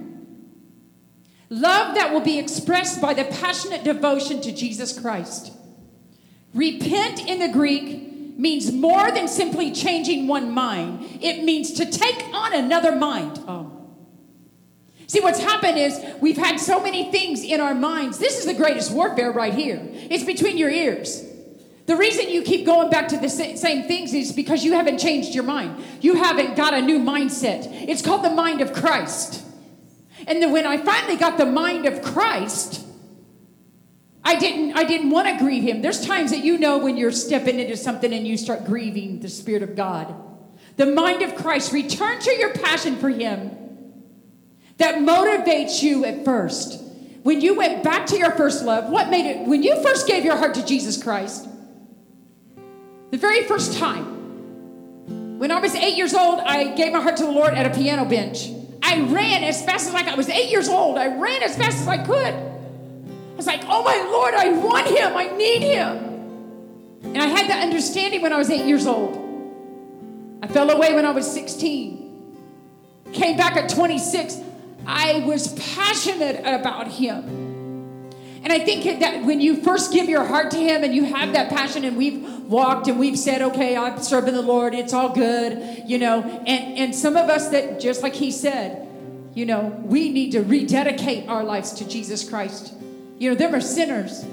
Love 1.49 1.95
that 1.95 2.11
will 2.11 2.21
be 2.21 2.39
expressed 2.39 3.01
by 3.01 3.13
the 3.13 3.25
passionate 3.25 3.83
devotion 3.83 4.41
to 4.41 4.51
Jesus 4.51 4.97
Christ. 4.97 5.51
Repent 6.53 7.27
in 7.27 7.39
the 7.39 7.49
Greek 7.49 8.37
means 8.37 8.71
more 8.71 9.11
than 9.11 9.27
simply 9.27 9.71
changing 9.71 10.27
one 10.27 10.51
mind, 10.51 11.19
it 11.21 11.43
means 11.43 11.73
to 11.73 11.85
take 11.85 12.23
on 12.33 12.53
another 12.53 12.95
mind. 12.95 13.39
Oh. 13.47 13.72
See, 15.13 15.19
what's 15.19 15.39
happened 15.39 15.77
is 15.77 16.03
we've 16.21 16.37
had 16.37 16.59
so 16.59 16.81
many 16.81 17.11
things 17.11 17.43
in 17.43 17.61
our 17.61 17.75
minds. 17.75 18.17
This 18.17 18.39
is 18.39 18.47
the 18.47 18.53
greatest 18.55 18.89
warfare 18.91 19.31
right 19.31 19.53
here. 19.53 19.79
It's 20.09 20.23
between 20.23 20.57
your 20.57 20.71
ears. 20.71 21.23
The 21.85 21.95
reason 21.95 22.31
you 22.31 22.41
keep 22.41 22.65
going 22.65 22.89
back 22.89 23.09
to 23.09 23.17
the 23.17 23.29
same 23.29 23.83
things 23.83 24.11
is 24.11 24.31
because 24.31 24.65
you 24.65 24.73
haven't 24.73 24.97
changed 24.97 25.35
your 25.35 25.43
mind. 25.43 25.83
You 26.01 26.15
haven't 26.15 26.55
got 26.55 26.73
a 26.73 26.81
new 26.81 26.97
mindset. 26.97 27.67
It's 27.87 28.01
called 28.01 28.25
the 28.25 28.31
mind 28.31 28.61
of 28.61 28.73
Christ. 28.73 29.45
And 30.25 30.41
then 30.41 30.51
when 30.51 30.65
I 30.65 30.77
finally 30.77 31.17
got 31.17 31.37
the 31.37 31.45
mind 31.45 31.85
of 31.85 32.01
Christ, 32.01 32.83
I 34.23 34.39
didn't 34.39 34.75
I 34.75 34.83
didn't 34.83 35.11
want 35.11 35.27
to 35.27 35.37
grieve 35.37 35.61
him. 35.61 35.83
There's 35.83 36.03
times 36.03 36.31
that 36.31 36.43
you 36.43 36.57
know 36.57 36.79
when 36.79 36.97
you're 36.97 37.11
stepping 37.11 37.59
into 37.59 37.77
something 37.77 38.11
and 38.11 38.25
you 38.25 38.35
start 38.35 38.65
grieving 38.65 39.19
the 39.19 39.29
spirit 39.29 39.61
of 39.61 39.75
God. 39.75 40.11
The 40.77 40.87
mind 40.87 41.21
of 41.21 41.35
Christ, 41.35 41.71
return 41.71 42.19
to 42.21 42.31
your 42.31 42.51
passion 42.55 42.95
for 42.95 43.09
him 43.09 43.59
that 44.83 44.95
motivates 44.95 45.81
you 45.81 46.03
at 46.03 46.25
first. 46.25 46.83
When 47.23 47.39
you 47.39 47.55
went 47.55 47.85
back 47.85 48.05
to 48.07 48.17
your 48.17 48.31
first 48.31 48.65
love, 48.65 48.89
what 48.89 49.09
made 49.09 49.25
it 49.25 49.47
when 49.47 49.63
you 49.63 49.81
first 49.81 50.07
gave 50.07 50.25
your 50.25 50.35
heart 50.35 50.55
to 50.55 50.65
Jesus 50.65 51.01
Christ? 51.01 51.47
The 53.11 53.17
very 53.17 53.43
first 53.43 53.77
time. 53.77 55.39
When 55.39 55.51
I 55.51 55.59
was 55.61 55.73
8 55.73 55.95
years 55.95 56.13
old, 56.13 56.41
I 56.41 56.75
gave 56.75 56.91
my 56.91 57.01
heart 57.01 57.15
to 57.17 57.23
the 57.23 57.31
Lord 57.31 57.53
at 57.53 57.65
a 57.65 57.69
piano 57.69 58.03
bench. 58.03 58.49
I 58.81 58.99
ran 58.99 59.45
as 59.45 59.63
fast 59.63 59.87
as 59.87 59.95
I 59.95 60.03
could. 60.03 60.11
I 60.11 60.15
was 60.15 60.29
eight 60.29 60.51
years 60.51 60.67
old. 60.67 60.97
I 60.97 61.15
ran 61.17 61.41
as 61.41 61.57
fast 61.57 61.77
as 61.79 61.87
I 61.87 62.03
could. 62.03 62.33
I 62.33 63.35
was 63.37 63.47
like, 63.47 63.63
oh 63.67 63.83
my 63.83 63.95
Lord, 64.11 64.33
I 64.33 64.49
want 64.49 64.87
him. 64.87 65.15
I 65.15 65.27
need 65.37 65.61
him. 65.61 65.97
And 67.03 67.17
I 67.17 67.27
had 67.27 67.49
that 67.49 67.63
understanding 67.63 68.21
when 68.21 68.33
I 68.33 68.37
was 68.37 68.49
eight 68.49 68.65
years 68.65 68.85
old. 68.85 69.17
I 70.43 70.47
fell 70.47 70.69
away 70.69 70.93
when 70.93 71.05
I 71.05 71.11
was 71.11 71.31
16. 71.31 73.13
Came 73.13 73.37
back 73.37 73.55
at 73.55 73.69
26. 73.69 74.41
I 74.85 75.23
was 75.25 75.53
passionate 75.53 76.39
about 76.41 76.89
him. 76.89 77.43
And 78.43 78.51
I 78.51 78.59
think 78.59 78.99
that 78.99 79.23
when 79.23 79.39
you 79.39 79.61
first 79.63 79.93
give 79.93 80.09
your 80.09 80.25
heart 80.25 80.51
to 80.51 80.57
Him 80.57 80.83
and 80.83 80.93
you 80.93 81.05
have 81.05 81.31
that 81.31 81.49
passion, 81.49 81.85
and 81.85 81.95
we've 81.95 82.21
walked 82.41 82.89
and 82.89 82.99
we've 82.99 83.17
said, 83.17 83.41
okay, 83.41 83.77
I'm 83.77 84.01
serving 84.03 84.33
the 84.33 84.41
Lord, 84.41 84.75
it's 84.75 84.91
all 84.91 85.15
good, 85.15 85.83
you 85.87 85.97
know, 85.97 86.21
and, 86.21 86.77
and 86.77 86.95
some 86.95 87.15
of 87.15 87.29
us 87.29 87.47
that, 87.49 87.79
just 87.79 88.03
like 88.03 88.13
He 88.13 88.31
said, 88.31 88.85
you 89.33 89.45
know, 89.45 89.81
we 89.85 90.09
need 90.09 90.33
to 90.33 90.41
rededicate 90.41 91.29
our 91.29 91.45
lives 91.45 91.71
to 91.73 91.87
Jesus 91.87 92.27
Christ. 92.27 92.73
You 93.17 93.29
know, 93.29 93.35
them 93.35 93.55
are 93.55 93.61
sinners. 93.61 94.25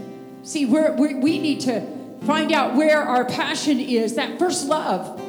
See, 0.42 0.66
we're, 0.66 0.92
we're, 0.96 1.20
we 1.20 1.38
need 1.38 1.61
to 1.61 1.80
find 2.26 2.51
out 2.51 2.74
where 2.74 3.01
our 3.01 3.24
passion 3.24 3.78
is, 3.78 4.16
that 4.16 4.40
first 4.40 4.66
love. 4.66 5.20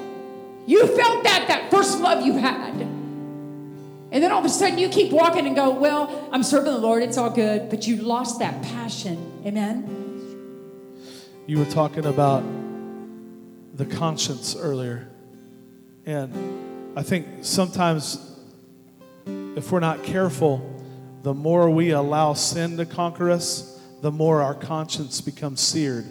You 0.65 0.87
felt 0.87 1.23
that, 1.23 1.45
that 1.49 1.69
first 1.69 1.99
love 1.99 2.25
you 2.25 2.33
had. 2.33 3.00
And 4.11 4.21
then 4.21 4.31
all 4.31 4.39
of 4.39 4.45
a 4.45 4.49
sudden 4.49 4.77
you 4.77 4.89
keep 4.89 5.11
walking 5.11 5.47
and 5.47 5.55
go, 5.55 5.69
Well, 5.71 6.29
I'm 6.31 6.43
serving 6.43 6.71
the 6.71 6.79
Lord, 6.79 7.01
it's 7.01 7.17
all 7.17 7.29
good, 7.29 7.69
but 7.69 7.87
you 7.87 7.97
lost 7.97 8.39
that 8.39 8.61
passion. 8.61 9.41
Amen? 9.45 9.97
You 11.47 11.57
were 11.57 11.65
talking 11.65 12.05
about 12.05 12.43
the 13.73 13.85
conscience 13.85 14.55
earlier. 14.55 15.07
And 16.05 16.97
I 16.97 17.03
think 17.03 17.27
sometimes 17.41 18.35
if 19.55 19.71
we're 19.71 19.79
not 19.79 20.03
careful, 20.03 20.67
the 21.23 21.33
more 21.33 21.69
we 21.69 21.91
allow 21.91 22.33
sin 22.33 22.77
to 22.77 22.85
conquer 22.85 23.29
us, 23.29 23.79
the 24.01 24.11
more 24.11 24.41
our 24.41 24.55
conscience 24.55 25.21
becomes 25.21 25.61
seared. 25.61 26.05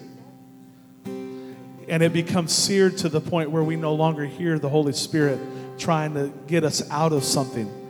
And 1.05 2.01
it 2.01 2.13
becomes 2.13 2.53
seared 2.53 2.97
to 2.99 3.09
the 3.09 3.19
point 3.19 3.51
where 3.51 3.63
we 3.63 3.75
no 3.75 3.93
longer 3.93 4.25
hear 4.25 4.57
the 4.57 4.69
Holy 4.69 4.93
Spirit 4.93 5.39
trying 5.77 6.13
to 6.13 6.31
get 6.47 6.63
us 6.63 6.89
out 6.89 7.11
of 7.11 7.23
something. 7.23 7.80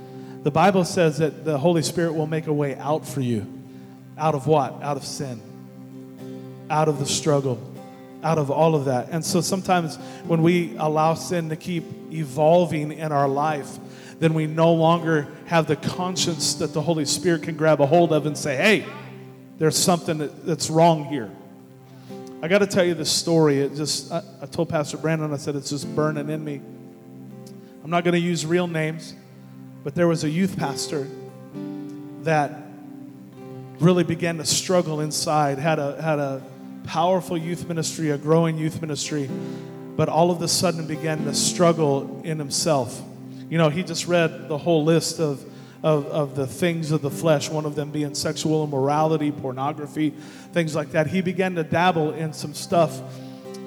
The 0.44 0.52
Bible 0.52 0.86
says 0.86 1.20
that 1.20 1.46
the 1.46 1.58
Holy 1.58 1.84
Spirit 1.84 2.14
will 2.14 2.28
make 2.28 2.48
a 2.48 2.54
way 2.54 2.76
out 2.76 3.08
for 3.08 3.22
you. 3.22 3.46
Out 4.18 4.34
of 4.36 4.48
what? 4.48 4.82
Out 4.82 4.98
of 4.98 5.06
sin, 5.06 5.42
out 6.70 6.88
of 6.88 7.00
the 7.00 7.06
struggle, 7.06 7.60
out 8.24 8.38
of 8.38 8.50
all 8.50 8.76
of 8.76 8.86
that. 8.86 9.10
And 9.10 9.24
so 9.24 9.42
sometimes 9.42 9.98
when 10.26 10.42
we 10.42 10.76
allow 10.78 11.14
sin 11.14 11.50
to 11.50 11.56
keep 11.56 11.84
evolving 12.12 12.92
in 12.92 13.12
our 13.12 13.28
life, 13.28 13.78
then 14.20 14.34
we 14.34 14.48
no 14.48 14.74
longer 14.74 15.28
have 15.46 15.68
the 15.68 15.76
conscience 15.76 16.56
that 16.56 16.74
the 16.74 16.82
Holy 16.82 17.06
Spirit 17.06 17.44
can 17.44 17.56
grab 17.56 17.82
a 17.82 17.86
hold 17.86 18.12
of 18.14 18.26
and 18.26 18.38
say, 18.38 18.56
hey, 18.56 18.86
there's 19.58 19.78
something 19.78 20.20
that, 20.20 20.46
that's 20.46 20.70
wrong 20.70 21.06
here. 21.06 21.32
I 22.44 22.48
got 22.48 22.60
to 22.60 22.68
tell 22.68 22.84
you 22.84 22.96
this 22.96 23.12
story. 23.12 23.60
It 23.60 23.76
just, 23.76 24.12
I, 24.12 24.24
I 24.42 24.46
told 24.48 24.70
Pastor 24.70 24.98
Brandon, 24.98 25.32
I 25.32 25.38
said, 25.38 25.56
it's 25.56 25.70
just 25.70 25.96
burning 25.96 26.30
in 26.30 26.44
me. 26.44 26.62
I'm 27.84 27.90
not 27.90 28.04
going 28.04 28.14
to 28.14 28.20
use 28.20 28.46
real 28.46 28.68
names. 28.68 29.16
But 29.84 29.96
there 29.96 30.08
was 30.08 30.24
a 30.24 30.30
youth 30.30 30.58
pastor 30.58 31.08
that 32.22 32.52
really 33.80 34.04
began 34.04 34.38
to 34.38 34.46
struggle 34.46 35.00
inside, 35.00 35.58
had 35.58 35.80
a, 35.80 36.00
had 36.00 36.20
a 36.20 36.44
powerful 36.84 37.38
youth 37.38 37.68
ministry, 37.68 38.12
a 38.12 38.18
growing 38.18 38.58
youth 38.58 38.80
ministry, 38.80 39.28
but 39.96 40.08
all 40.08 40.30
of 40.30 40.42
a 40.42 40.48
sudden 40.48 40.86
began 40.86 41.26
to 41.26 41.34
struggle 41.34 42.22
in 42.24 42.38
himself. 42.38 43.02
You 43.50 43.58
know, 43.58 43.70
he 43.70 43.82
just 43.84 44.08
read 44.08 44.48
the 44.48 44.58
whole 44.58 44.84
list 44.84 45.20
of, 45.20 45.44
of, 45.84 46.06
of 46.08 46.36
the 46.36 46.46
things 46.46 46.92
of 46.92 47.02
the 47.02 47.10
flesh, 47.10 47.50
one 47.50 47.66
of 47.66 47.74
them 47.74 47.90
being 47.90 48.14
sexual 48.14 48.64
immorality, 48.64 49.32
pornography, 49.32 50.12
things 50.54 50.76
like 50.76 50.92
that. 50.92 51.08
He 51.08 51.22
began 51.22 51.56
to 51.56 51.64
dabble 51.64 52.14
in 52.14 52.34
some 52.34 52.54
stuff 52.54 53.02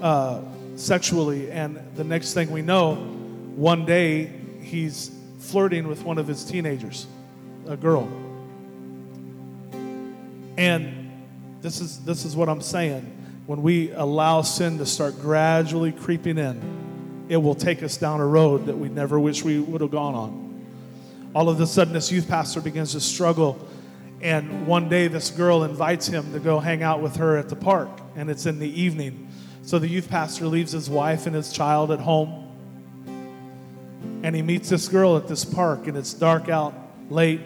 uh, 0.01 0.41
sexually, 0.77 1.51
and 1.51 1.81
the 1.97 2.05
next 2.05 2.35
thing 2.35 2.53
we 2.53 2.63
know, 2.63 2.95
one 3.57 3.85
day 3.85 4.31
he's 4.61 5.11
flirting 5.45 5.87
with 5.87 6.03
one 6.03 6.19
of 6.19 6.27
his 6.27 6.45
teenagers, 6.45 7.07
a 7.67 7.77
girl. 7.77 8.09
And 10.57 11.13
this 11.61 11.81
is, 11.81 12.05
this 12.05 12.25
is 12.25 12.35
what 12.35 12.49
I'm 12.49 12.63
saying. 12.63 13.11
When 13.47 13.63
we 13.63 13.93
allow 13.93 14.43
sin 14.43 14.79
to 14.79 14.87
start 14.87 15.21
gradually 15.21 15.93
creeping 15.93 16.39
in, 16.39 17.27
it 17.29 17.37
will 17.37 17.55
take 17.55 17.83
us 17.83 17.97
down 17.97 18.21
a 18.21 18.27
road 18.27 18.67
that 18.67 18.77
we 18.77 18.89
never 18.89 19.21
wish 19.21 19.45
we 19.45 19.61
would 19.61 19.81
have 19.81 19.91
gone 19.91 20.15
on. 20.15 20.65
All 21.35 21.49
of 21.49 21.61
a 21.61 21.67
sudden, 21.67 21.93
this 21.93 22.11
youth 22.11 22.29
pastor 22.29 22.61
begins 22.61 22.93
to 22.93 23.01
struggle. 23.01 23.59
And 24.23 24.67
one 24.67 24.89
day, 24.89 25.09
this 25.09 25.31
girl 25.31 25.65
invites 25.65 26.07
him 26.07 26.33
to 26.33 26.39
go 26.39 26.59
hang 26.59 26.83
out 26.83 27.03
with 27.03 27.17
her 27.17 27.37
at 27.37 27.49
the 27.49 27.57
park, 27.57 27.91
and 28.17 28.31
it's 28.31 28.47
in 28.47 28.59
the 28.59 28.81
evening. 28.81 29.29
So 29.63 29.79
the 29.79 29.89
youth 29.89 30.09
pastor 30.09 30.47
leaves 30.47 30.73
his 30.73 30.89
wife 30.89 31.27
and 31.27 31.35
his 31.35 31.53
child 31.53 31.91
at 31.91 32.01
home 32.01 32.44
and 34.25 34.35
he 34.35 34.41
meets 34.41 34.71
this 34.71 34.89
girl 34.89 35.19
at 35.19 35.29
this 35.29 35.45
park, 35.45 35.87
and 35.87 35.99
it's 35.99 36.15
dark 36.15 36.49
out 36.49 36.75
late. 37.11 37.43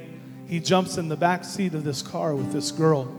He 0.46 0.60
jumps 0.60 0.96
in 0.96 1.08
the 1.08 1.16
back 1.16 1.42
seat 1.42 1.74
of 1.74 1.82
this 1.82 2.02
car 2.02 2.36
with 2.36 2.52
this 2.52 2.70
girl, 2.70 3.12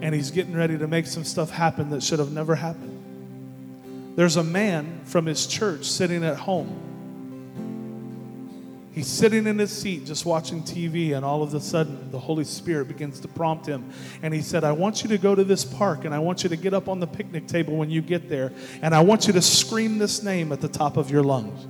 and 0.00 0.14
he's 0.14 0.30
getting 0.30 0.56
ready 0.56 0.78
to 0.78 0.86
make 0.88 1.06
some 1.06 1.24
stuff 1.24 1.50
happen 1.50 1.90
that 1.90 2.02
should 2.02 2.20
have 2.20 2.32
never 2.32 2.54
happened. 2.54 4.14
There's 4.16 4.36
a 4.36 4.42
man 4.42 5.02
from 5.04 5.26
his 5.26 5.46
church 5.46 5.84
sitting 5.84 6.24
at 6.24 6.38
home. 6.38 6.88
He's 8.92 9.08
sitting 9.08 9.46
in 9.46 9.58
his 9.58 9.70
seat 9.70 10.06
just 10.06 10.24
watching 10.24 10.62
TV, 10.62 11.14
and 11.14 11.26
all 11.26 11.42
of 11.42 11.52
a 11.52 11.60
sudden, 11.60 12.10
the 12.10 12.18
Holy 12.18 12.44
Spirit 12.44 12.88
begins 12.88 13.20
to 13.20 13.28
prompt 13.28 13.66
him. 13.66 13.92
And 14.22 14.32
he 14.32 14.40
said, 14.40 14.64
I 14.64 14.72
want 14.72 15.02
you 15.02 15.10
to 15.10 15.18
go 15.18 15.34
to 15.34 15.44
this 15.44 15.66
park, 15.66 16.06
and 16.06 16.14
I 16.14 16.18
want 16.18 16.44
you 16.44 16.48
to 16.48 16.56
get 16.56 16.72
up 16.72 16.88
on 16.88 16.98
the 16.98 17.06
picnic 17.06 17.46
table 17.46 17.76
when 17.76 17.90
you 17.90 18.00
get 18.00 18.30
there, 18.30 18.52
and 18.80 18.94
I 18.94 19.00
want 19.00 19.26
you 19.26 19.34
to 19.34 19.42
scream 19.42 19.98
this 19.98 20.22
name 20.22 20.50
at 20.50 20.62
the 20.62 20.68
top 20.68 20.96
of 20.96 21.10
your 21.10 21.22
lungs. 21.22 21.66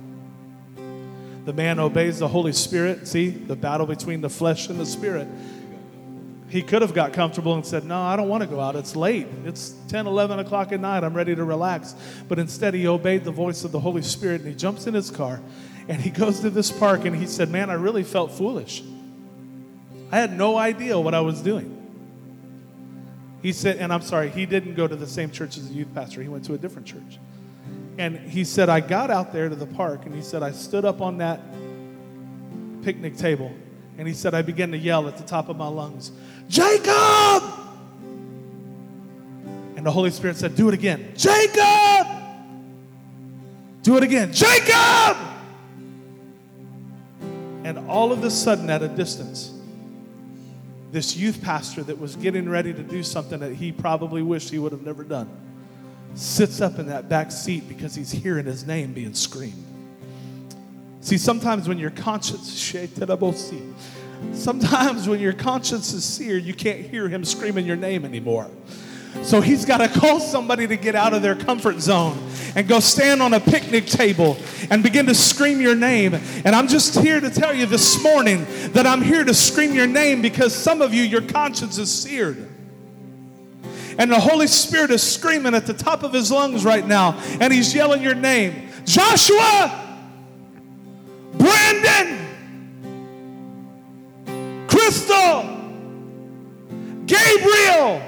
The 1.45 1.53
man 1.53 1.79
obeys 1.79 2.19
the 2.19 2.27
Holy 2.27 2.53
Spirit. 2.53 3.07
See, 3.07 3.29
the 3.29 3.55
battle 3.55 3.85
between 3.85 4.21
the 4.21 4.29
flesh 4.29 4.69
and 4.69 4.79
the 4.79 4.85
spirit. 4.85 5.27
He 6.49 6.61
could 6.61 6.81
have 6.81 6.93
got 6.93 7.13
comfortable 7.13 7.55
and 7.55 7.65
said, 7.65 7.83
No, 7.83 7.99
I 7.99 8.15
don't 8.15 8.29
want 8.29 8.43
to 8.43 8.47
go 8.47 8.59
out. 8.59 8.75
It's 8.75 8.95
late. 8.95 9.27
It's 9.43 9.75
10, 9.89 10.07
11 10.07 10.39
o'clock 10.39 10.71
at 10.71 10.79
night. 10.79 11.03
I'm 11.03 11.15
ready 11.15 11.35
to 11.35 11.43
relax. 11.43 11.95
But 12.27 12.39
instead, 12.39 12.73
he 12.73 12.87
obeyed 12.87 13.23
the 13.23 13.31
voice 13.31 13.63
of 13.63 13.71
the 13.71 13.79
Holy 13.79 14.03
Spirit 14.03 14.41
and 14.41 14.49
he 14.49 14.55
jumps 14.55 14.87
in 14.87 14.93
his 14.93 15.09
car 15.09 15.41
and 15.87 16.01
he 16.01 16.09
goes 16.09 16.39
to 16.41 16.49
this 16.49 16.71
park 16.71 17.05
and 17.05 17.15
he 17.15 17.27
said, 17.27 17.49
Man, 17.49 17.69
I 17.69 17.73
really 17.73 18.03
felt 18.03 18.31
foolish. 18.31 18.83
I 20.11 20.17
had 20.17 20.37
no 20.37 20.57
idea 20.57 20.99
what 20.99 21.13
I 21.13 21.21
was 21.21 21.41
doing. 21.41 21.79
He 23.41 23.51
said, 23.51 23.77
and 23.77 23.91
I'm 23.91 24.01
sorry, 24.01 24.29
he 24.29 24.45
didn't 24.45 24.75
go 24.75 24.87
to 24.87 24.95
the 24.95 25.07
same 25.07 25.29
church 25.29 25.57
as 25.57 25.67
the 25.67 25.73
youth 25.73 25.93
pastor. 25.93 26.21
He 26.21 26.29
went 26.29 26.45
to 26.45 26.53
a 26.53 26.57
different 26.57 26.87
church. 26.87 27.19
And 27.97 28.17
he 28.17 28.43
said, 28.43 28.69
I 28.69 28.79
got 28.79 29.11
out 29.11 29.31
there 29.31 29.49
to 29.49 29.55
the 29.55 29.67
park, 29.67 30.05
and 30.05 30.15
he 30.15 30.21
said, 30.21 30.41
I 30.41 30.51
stood 30.51 30.83
up 30.83 31.01
on 31.01 31.19
that 31.19 31.39
picnic 32.81 33.17
table, 33.17 33.51
and 33.97 34.07
he 34.07 34.13
said, 34.13 34.33
I 34.33 34.41
began 34.41 34.71
to 34.71 34.77
yell 34.77 35.07
at 35.07 35.17
the 35.17 35.23
top 35.23 35.49
of 35.49 35.57
my 35.57 35.67
lungs, 35.67 36.11
Jacob! 36.49 37.43
And 39.75 39.85
the 39.85 39.91
Holy 39.91 40.11
Spirit 40.11 40.37
said, 40.37 40.55
Do 40.55 40.69
it 40.69 40.73
again. 40.73 41.13
Jacob! 41.15 42.07
Do 43.83 43.97
it 43.97 44.03
again. 44.03 44.31
Jacob! 44.31 45.17
And 47.63 47.89
all 47.89 48.11
of 48.11 48.23
a 48.23 48.31
sudden, 48.31 48.69
at 48.69 48.81
a 48.81 48.87
distance, 48.87 49.53
this 50.91 51.15
youth 51.15 51.41
pastor 51.41 51.83
that 51.83 51.99
was 51.99 52.15
getting 52.15 52.49
ready 52.49 52.73
to 52.73 52.83
do 52.83 53.03
something 53.03 53.39
that 53.39 53.53
he 53.53 53.71
probably 53.71 54.21
wished 54.21 54.49
he 54.49 54.59
would 54.59 54.71
have 54.71 54.83
never 54.83 55.03
done 55.03 55.29
sits 56.15 56.61
up 56.61 56.79
in 56.79 56.87
that 56.87 57.09
back 57.09 57.31
seat 57.31 57.67
because 57.67 57.95
he's 57.95 58.11
hearing 58.11 58.45
his 58.45 58.65
name 58.65 58.93
being 58.93 59.13
screamed. 59.13 59.65
See, 61.01 61.17
sometimes 61.17 61.67
when 61.67 61.77
your 61.79 61.91
conscience, 61.91 62.73
sometimes 64.33 65.07
when 65.09 65.19
your 65.19 65.33
conscience 65.33 65.93
is 65.93 66.05
seared, 66.05 66.43
you 66.43 66.53
can't 66.53 66.79
hear 66.79 67.09
him 67.09 67.25
screaming 67.25 67.65
your 67.65 67.75
name 67.75 68.05
anymore. 68.05 68.49
So 69.21 69.41
he's 69.41 69.65
got 69.65 69.77
to 69.77 69.87
call 69.99 70.19
somebody 70.19 70.65
to 70.67 70.75
get 70.75 70.95
out 70.95 71.13
of 71.13 71.21
their 71.21 71.35
comfort 71.35 71.79
zone 71.79 72.17
and 72.55 72.67
go 72.67 72.79
stand 72.79 73.21
on 73.21 73.33
a 73.33 73.39
picnic 73.39 73.85
table 73.85 74.37
and 74.71 74.81
begin 74.81 75.05
to 75.05 75.13
scream 75.13 75.61
your 75.61 75.75
name. 75.75 76.15
And 76.45 76.55
I'm 76.55 76.67
just 76.67 76.99
here 76.99 77.19
to 77.19 77.29
tell 77.29 77.53
you 77.53 77.65
this 77.65 78.01
morning 78.01 78.45
that 78.71 78.87
I'm 78.87 79.01
here 79.01 79.23
to 79.23 79.33
scream 79.33 79.73
your 79.73 79.87
name 79.87 80.21
because 80.21 80.53
some 80.53 80.81
of 80.81 80.93
you, 80.93 81.03
your 81.03 81.21
conscience 81.21 81.77
is 81.77 81.91
seared. 81.91 82.49
And 83.97 84.11
the 84.11 84.19
Holy 84.19 84.47
Spirit 84.47 84.91
is 84.91 85.03
screaming 85.03 85.53
at 85.55 85.65
the 85.65 85.73
top 85.73 86.03
of 86.03 86.13
his 86.13 86.31
lungs 86.31 86.65
right 86.65 86.85
now, 86.85 87.19
and 87.39 87.53
he's 87.53 87.73
yelling 87.73 88.01
your 88.01 88.15
name 88.15 88.69
Joshua, 88.85 89.99
Brandon, 91.33 92.27
Crystal, 94.67 95.43
Gabriel. 97.05 98.01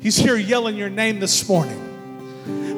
He's 0.00 0.16
here 0.16 0.36
yelling 0.36 0.76
your 0.76 0.90
name 0.90 1.20
this 1.20 1.48
morning 1.48 1.83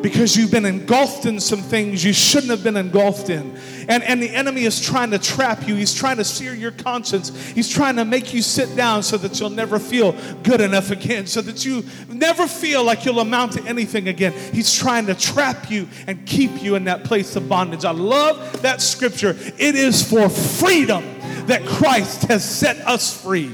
because 0.07 0.37
you've 0.37 0.53
been 0.53 0.65
engulfed 0.65 1.27
in 1.27 1.41
some 1.41 1.59
things 1.59 2.05
you 2.05 2.13
shouldn't 2.13 2.53
have 2.53 2.63
been 2.63 2.77
engulfed 2.77 3.29
in. 3.29 3.57
And, 3.89 4.05
and 4.05 4.23
the 4.23 4.31
enemy 4.31 4.63
is 4.63 4.81
trying 4.81 5.11
to 5.11 5.19
trap 5.19 5.67
you. 5.67 5.75
He's 5.75 5.93
trying 5.93 6.19
to 6.19 6.25
sear 6.25 6.55
your 6.55 6.71
conscience. 6.71 7.37
He's 7.51 7.69
trying 7.69 7.97
to 7.97 8.05
make 8.05 8.33
you 8.33 8.41
sit 8.41 8.77
down 8.77 9.03
so 9.03 9.17
that 9.17 9.41
you'll 9.41 9.51
never 9.51 9.81
feel 9.81 10.15
good 10.45 10.61
enough 10.61 10.93
again, 10.93 11.27
so 11.27 11.43
that 11.43 11.65
you 11.65 11.83
never 12.07 12.47
feel 12.47 12.85
like 12.85 13.05
you'll 13.05 13.19
amount 13.19 13.55
to 13.55 13.65
anything 13.65 14.07
again. 14.07 14.33
He's 14.53 14.73
trying 14.73 15.07
to 15.07 15.15
trap 15.17 15.73
you 15.73 15.89
and 16.07 16.25
keep 16.25 16.63
you 16.63 16.77
in 16.77 16.85
that 16.85 17.03
place 17.03 17.35
of 17.35 17.49
bondage. 17.49 17.85
I 17.85 17.91
love 17.91 18.63
that 18.63 18.81
scripture. 18.81 19.37
It 19.59 19.75
is 19.75 20.09
for 20.09 20.29
freedom 20.29 21.03
that 21.47 21.67
Christ 21.67 22.29
has 22.29 22.49
set 22.49 22.77
us 22.87 23.21
free. 23.21 23.51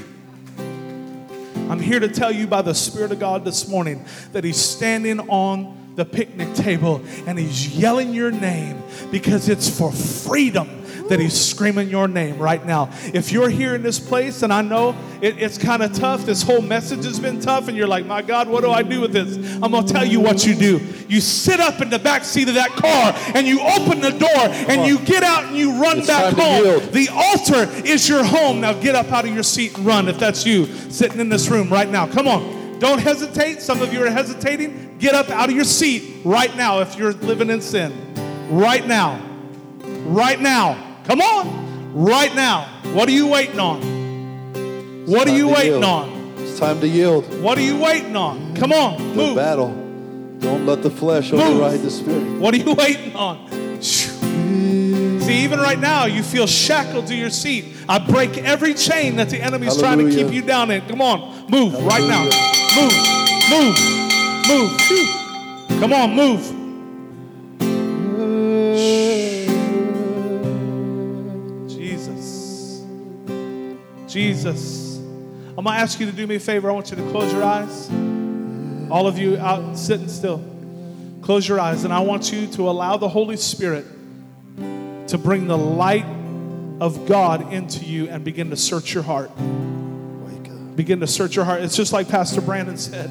I'm 0.67 1.79
here 1.79 1.99
to 1.99 2.09
tell 2.09 2.31
you 2.31 2.45
by 2.45 2.61
the 2.61 2.75
Spirit 2.75 3.11
of 3.11 3.17
God 3.17 3.43
this 3.43 3.67
morning 3.67 4.05
that 4.33 4.43
He's 4.43 4.57
standing 4.57 5.19
on 5.21 5.82
the 5.95 6.05
picnic 6.05 6.53
table 6.53 7.01
and 7.27 7.37
He's 7.37 7.75
yelling 7.75 8.13
your 8.13 8.31
name 8.31 8.81
because 9.11 9.49
it's 9.49 9.69
for 9.69 9.91
freedom 9.91 10.83
that 11.09 11.19
he's 11.19 11.39
screaming 11.39 11.89
your 11.89 12.07
name 12.07 12.37
right 12.39 12.65
now. 12.65 12.89
If 13.13 13.31
you're 13.31 13.49
here 13.49 13.75
in 13.75 13.83
this 13.83 13.99
place, 13.99 14.43
and 14.43 14.53
I 14.53 14.61
know 14.61 14.95
it, 15.21 15.37
it's 15.41 15.57
kind 15.57 15.83
of 15.83 15.93
tough, 15.93 16.25
this 16.25 16.43
whole 16.43 16.61
message 16.61 17.05
has 17.05 17.19
been 17.19 17.39
tough, 17.39 17.67
and 17.67 17.77
you're 17.77 17.87
like, 17.87 18.05
my 18.05 18.21
God, 18.21 18.47
what 18.47 18.63
do 18.63 18.71
I 18.71 18.83
do 18.83 19.01
with 19.01 19.13
this? 19.13 19.35
I'm 19.61 19.71
going 19.71 19.85
to 19.85 19.93
tell 19.93 20.05
you 20.05 20.19
what 20.19 20.45
you 20.45 20.55
do. 20.55 20.79
You 21.07 21.21
sit 21.21 21.59
up 21.59 21.81
in 21.81 21.89
the 21.89 21.99
back 21.99 22.23
seat 22.23 22.47
of 22.47 22.55
that 22.55 22.71
car, 22.71 23.13
and 23.35 23.45
you 23.45 23.59
open 23.61 24.01
the 24.01 24.11
door, 24.11 24.29
and 24.69 24.87
you 24.87 24.99
get 24.99 25.23
out 25.23 25.45
and 25.45 25.57
you 25.57 25.81
run 25.81 25.99
It's 25.99 26.07
back 26.07 26.33
home. 26.33 26.91
The 26.91 27.09
altar 27.11 27.69
is 27.85 28.07
your 28.07 28.23
home. 28.23 28.61
Now 28.61 28.73
get 28.73 28.95
up 28.95 29.11
out 29.11 29.25
of 29.25 29.33
your 29.33 29.43
seat 29.43 29.77
and 29.77 29.85
run 29.85 30.07
if 30.07 30.17
that's 30.17 30.45
you 30.45 30.65
sitting 30.89 31.19
in 31.19 31.29
this 31.29 31.49
room 31.49 31.69
right 31.69 31.89
now. 31.89 32.07
Come 32.07 32.27
on. 32.27 32.79
Don't 32.79 32.99
hesitate. 32.99 33.61
Some 33.61 33.81
of 33.81 33.93
you 33.93 34.03
are 34.03 34.09
hesitating. 34.09 34.92
Get 35.03 35.15
up 35.15 35.29
out 35.31 35.49
of 35.49 35.55
your 35.55 35.65
seat 35.65 36.21
right 36.23 36.55
now 36.55 36.79
if 36.79 36.95
you're 36.95 37.11
living 37.11 37.49
in 37.49 37.59
sin. 37.59 37.91
Right 38.49 38.87
now. 38.87 39.21
Right 40.05 40.39
now. 40.39 41.01
Come 41.03 41.19
on. 41.19 41.93
Right 41.93 42.33
now. 42.33 42.69
What 42.93 43.09
are 43.09 43.11
you 43.11 43.27
waiting 43.27 43.59
on? 43.59 43.81
What 45.05 45.27
are 45.27 45.35
you 45.35 45.49
waiting 45.49 45.71
yield. 45.71 45.83
on? 45.83 46.33
It's 46.37 46.57
time 46.57 46.79
to 46.79 46.87
yield. 46.87 47.25
What 47.41 47.57
are 47.57 47.61
you 47.63 47.77
waiting 47.77 48.15
on? 48.15 48.39
Mm-hmm. 48.39 48.55
Come 48.55 48.71
on. 48.71 48.97
The 49.09 49.15
Move. 49.15 49.35
battle. 49.35 49.71
Don't 50.39 50.65
let 50.65 50.81
the 50.81 50.89
flesh 50.89 51.33
override 51.33 51.81
the 51.81 51.91
spirit. 51.91 52.39
What 52.39 52.53
are 52.53 52.57
you 52.59 52.73
waiting 52.73 53.13
on? 53.13 53.81
See, 53.81 55.43
even 55.43 55.59
right 55.59 55.79
now, 55.79 56.05
you 56.05 56.23
feel 56.23 56.47
shackled 56.47 57.07
to 57.07 57.15
your 57.15 57.29
seat. 57.29 57.75
I 57.89 57.99
break 57.99 58.37
every 58.37 58.73
chain 58.73 59.17
that 59.17 59.29
the 59.29 59.41
enemy's 59.41 59.77
trying 59.77 59.97
to 59.97 60.09
keep 60.09 60.33
you 60.33 60.43
down 60.43 60.71
in. 60.71 60.79
Come 60.87 61.01
on, 61.01 61.49
move 61.49 61.73
right 61.83 62.07
now. 62.07 62.23
Move, 62.75 62.93
move, 63.49 64.02
move. 64.47 64.71
Come 65.79 65.93
on, 65.93 66.15
move. 66.15 66.41
Jesus. 71.69 72.83
Jesus. 74.07 74.97
I'm 75.57 75.63
going 75.63 75.75
to 75.77 75.81
ask 75.81 75.99
you 75.99 76.05
to 76.05 76.11
do 76.11 76.25
me 76.27 76.35
a 76.35 76.39
favor. 76.39 76.69
I 76.69 76.73
want 76.73 76.89
you 76.91 76.97
to 76.97 77.09
close 77.11 77.31
your 77.31 77.43
eyes. 77.43 77.89
All 78.91 79.07
of 79.07 79.17
you 79.17 79.37
out 79.37 79.77
sitting 79.77 80.07
still. 80.07 80.43
Close 81.21 81.47
your 81.47 81.59
eyes, 81.59 81.83
and 81.83 81.93
I 81.93 81.99
want 82.01 82.31
you 82.33 82.47
to 82.47 82.69
allow 82.69 82.97
the 82.97 83.07
Holy 83.07 83.37
Spirit 83.37 83.85
to 85.07 85.17
bring 85.17 85.47
the 85.47 85.57
light 85.57 86.05
of 86.79 87.05
God 87.05 87.53
into 87.53 87.85
you 87.85 88.09
and 88.09 88.23
begin 88.25 88.49
to 88.49 88.57
search 88.57 88.93
your 88.93 89.03
heart. 89.03 89.31
Begin 90.75 90.99
to 91.01 91.07
search 91.07 91.35
your 91.35 91.45
heart. 91.45 91.61
It's 91.61 91.75
just 91.75 91.93
like 91.93 92.09
Pastor 92.09 92.41
Brandon 92.41 92.77
said. 92.77 93.09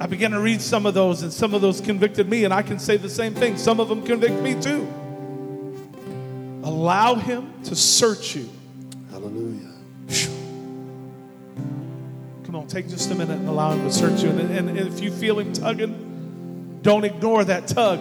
I 0.00 0.06
began 0.06 0.30
to 0.30 0.40
read 0.40 0.60
some 0.60 0.86
of 0.86 0.94
those, 0.94 1.22
and 1.22 1.32
some 1.32 1.54
of 1.54 1.60
those 1.60 1.80
convicted 1.80 2.28
me, 2.28 2.44
and 2.44 2.54
I 2.54 2.62
can 2.62 2.78
say 2.78 2.96
the 2.96 3.08
same 3.08 3.34
thing. 3.34 3.56
Some 3.56 3.80
of 3.80 3.88
them 3.88 4.04
convict 4.04 4.40
me 4.40 4.60
too. 4.60 4.86
Allow 6.62 7.16
Him 7.16 7.52
to 7.64 7.74
search 7.74 8.36
you. 8.36 8.48
Hallelujah. 9.10 9.72
Come 12.44 12.54
on, 12.54 12.66
take 12.68 12.88
just 12.88 13.10
a 13.10 13.14
minute 13.14 13.38
and 13.38 13.48
allow 13.48 13.72
Him 13.72 13.84
to 13.84 13.92
search 13.92 14.22
you. 14.22 14.30
And, 14.30 14.68
and, 14.68 14.78
if 14.78 15.00
you 15.00 15.10
feel 15.10 15.38
Him 15.38 15.52
tugging, 15.52 16.78
don't 16.82 17.04
ignore 17.04 17.44
that 17.44 17.66
tug. 17.66 18.00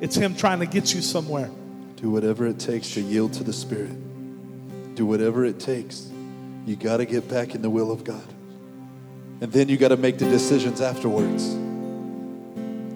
It's 0.00 0.16
Him 0.16 0.36
trying 0.36 0.60
to 0.60 0.66
get 0.66 0.94
you 0.94 1.02
somewhere. 1.02 1.50
Do 1.96 2.10
whatever 2.10 2.46
it 2.46 2.58
takes 2.60 2.94
to 2.94 3.00
yield 3.00 3.32
to 3.34 3.44
the 3.44 3.52
Spirit. 3.52 4.94
Do 4.94 5.06
whatever 5.06 5.44
it 5.44 5.58
takes. 5.58 6.08
You 6.66 6.76
got 6.76 6.98
to 6.98 7.04
get 7.04 7.28
back 7.28 7.54
in 7.54 7.62
the 7.62 7.70
will 7.70 7.90
of 7.90 8.04
God. 8.04 8.31
And 9.42 9.50
then 9.50 9.68
you 9.68 9.76
got 9.76 9.88
to 9.88 9.96
make 9.96 10.18
the 10.18 10.24
decisions 10.26 10.80
afterwards 10.80 11.48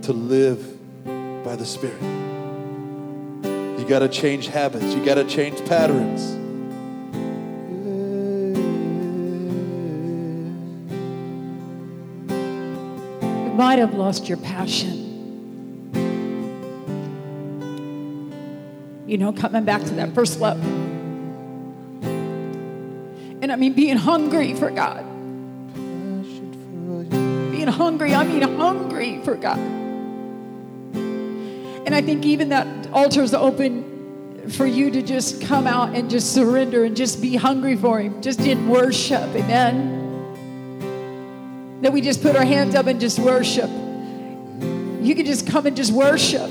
to 0.06 0.12
live 0.12 0.64
by 1.44 1.56
the 1.56 1.66
Spirit. 1.66 2.00
You 3.80 3.84
got 3.88 3.98
to 3.98 4.08
change 4.08 4.46
habits. 4.46 4.84
You 4.94 5.04
got 5.04 5.16
to 5.16 5.24
change 5.24 5.58
patterns. 5.66 6.36
You 13.24 13.52
might 13.56 13.80
have 13.80 13.94
lost 13.94 14.28
your 14.28 14.38
passion. 14.38 15.02
You 19.08 19.18
know, 19.18 19.32
coming 19.32 19.64
back 19.64 19.82
to 19.82 19.94
that 19.94 20.14
first 20.14 20.38
love. 20.38 20.64
And 23.42 23.50
I 23.50 23.56
mean, 23.56 23.72
being 23.72 23.96
hungry 23.96 24.54
for 24.54 24.70
God. 24.70 25.15
Hungry, 27.76 28.14
I 28.14 28.24
mean, 28.24 28.42
hungry 28.42 29.20
for 29.22 29.36
God. 29.36 29.58
And 31.86 31.94
I 31.94 32.02
think 32.02 32.24
even 32.24 32.48
that 32.48 32.88
altar 32.92 33.22
is 33.22 33.34
open 33.34 34.50
for 34.50 34.66
you 34.66 34.90
to 34.90 35.02
just 35.02 35.40
come 35.40 35.66
out 35.66 35.94
and 35.94 36.10
just 36.10 36.32
surrender 36.32 36.84
and 36.84 36.96
just 36.96 37.20
be 37.22 37.36
hungry 37.36 37.76
for 37.76 38.00
Him, 38.00 38.20
just 38.22 38.40
in 38.40 38.68
worship. 38.68 39.22
Amen 39.34 39.96
that 41.82 41.92
we 41.92 42.00
just 42.00 42.22
put 42.22 42.36
our 42.36 42.44
hands 42.44 42.74
up 42.74 42.86
and 42.86 42.98
just 42.98 43.18
worship. 43.18 43.70
You 43.70 45.14
can 45.14 45.26
just 45.26 45.46
come 45.46 45.66
and 45.66 45.76
just 45.76 45.92
worship. 45.92 46.50